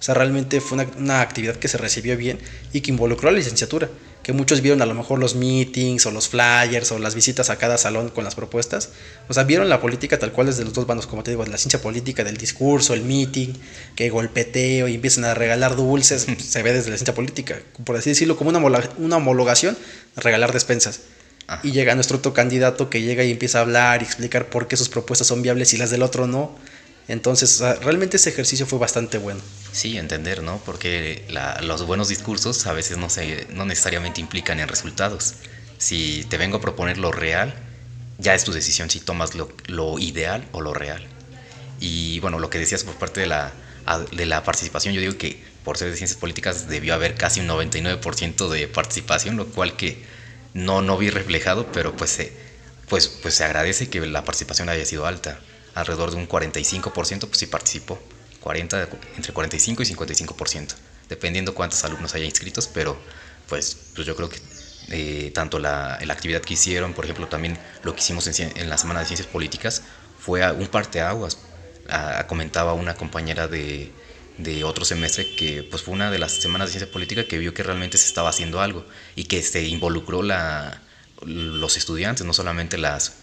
O 0.00 0.02
sea, 0.02 0.14
realmente 0.14 0.62
fue 0.62 0.78
una, 0.78 0.90
una, 0.96 1.20
actividad 1.20 1.56
que 1.56 1.68
se 1.68 1.76
recibió 1.76 2.16
bien 2.16 2.38
y 2.72 2.80
que 2.80 2.90
involucró 2.90 3.28
a 3.28 3.32
la 3.32 3.38
licenciatura. 3.38 3.90
Que 4.22 4.32
muchos 4.32 4.62
vieron 4.62 4.80
a 4.80 4.86
lo 4.86 4.94
mejor 4.94 5.18
los 5.18 5.34
meetings 5.34 6.06
o 6.06 6.10
los 6.10 6.28
flyers 6.28 6.90
o 6.92 6.98
las 6.98 7.14
visitas 7.14 7.50
a 7.50 7.56
cada 7.56 7.76
salón 7.76 8.08
con 8.08 8.24
las 8.24 8.34
propuestas. 8.34 8.92
O 9.28 9.34
sea, 9.34 9.44
vieron 9.44 9.68
la 9.68 9.78
política 9.78 10.18
tal 10.18 10.32
cual 10.32 10.46
desde 10.46 10.64
los 10.64 10.72
dos 10.72 10.86
bandos, 10.86 11.06
como 11.06 11.22
te 11.22 11.32
digo, 11.32 11.44
de 11.44 11.50
la 11.50 11.58
ciencia 11.58 11.82
política, 11.82 12.24
del 12.24 12.38
discurso, 12.38 12.94
el 12.94 13.02
meeting, 13.02 13.52
que 13.94 14.08
golpeteo 14.08 14.88
y 14.88 14.94
empiezan 14.94 15.24
a 15.24 15.34
regalar 15.34 15.76
dulces. 15.76 16.26
se 16.38 16.62
ve 16.62 16.72
desde 16.72 16.90
la 16.90 16.96
ciencia 16.96 17.14
política, 17.14 17.60
por 17.84 17.96
así 17.96 18.08
decirlo, 18.08 18.38
como 18.38 18.48
una, 18.48 18.58
una 18.96 19.16
homologación, 19.18 19.76
regalar 20.16 20.52
despensas. 20.52 21.00
Y 21.62 21.72
llega 21.72 21.94
nuestro 21.94 22.18
otro 22.18 22.32
candidato 22.32 22.88
que 22.88 23.02
llega 23.02 23.24
y 23.24 23.32
empieza 23.32 23.58
a 23.58 23.62
hablar 23.62 24.00
y 24.00 24.04
explicar 24.06 24.48
por 24.48 24.66
qué 24.66 24.76
sus 24.76 24.88
propuestas 24.88 25.26
son 25.26 25.42
viables 25.42 25.74
y 25.74 25.76
las 25.76 25.90
del 25.90 26.02
otro 26.02 26.26
no 26.26 26.56
entonces, 27.10 27.58
realmente 27.82 28.18
ese 28.18 28.30
ejercicio 28.30 28.66
fue 28.66 28.78
bastante 28.78 29.18
bueno. 29.18 29.40
Sí, 29.72 29.98
entender, 29.98 30.44
¿no? 30.44 30.58
Porque 30.64 31.24
los 31.60 31.84
buenos 31.84 32.08
discursos 32.08 32.66
a 32.68 32.72
veces 32.72 32.98
no, 32.98 33.10
se, 33.10 33.48
no 33.50 33.64
necesariamente 33.64 34.20
implican 34.20 34.60
en 34.60 34.68
resultados. 34.68 35.34
Si 35.78 36.24
te 36.28 36.38
vengo 36.38 36.58
a 36.58 36.60
proponer 36.60 36.98
lo 36.98 37.10
real, 37.10 37.52
ya 38.18 38.36
es 38.36 38.44
tu 38.44 38.52
decisión 38.52 38.90
si 38.90 39.00
tomas 39.00 39.34
lo, 39.34 39.50
lo 39.66 39.98
ideal 39.98 40.46
o 40.52 40.60
lo 40.60 40.72
real. 40.72 41.04
Y 41.80 42.20
bueno, 42.20 42.38
lo 42.38 42.48
que 42.48 42.60
decías 42.60 42.84
por 42.84 42.94
parte 42.94 43.22
de 43.22 43.26
la, 43.26 43.52
de 44.12 44.26
la 44.26 44.44
participación, 44.44 44.94
yo 44.94 45.00
digo 45.00 45.18
que 45.18 45.42
por 45.64 45.78
ser 45.78 45.90
de 45.90 45.96
ciencias 45.96 46.20
políticas 46.20 46.68
debió 46.68 46.94
haber 46.94 47.16
casi 47.16 47.40
un 47.40 47.48
99% 47.48 48.48
de 48.48 48.68
participación, 48.68 49.36
lo 49.36 49.46
cual 49.46 49.74
que 49.76 50.00
no, 50.54 50.80
no 50.80 50.96
vi 50.96 51.10
reflejado, 51.10 51.72
pero 51.72 51.96
pues, 51.96 52.20
pues, 52.88 53.08
pues 53.08 53.34
se 53.34 53.42
agradece 53.42 53.88
que 53.88 53.98
la 54.06 54.24
participación 54.24 54.68
haya 54.68 54.84
sido 54.84 55.06
alta 55.06 55.40
alrededor 55.74 56.10
de 56.10 56.16
un 56.16 56.28
45%, 56.28 57.20
pues 57.20 57.38
sí 57.38 57.46
participó, 57.46 57.98
40, 58.40 58.88
entre 59.16 59.32
45 59.32 59.82
y 59.82 59.86
55%, 59.86 60.74
dependiendo 61.08 61.54
cuántos 61.54 61.84
alumnos 61.84 62.14
haya 62.14 62.24
inscritos, 62.24 62.68
pero 62.68 62.96
pues, 63.48 63.76
pues 63.94 64.06
yo 64.06 64.16
creo 64.16 64.28
que 64.28 64.38
eh, 64.90 65.30
tanto 65.34 65.58
la, 65.58 65.98
la, 66.04 66.12
actividad 66.12 66.40
que 66.40 66.54
hicieron, 66.54 66.94
por 66.94 67.04
ejemplo, 67.04 67.28
también 67.28 67.58
lo 67.84 67.94
que 67.94 68.00
hicimos 68.00 68.26
en, 68.26 68.56
en 68.56 68.68
la 68.68 68.78
Semana 68.78 69.00
de 69.00 69.06
Ciencias 69.06 69.28
Políticas, 69.28 69.82
fue 70.18 70.48
un 70.52 70.66
parteaguas. 70.66 71.38
A, 71.88 72.26
comentaba 72.26 72.74
una 72.74 72.94
compañera 72.94 73.48
de, 73.48 73.92
de 74.38 74.64
otro 74.64 74.84
semestre 74.84 75.34
que 75.34 75.62
pues 75.62 75.82
fue 75.82 75.94
una 75.94 76.10
de 76.10 76.18
las 76.18 76.32
semanas 76.32 76.68
de 76.68 76.72
ciencia 76.72 76.92
política 76.92 77.24
que 77.24 77.38
vio 77.38 77.52
que 77.54 77.62
realmente 77.62 77.98
se 77.98 78.06
estaba 78.06 78.28
haciendo 78.28 78.60
algo 78.60 78.86
y 79.16 79.24
que 79.24 79.42
se 79.42 79.62
involucró 79.64 80.22
la, 80.22 80.82
los 81.24 81.76
estudiantes, 81.76 82.24
no 82.26 82.32
solamente 82.32 82.78
las, 82.78 83.14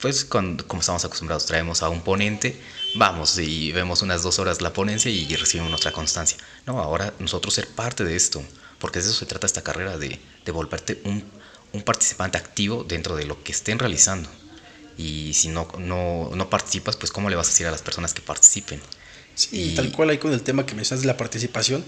pues 0.00 0.24
como 0.24 0.80
estamos 0.80 1.04
acostumbrados, 1.04 1.46
traemos 1.46 1.82
a 1.82 1.88
un 1.88 2.02
ponente, 2.02 2.56
vamos 2.94 3.38
y 3.38 3.72
vemos 3.72 4.02
unas 4.02 4.22
dos 4.22 4.38
horas 4.38 4.60
la 4.60 4.72
ponencia 4.72 5.10
y 5.10 5.34
recibimos 5.34 5.70
nuestra 5.70 5.92
constancia. 5.92 6.38
No, 6.66 6.78
ahora 6.78 7.12
nosotros 7.18 7.54
ser 7.54 7.66
parte 7.68 8.04
de 8.04 8.14
esto, 8.14 8.42
porque 8.78 9.00
de 9.00 9.06
eso 9.06 9.14
se 9.14 9.26
trata 9.26 9.46
esta 9.46 9.62
carrera, 9.62 9.98
de, 9.98 10.18
de 10.44 10.52
volverte 10.52 11.00
un, 11.04 11.24
un, 11.72 11.82
participante 11.82 12.38
activo 12.38 12.84
dentro 12.84 13.16
de 13.16 13.26
lo 13.26 13.42
que 13.42 13.52
estén 13.52 13.78
realizando. 13.78 14.28
Y 14.96 15.34
si 15.34 15.48
no, 15.48 15.68
no, 15.78 16.30
no 16.34 16.50
participas, 16.50 16.96
pues 16.96 17.10
cómo 17.10 17.28
le 17.28 17.36
vas 17.36 17.48
a 17.48 17.50
decir 17.50 17.66
a 17.66 17.70
las 17.70 17.82
personas 17.82 18.14
que 18.14 18.20
participen. 18.20 18.80
Sí, 19.34 19.72
y 19.72 19.74
tal 19.74 19.92
cual 19.92 20.10
ahí 20.10 20.18
con 20.18 20.32
el 20.32 20.42
tema 20.42 20.66
que 20.66 20.74
mencionas 20.74 21.02
de 21.02 21.06
la 21.06 21.16
participación, 21.16 21.84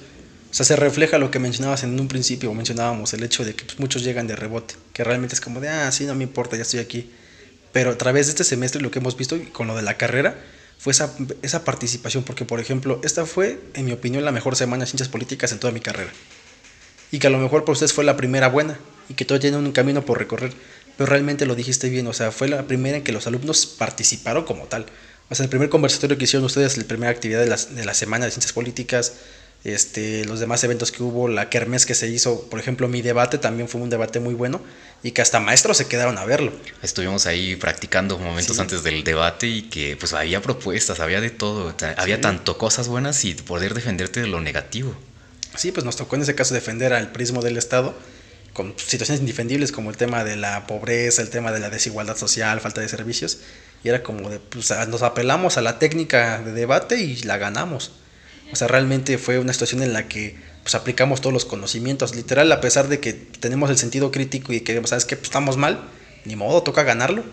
o 0.50 0.54
sea, 0.54 0.66
se 0.66 0.74
refleja 0.76 1.18
lo 1.18 1.30
que 1.30 1.38
mencionabas 1.38 1.84
en 1.84 1.98
un 1.98 2.08
principio, 2.08 2.52
mencionábamos 2.54 3.12
el 3.14 3.22
hecho 3.22 3.44
de 3.44 3.54
que 3.54 3.64
pues, 3.64 3.78
muchos 3.78 4.02
llegan 4.02 4.26
de 4.26 4.34
rebote, 4.34 4.74
que 4.92 5.04
realmente 5.04 5.34
es 5.36 5.40
como 5.40 5.60
de, 5.60 5.68
ah, 5.68 5.90
sí, 5.92 6.06
no 6.06 6.14
me 6.16 6.24
importa, 6.24 6.56
ya 6.56 6.62
estoy 6.62 6.80
aquí 6.80 7.10
pero 7.72 7.90
a 7.90 7.98
través 7.98 8.26
de 8.26 8.30
este 8.30 8.44
semestre 8.44 8.80
lo 8.80 8.90
que 8.90 8.98
hemos 8.98 9.16
visto 9.16 9.38
con 9.52 9.66
lo 9.66 9.76
de 9.76 9.82
la 9.82 9.96
carrera 9.96 10.36
fue 10.78 10.92
esa, 10.92 11.14
esa 11.42 11.64
participación, 11.64 12.24
porque 12.24 12.44
por 12.44 12.58
ejemplo, 12.58 13.00
esta 13.04 13.26
fue, 13.26 13.60
en 13.74 13.84
mi 13.84 13.92
opinión, 13.92 14.24
la 14.24 14.32
mejor 14.32 14.56
semana 14.56 14.84
de 14.84 14.90
ciencias 14.90 15.08
políticas 15.08 15.52
en 15.52 15.58
toda 15.58 15.72
mi 15.72 15.80
carrera. 15.80 16.10
Y 17.12 17.18
que 17.18 17.26
a 17.26 17.30
lo 17.30 17.38
mejor 17.38 17.64
para 17.64 17.72
ustedes 17.72 17.92
fue 17.92 18.04
la 18.04 18.16
primera 18.16 18.48
buena 18.48 18.78
y 19.08 19.14
que 19.14 19.24
todavía 19.24 19.50
tienen 19.50 19.66
un 19.66 19.72
camino 19.72 20.06
por 20.06 20.18
recorrer, 20.18 20.52
pero 20.96 21.10
realmente 21.10 21.44
lo 21.44 21.54
dijiste 21.54 21.90
bien, 21.90 22.06
o 22.06 22.12
sea, 22.12 22.32
fue 22.32 22.48
la 22.48 22.66
primera 22.66 22.98
en 22.98 23.04
que 23.04 23.12
los 23.12 23.26
alumnos 23.26 23.66
participaron 23.66 24.44
como 24.44 24.64
tal. 24.64 24.86
O 25.28 25.34
sea, 25.34 25.44
el 25.44 25.50
primer 25.50 25.68
conversatorio 25.68 26.16
que 26.16 26.24
hicieron 26.24 26.44
ustedes, 26.44 26.76
la 26.76 26.84
primera 26.84 27.12
actividad 27.12 27.40
de 27.40 27.46
la, 27.46 27.56
de 27.56 27.84
la 27.84 27.94
semana 27.94 28.24
de 28.24 28.30
ciencias 28.30 28.52
políticas, 28.52 29.14
este, 29.64 30.24
los 30.24 30.40
demás 30.40 30.64
eventos 30.64 30.90
que 30.90 31.02
hubo, 31.02 31.28
la 31.28 31.50
kermés 31.50 31.84
que 31.84 31.94
se 31.94 32.08
hizo, 32.08 32.48
por 32.48 32.58
ejemplo, 32.58 32.88
mi 32.88 33.02
debate 33.02 33.38
también 33.38 33.68
fue 33.68 33.80
un 33.80 33.90
debate 33.90 34.18
muy 34.18 34.34
bueno 34.34 34.60
y 35.02 35.12
que 35.12 35.22
hasta 35.22 35.40
maestros 35.40 35.76
se 35.76 35.86
quedaron 35.86 36.18
a 36.18 36.24
verlo. 36.24 36.52
Estuvimos 36.82 37.26
ahí 37.26 37.56
practicando 37.56 38.18
momentos 38.18 38.58
antes 38.58 38.82
del 38.82 39.04
debate 39.04 39.46
y 39.46 39.62
que 39.62 39.96
pues 39.96 40.12
había 40.12 40.40
propuestas, 40.40 41.00
había 41.00 41.20
de 41.20 41.30
todo, 41.30 41.74
había 41.96 42.20
tanto 42.20 42.56
cosas 42.58 42.88
buenas 42.88 43.24
y 43.24 43.34
poder 43.34 43.74
defenderte 43.74 44.20
de 44.20 44.26
lo 44.28 44.40
negativo. 44.40 44.94
Sí, 45.56 45.72
pues 45.72 45.84
nos 45.84 45.96
tocó 45.96 46.16
en 46.16 46.22
ese 46.22 46.34
caso 46.34 46.54
defender 46.54 46.92
al 46.92 47.12
prismo 47.12 47.42
del 47.42 47.56
Estado 47.56 47.94
con 48.52 48.74
situaciones 48.78 49.20
indefendibles 49.20 49.72
como 49.72 49.90
el 49.90 49.96
tema 49.96 50.24
de 50.24 50.36
la 50.36 50.66
pobreza, 50.66 51.22
el 51.22 51.30
tema 51.30 51.52
de 51.52 51.60
la 51.60 51.70
desigualdad 51.70 52.16
social, 52.16 52.60
falta 52.60 52.80
de 52.80 52.88
servicios, 52.88 53.38
y 53.84 53.88
era 53.88 54.02
como 54.02 54.28
de, 54.28 54.40
pues 54.40 54.70
nos 54.88 55.02
apelamos 55.02 55.56
a 55.56 55.60
la 55.60 55.78
técnica 55.78 56.38
de 56.42 56.52
debate 56.52 57.00
y 57.00 57.16
la 57.22 57.38
ganamos. 57.38 57.92
O 58.52 58.56
sea, 58.56 58.68
realmente 58.68 59.18
fue 59.18 59.38
una 59.38 59.52
situación 59.52 59.82
en 59.82 59.92
la 59.92 60.08
que 60.08 60.36
pues 60.62 60.74
aplicamos 60.74 61.20
todos 61.20 61.32
los 61.32 61.44
conocimientos. 61.44 62.14
Literal, 62.14 62.50
a 62.52 62.60
pesar 62.60 62.88
de 62.88 63.00
que 63.00 63.12
tenemos 63.12 63.70
el 63.70 63.78
sentido 63.78 64.10
crítico 64.10 64.52
y 64.52 64.60
que 64.60 64.80
sabes 64.86 65.04
que 65.04 65.16
pues, 65.16 65.28
estamos 65.28 65.56
mal, 65.56 65.88
ni 66.24 66.36
modo, 66.36 66.62
toca 66.62 66.82
ganarlo. 66.82 67.24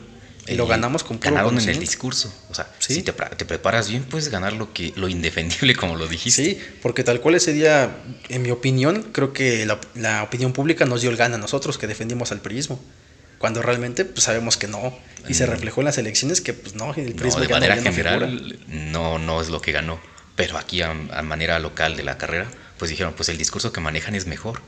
Y, 0.47 0.55
lo 0.55 0.65
ganamos 0.65 1.03
con 1.03 1.17
puro 1.17 1.35
Ganaron 1.35 1.59
en 1.59 1.67
el 1.67 1.79
discurso. 1.79 2.33
O 2.49 2.55
sea, 2.55 2.71
si 2.79 3.01
te, 3.01 3.11
te, 3.11 3.43
preparas 3.43 3.89
bien, 3.89 4.03
puedes 4.03 4.29
ganar 4.29 4.53
lo, 4.53 4.71
que, 4.71 4.93
lo 4.95 5.09
indefendible, 5.09 5.75
como 5.75 5.97
lo 5.97 6.07
dijiste. 6.07 6.41
Sí, 6.41 6.59
porque 6.81 7.03
tal 7.03 7.19
cual 7.19 7.35
ese 7.35 7.51
día, 7.51 7.97
en 8.29 8.43
mi 8.43 8.51
opinión, 8.51 9.09
creo 9.11 9.33
que 9.33 9.65
la, 9.65 9.77
la 9.95 10.23
opinión 10.23 10.53
pública 10.53 10.85
nos 10.85 11.01
dio 11.01 11.09
el 11.09 11.17
gana 11.17 11.35
a 11.35 11.37
nosotros 11.37 11.77
que 11.77 11.85
defendimos 11.85 12.31
al 12.31 12.39
PRIismo. 12.39 12.79
Cuando 13.39 13.61
realmente 13.61 14.05
pues, 14.05 14.23
sabemos 14.23 14.55
que 14.55 14.69
no. 14.69 14.97
Y 15.27 15.33
se 15.33 15.45
mm. 15.45 15.49
reflejó 15.49 15.81
en 15.81 15.85
las 15.85 15.97
elecciones 15.97 16.39
que 16.39 16.53
pues 16.53 16.75
no, 16.75 16.93
el 16.93 17.13
PRIismo 17.13 17.41
no, 17.41 17.47
de 17.47 17.53
manera 17.53 17.75
general 17.75 18.57
no, 18.69 19.19
no 19.19 19.41
es 19.41 19.49
lo 19.49 19.59
que 19.59 19.73
ganó 19.73 19.99
pero 20.37 20.57
aquí 20.57 20.81
a, 20.83 20.93
manera 20.93 21.59
local 21.59 21.97
de 21.97 22.03
la 22.03 22.17
carrera, 22.17 22.49
pues 22.77 22.89
dijeron, 22.89 23.13
pues 23.15 23.27
el 23.27 23.39
discurso 23.39 23.73
que 23.73 23.81
manejan 23.81 24.15
es 24.15 24.27
mejor. 24.27 24.61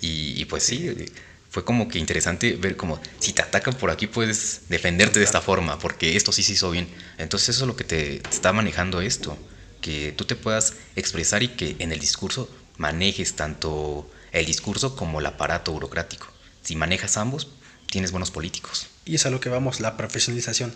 Y, 0.00 0.44
pues 0.46 0.64
sí, 0.64 1.06
fue 1.50 1.64
como 1.64 1.88
que 1.88 1.98
interesante 1.98 2.56
ver 2.56 2.76
como 2.76 3.00
si 3.18 3.32
te 3.32 3.42
atacan 3.42 3.74
por 3.74 3.90
aquí 3.90 4.06
puedes 4.06 4.62
defenderte 4.68 5.18
de 5.18 5.24
esta 5.24 5.40
forma, 5.40 5.78
porque 5.78 6.16
esto 6.16 6.32
sí 6.32 6.42
se 6.42 6.52
hizo 6.52 6.70
bien. 6.70 6.88
Entonces 7.16 7.50
eso 7.50 7.64
es 7.64 7.68
lo 7.68 7.76
que 7.76 7.84
te, 7.84 8.16
está 8.28 8.52
manejando 8.52 9.00
esto, 9.00 9.38
que 9.80 10.12
tú 10.12 10.24
te 10.24 10.34
puedas 10.34 10.74
expresar 10.96 11.42
y 11.44 11.48
que 11.48 11.76
en 11.78 11.92
el 11.92 12.00
discurso 12.00 12.50
manejes 12.76 13.34
tanto 13.34 14.10
el 14.32 14.46
discurso 14.46 14.96
como 14.96 15.20
el 15.20 15.26
aparato 15.26 15.72
burocrático. 15.72 16.26
Si 16.62 16.74
manejas 16.74 17.16
ambos, 17.16 17.48
tienes 17.86 18.10
buenos 18.10 18.32
políticos. 18.32 18.88
Y 19.04 19.14
es 19.14 19.26
a 19.26 19.30
lo 19.30 19.40
que 19.40 19.48
vamos, 19.48 19.80
la 19.80 19.96
profesionalización 19.96 20.74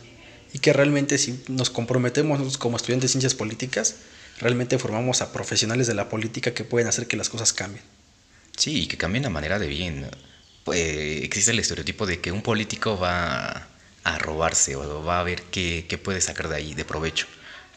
y 0.53 0.59
que 0.59 0.73
realmente 0.73 1.19
si 1.19 1.43
nos 1.49 1.71
comprometemos 1.71 2.59
como 2.59 2.77
estudiantes 2.77 3.11
de 3.11 3.13
ciencias 3.13 3.35
políticas, 3.35 3.97
realmente 4.39 4.79
formamos 4.79 5.23
a 5.23 5.33
profesionales 5.33 5.87
de 5.87 5.95
la 5.95 6.09
política 6.09 6.55
que 6.55 6.65
pueden 6.65 6.89
hacer 6.89 7.07
que 7.07 7.17
las 7.17 7.29
cosas 7.29 7.53
cambien. 7.53 7.85
Sí, 8.57 8.83
y 8.83 8.87
que 8.87 8.99
cambien 8.99 9.25
a 9.27 9.31
manera 9.31 9.59
de 9.59 9.67
bien. 9.67 10.07
Pues, 10.65 10.81
existe 11.23 11.53
el 11.53 11.59
estereotipo 11.59 12.07
de 12.07 12.21
que 12.21 12.33
un 12.33 12.43
político 12.43 12.99
va 12.99 13.69
a 14.05 14.19
robarse 14.19 14.77
o 14.77 15.03
va 15.03 15.21
a 15.21 15.23
ver 15.23 15.43
qué, 15.45 15.87
qué 15.89 15.99
puede 15.99 16.21
sacar 16.21 16.49
de 16.49 16.57
ahí 16.57 16.75
de 16.75 16.85
provecho. 16.85 17.27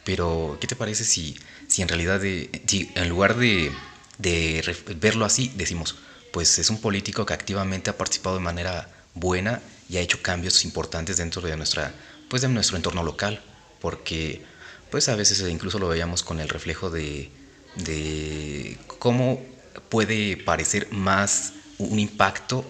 Pero, 0.04 0.58
¿qué 0.60 0.68
te 0.68 0.76
parece 0.76 1.04
si, 1.04 1.38
si 1.68 1.82
en 1.82 1.88
realidad, 1.88 2.22
si 2.22 2.92
en 2.96 3.10
lugar 3.10 3.38
de, 3.38 3.72
de 4.18 4.76
verlo 4.98 5.26
así, 5.26 5.52
decimos, 5.56 5.96
pues 6.32 6.60
es 6.60 6.70
un 6.70 6.80
político 6.82 7.26
que 7.26 7.34
activamente 7.34 7.90
ha 7.90 7.98
participado 7.98 8.36
de 8.36 8.44
manera 8.44 8.90
buena 9.14 9.62
y 9.90 9.98
ha 9.98 10.02
hecho 10.02 10.22
cambios 10.22 10.66
importantes 10.66 11.18
dentro 11.18 11.42
de 11.42 11.56
nuestra 11.58 11.94
pues 12.30 12.42
de 12.42 12.50
nuestro 12.50 12.78
entorno 12.78 13.04
local, 13.04 13.42
porque 13.82 14.44
pues 14.90 15.10
a 15.10 15.16
veces 15.16 15.48
incluso 15.50 15.80
lo 15.80 15.88
veíamos 15.88 16.24
con 16.24 16.40
el 16.40 16.50
reflejo 16.50 16.90
de, 16.90 17.30
de 17.76 18.78
cómo 19.00 19.42
puede 19.90 20.38
parecer 20.38 20.92
más 20.92 21.54
un 21.78 22.00
impacto 22.00 22.66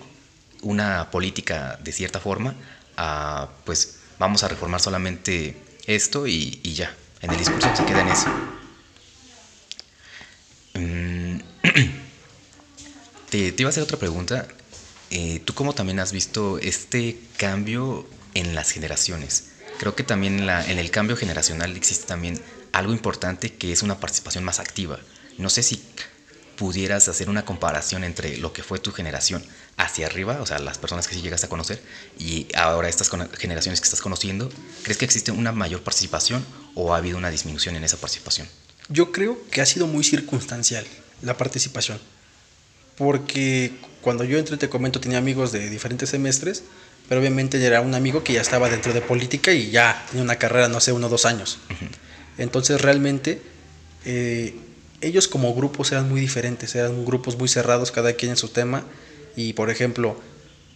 una 0.61 1.11
política 1.11 1.80
de 1.84 1.91
cierta 1.91 2.19
forma 2.19 2.55
a 2.97 3.49
pues 3.65 3.99
vamos 4.17 4.43
a 4.43 4.47
reformar 4.47 4.82
solamente 4.82 5.55
esto 5.86 6.25
y, 6.27 6.59
ya, 6.73 6.95
en 7.21 7.32
el 7.32 7.38
discurso 7.38 7.69
se 7.75 7.86
queda 7.86 8.01
en 8.01 8.07
eso. 8.07 8.27
Mm, 10.73 11.39
te, 13.30 13.53
iba 13.57 13.67
a 13.67 13.71
hacer 13.71 13.84
otra 13.84 13.97
pregunta. 13.97 14.47
Eh, 15.11 15.41
¿Tú 15.45 15.53
cómo 15.53 15.73
también 15.73 15.99
has 15.99 16.11
visto 16.11 16.57
este 16.57 17.19
cambio 17.38 18.07
en 18.36 18.53
las 18.53 18.71
generaciones. 18.71 19.45
Creo 19.79 19.95
que 19.95 20.03
también 20.03 20.47
en, 20.47 20.79
el 20.79 20.91
cambio 20.91 21.17
generacional 21.17 21.75
existe 21.75 22.05
también 22.05 22.39
algo 22.71 22.93
importante 22.93 23.53
que 23.53 23.71
es 23.71 23.81
una 23.81 23.99
participación 23.99 24.43
más 24.43 24.59
activa. 24.59 24.99
No 25.38 25.49
sé 25.49 25.63
si 25.63 25.83
pudieras 26.55 27.07
hacer 27.09 27.29
una 27.29 27.43
comparación 27.43 28.03
entre 28.03 28.38
lo 28.38 28.53
que 28.53 28.63
fue 28.63 28.79
tu 28.79 28.91
generación 28.91 29.43
hacia 29.77 30.07
arriba, 30.07 30.39
o 30.41 30.45
sea, 30.45 30.59
las 30.59 30.77
personas 30.77 31.07
que 31.07 31.15
sí 31.15 31.21
llegas 31.21 31.43
a 31.43 31.49
conocer, 31.49 31.81
y 32.17 32.47
ahora 32.55 32.88
estas 32.88 33.11
generaciones 33.38 33.81
que 33.81 33.86
estás 33.86 34.01
conociendo, 34.01 34.49
¿crees 34.83 34.97
que 34.97 35.03
existe 35.03 35.31
una 35.31 35.51
mayor 35.51 35.83
participación 35.83 36.45
o 36.75 36.93
ha 36.93 36.97
habido 36.97 37.17
una 37.17 37.29
disminución 37.29 37.75
en 37.75 37.83
esa 37.83 37.97
participación? 37.97 38.47
Yo 38.88 39.11
creo 39.11 39.38
que 39.49 39.61
ha 39.61 39.65
sido 39.65 39.88
muy 39.88 40.03
circunstancial 40.03 40.86
la 41.21 41.36
participación. 41.36 41.99
Porque 42.97 43.73
cuando 44.01 44.23
yo 44.23 44.38
entré, 44.38 44.55
te 44.55 44.69
comento, 44.69 45.01
tenía 45.01 45.17
amigos 45.17 45.51
de 45.51 45.69
diferentes 45.69 46.09
semestres, 46.09 46.63
pero 47.08 47.22
obviamente 47.22 47.64
era 47.64 47.82
un 47.82 47.93
amigo 47.93 48.24
que 48.24 48.34
ya 48.34 48.41
estaba 48.41 48.70
dentro 48.70 48.93
de 48.93 49.01
política 49.01 49.51
y 49.51 49.70
ya 49.70 50.06
tenía 50.08 50.24
una 50.24 50.38
carrera, 50.38 50.68
no 50.68 50.80
sé, 50.80 50.91
uno 50.91 51.08
o 51.08 51.10
dos 51.10 51.26
años. 51.26 51.60
Entonces 52.38 52.82
realmente 52.82 53.41
eh, 54.06 54.56
ellos 55.01 55.28
como 55.28 55.53
grupos 55.53 55.91
eran 55.91 56.10
muy 56.10 56.20
diferentes, 56.20 56.74
eran 56.76 57.06
grupos 57.06 57.38
muy 57.38 57.47
cerrados, 57.47 57.91
cada 57.91 58.14
quien 58.14 58.32
en 58.32 58.38
su 58.38 58.49
tema. 58.49 58.84
Y 59.36 59.53
por 59.53 59.70
ejemplo, 59.70 60.20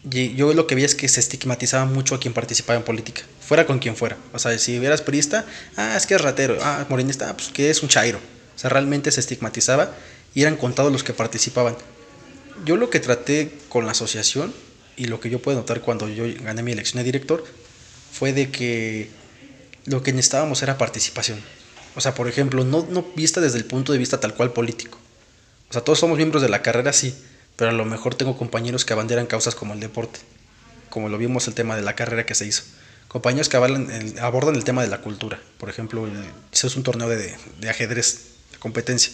yo 0.04 0.54
lo 0.54 0.68
que 0.68 0.76
vi 0.76 0.84
es 0.84 0.96
que 0.96 1.08
se 1.08 1.20
estigmatizaba 1.20 1.86
mucho 1.86 2.16
a 2.16 2.20
quien 2.20 2.34
participaba 2.34 2.78
en 2.78 2.86
política, 2.86 3.24
fuera 3.42 3.66
con 3.66 3.80
quien 3.80 3.96
fuera. 3.96 4.18
O 4.34 4.40
sea, 4.40 4.58
si 4.60 4.76
eras 4.78 5.02
perista, 5.02 5.46
ah, 5.78 5.96
es 5.98 6.06
que 6.06 6.16
es 6.16 6.22
ratero, 6.22 6.58
ah, 6.62 6.86
morenista, 6.90 7.30
ah, 7.30 7.34
pues 7.36 7.50
que 7.50 7.70
es 7.70 7.82
un 7.82 7.90
chairo. 7.90 8.20
O 8.56 8.60
sea, 8.60 8.70
realmente 8.70 9.12
se 9.12 9.20
estigmatizaba 9.20 9.94
y 10.36 10.42
eran 10.42 10.58
contados 10.58 10.92
los 10.92 11.04
que 11.04 11.14
participaban. 11.14 11.76
Yo 12.66 12.76
lo 12.76 12.90
que 12.90 13.00
traté 13.00 13.54
con 13.70 13.86
la 13.86 13.92
asociación 13.92 14.54
y 15.00 15.06
lo 15.06 15.22
que 15.22 15.30
yo 15.30 15.42
puedo 15.42 15.58
notar 15.58 15.80
cuando 15.80 16.10
yo 16.10 16.26
gané 16.44 16.62
mi 16.62 16.74
elección 16.74 16.98
de 16.98 17.06
director 17.06 17.44
fue 18.12 18.34
de 18.34 18.52
que 18.52 19.10
lo 19.86 20.04
que 20.04 20.12
necesitábamos 20.12 20.62
era 20.62 20.78
participación. 20.78 21.42
O 21.96 22.02
sea, 22.02 22.14
por 22.14 22.28
ejemplo, 22.28 22.66
no, 22.66 22.86
no 22.90 23.06
vista 23.16 23.40
desde 23.40 23.58
el 23.58 23.66
punto 23.66 23.94
de 23.94 23.98
vista 23.98 24.20
tal 24.20 24.36
cual 24.36 24.52
político. 24.52 25.00
O 25.70 25.74
sea, 25.74 25.82
todos 25.84 26.00
somos 26.00 26.18
miembros 26.18 26.42
de 26.42 26.50
la 26.50 26.62
carrera, 26.62 26.92
sí, 26.92 27.16
pero 27.56 27.72
a 27.72 27.74
lo 27.74 27.86
mejor 27.86 28.14
tengo 28.14 28.38
compañeros 28.38 28.84
que 28.84 28.92
abanderan 28.92 29.26
causas 29.26 29.56
como 29.56 29.74
el 29.74 29.80
deporte, 29.80 30.20
como 30.90 31.08
lo 31.08 31.18
vimos 31.18 31.48
el 31.48 31.54
tema 31.54 31.78
de 31.78 31.82
la 31.82 31.96
carrera 31.96 32.26
que 32.26 32.36
se 32.36 32.46
hizo. 32.46 32.64
Compañeros 33.08 33.48
que 33.48 33.56
abordan 33.56 34.56
el 34.56 34.64
tema 34.66 34.82
de 34.82 34.90
la 34.90 35.00
cultura. 35.00 35.40
Por 35.58 35.70
ejemplo, 35.70 36.08
eso 36.52 36.68
es 36.68 36.76
un 36.76 36.84
torneo 36.84 37.08
de, 37.08 37.36
de 37.60 37.70
ajedrez, 37.70 38.26
de 38.52 38.58
competencia. 38.60 39.14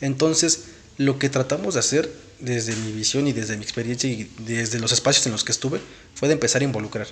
Entonces, 0.00 0.64
lo 0.96 1.18
que 1.18 1.28
tratamos 1.28 1.74
de 1.74 1.80
hacer 1.80 2.10
desde 2.40 2.74
mi 2.76 2.92
visión 2.92 3.26
y 3.26 3.32
desde 3.32 3.56
mi 3.56 3.62
experiencia 3.62 4.08
y 4.10 4.30
desde 4.38 4.78
los 4.78 4.92
espacios 4.92 5.26
en 5.26 5.32
los 5.32 5.44
que 5.44 5.52
estuve 5.52 5.80
fue 6.14 6.28
de 6.28 6.34
empezar 6.34 6.62
a 6.62 6.64
involucrar. 6.64 7.06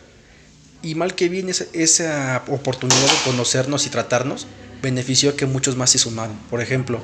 Y 0.83 0.95
mal 0.95 1.14
que 1.14 1.29
bien 1.29 1.49
esa, 1.49 1.64
esa 1.73 2.43
oportunidad 2.49 3.01
de 3.01 3.31
conocernos 3.31 3.87
y 3.87 3.91
tratarnos 3.91 4.47
benefició 4.83 5.31
a 5.31 5.37
que 5.37 5.47
muchos 5.47 5.77
más 5.77 5.91
se 5.91 5.99
sumaron. 5.99 6.37
Por 6.51 6.61
ejemplo, 6.61 7.01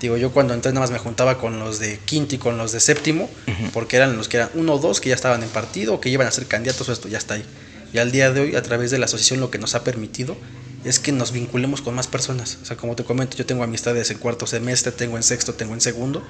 Digo, 0.00 0.18
yo 0.18 0.30
cuando 0.30 0.52
entré 0.52 0.72
nada 0.72 0.82
más 0.82 0.90
me 0.90 0.98
juntaba 0.98 1.38
con 1.38 1.58
los 1.58 1.78
de 1.78 1.98
quinto 2.04 2.34
y 2.34 2.38
con 2.38 2.58
los 2.58 2.72
de 2.72 2.80
séptimo, 2.80 3.30
porque 3.72 3.96
eran 3.96 4.16
los 4.16 4.28
que 4.28 4.36
eran 4.36 4.50
uno 4.54 4.74
o 4.74 4.78
dos 4.78 5.00
que 5.00 5.08
ya 5.08 5.14
estaban 5.14 5.42
en 5.42 5.48
partido 5.48 5.94
o 5.94 6.00
que 6.00 6.10
iban 6.10 6.26
a 6.26 6.30
ser 6.30 6.46
candidatos 6.46 6.88
o 6.88 6.92
esto 6.92 7.08
ya 7.08 7.18
está 7.18 7.34
ahí. 7.34 7.44
Y 7.94 7.98
al 7.98 8.12
día 8.12 8.30
de 8.30 8.40
hoy, 8.40 8.56
a 8.56 8.62
través 8.62 8.90
de 8.90 8.98
la 8.98 9.06
asociación, 9.06 9.40
lo 9.40 9.50
que 9.50 9.58
nos 9.58 9.74
ha 9.74 9.84
permitido 9.84 10.36
es 10.84 10.98
que 10.98 11.12
nos 11.12 11.32
vinculemos 11.32 11.80
con 11.80 11.94
más 11.94 12.08
personas. 12.08 12.58
O 12.62 12.66
sea, 12.66 12.76
como 12.76 12.94
te 12.94 13.04
comento, 13.04 13.36
yo 13.36 13.46
tengo 13.46 13.64
amistades 13.64 14.10
en 14.10 14.18
cuarto 14.18 14.46
semestre, 14.46 14.92
tengo 14.92 15.16
en 15.16 15.22
sexto, 15.22 15.54
tengo 15.54 15.72
en 15.72 15.80
segundo, 15.80 16.22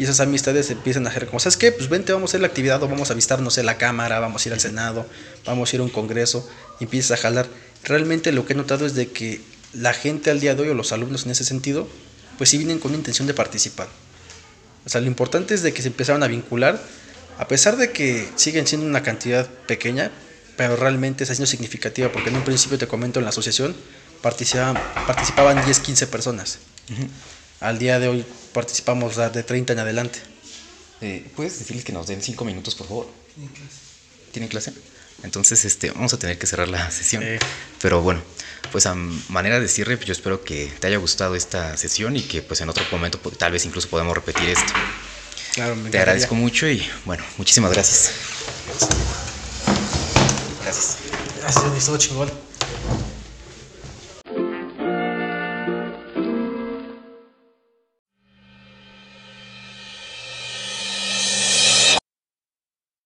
y 0.00 0.04
esas 0.04 0.20
amistades 0.20 0.70
empiezan 0.70 1.06
a 1.06 1.10
hacer 1.10 1.26
como, 1.26 1.40
¿sabes 1.40 1.58
qué? 1.58 1.72
Pues 1.72 1.90
vente, 1.90 2.14
vamos 2.14 2.30
a 2.30 2.32
hacer 2.32 2.40
la 2.40 2.46
actividad 2.46 2.82
o 2.82 2.88
vamos 2.88 3.10
a 3.10 3.14
visitar, 3.14 3.42
no 3.42 3.50
sé, 3.50 3.62
la 3.62 3.76
Cámara, 3.76 4.18
vamos 4.18 4.42
a 4.42 4.48
ir 4.48 4.54
al 4.54 4.58
Senado, 4.58 5.04
vamos 5.44 5.70
a 5.70 5.76
ir 5.76 5.80
a 5.82 5.84
un 5.84 5.90
congreso, 5.90 6.48
y 6.80 6.84
empiezas 6.84 7.18
a 7.18 7.22
jalar. 7.22 7.46
Realmente 7.84 8.32
lo 8.32 8.46
que 8.46 8.54
he 8.54 8.56
notado 8.56 8.86
es 8.86 8.94
de 8.94 9.10
que 9.10 9.42
la 9.74 9.92
gente 9.92 10.30
al 10.30 10.40
día 10.40 10.54
de 10.54 10.62
hoy, 10.62 10.68
o 10.70 10.74
los 10.74 10.92
alumnos 10.92 11.26
en 11.26 11.32
ese 11.32 11.44
sentido, 11.44 11.86
pues 12.38 12.48
sí 12.48 12.56
vienen 12.56 12.78
con 12.78 12.94
intención 12.94 13.28
de 13.28 13.34
participar. 13.34 13.88
O 14.86 14.88
sea, 14.88 15.02
lo 15.02 15.06
importante 15.06 15.52
es 15.52 15.62
de 15.62 15.74
que 15.74 15.82
se 15.82 15.88
empezaron 15.88 16.22
a 16.22 16.28
vincular, 16.28 16.80
a 17.36 17.46
pesar 17.46 17.76
de 17.76 17.92
que 17.92 18.26
siguen 18.36 18.66
siendo 18.66 18.86
una 18.86 19.02
cantidad 19.02 19.46
pequeña, 19.66 20.10
pero 20.56 20.76
realmente 20.76 21.24
está 21.24 21.34
siendo 21.34 21.46
significativa, 21.46 22.10
porque 22.10 22.30
en 22.30 22.36
un 22.36 22.44
principio 22.44 22.78
te 22.78 22.86
comento 22.86 23.20
en 23.20 23.24
la 23.24 23.30
asociación 23.32 23.76
participaban, 24.22 24.82
participaban 25.06 25.62
10, 25.62 25.78
15 25.78 26.06
personas. 26.06 26.58
Al 27.60 27.78
día 27.78 28.00
de 28.00 28.08
hoy 28.08 28.24
participamos 28.54 29.16
de 29.16 29.42
30 29.42 29.74
en 29.74 29.78
adelante. 29.78 30.18
Eh, 31.02 31.30
¿Puedes 31.36 31.58
decirles 31.58 31.84
que 31.84 31.92
nos 31.92 32.06
den 32.06 32.22
5 32.22 32.42
minutos, 32.44 32.74
por 32.74 32.88
favor? 32.88 33.10
¿Tienen 34.32 34.48
clase? 34.48 34.72
Entonces, 35.22 35.66
este, 35.66 35.90
vamos 35.90 36.14
a 36.14 36.18
tener 36.18 36.38
que 36.38 36.46
cerrar 36.46 36.68
la 36.68 36.90
sesión. 36.90 37.22
Pero 37.82 38.00
bueno, 38.00 38.22
pues 38.72 38.86
a 38.86 38.94
manera 38.94 39.60
de 39.60 39.68
cierre, 39.68 39.98
yo 40.02 40.12
espero 40.12 40.42
que 40.42 40.72
te 40.80 40.86
haya 40.86 40.96
gustado 40.96 41.36
esta 41.36 41.76
sesión 41.76 42.16
y 42.16 42.22
que 42.22 42.40
pues 42.40 42.62
en 42.62 42.70
otro 42.70 42.82
momento 42.90 43.20
pues, 43.20 43.36
tal 43.36 43.52
vez 43.52 43.66
incluso 43.66 43.88
podamos 43.88 44.14
repetir 44.14 44.48
esto. 44.48 44.72
Claro, 45.52 45.76
me 45.76 45.90
te 45.90 45.98
agradezco 45.98 46.34
mucho 46.34 46.66
y 46.66 46.82
bueno, 47.04 47.22
muchísimas 47.36 47.72
gracias. 47.72 48.12
Gracias. 50.62 50.96
Gracias, 51.42 51.84
todo 51.84 51.98
chingón. 51.98 52.49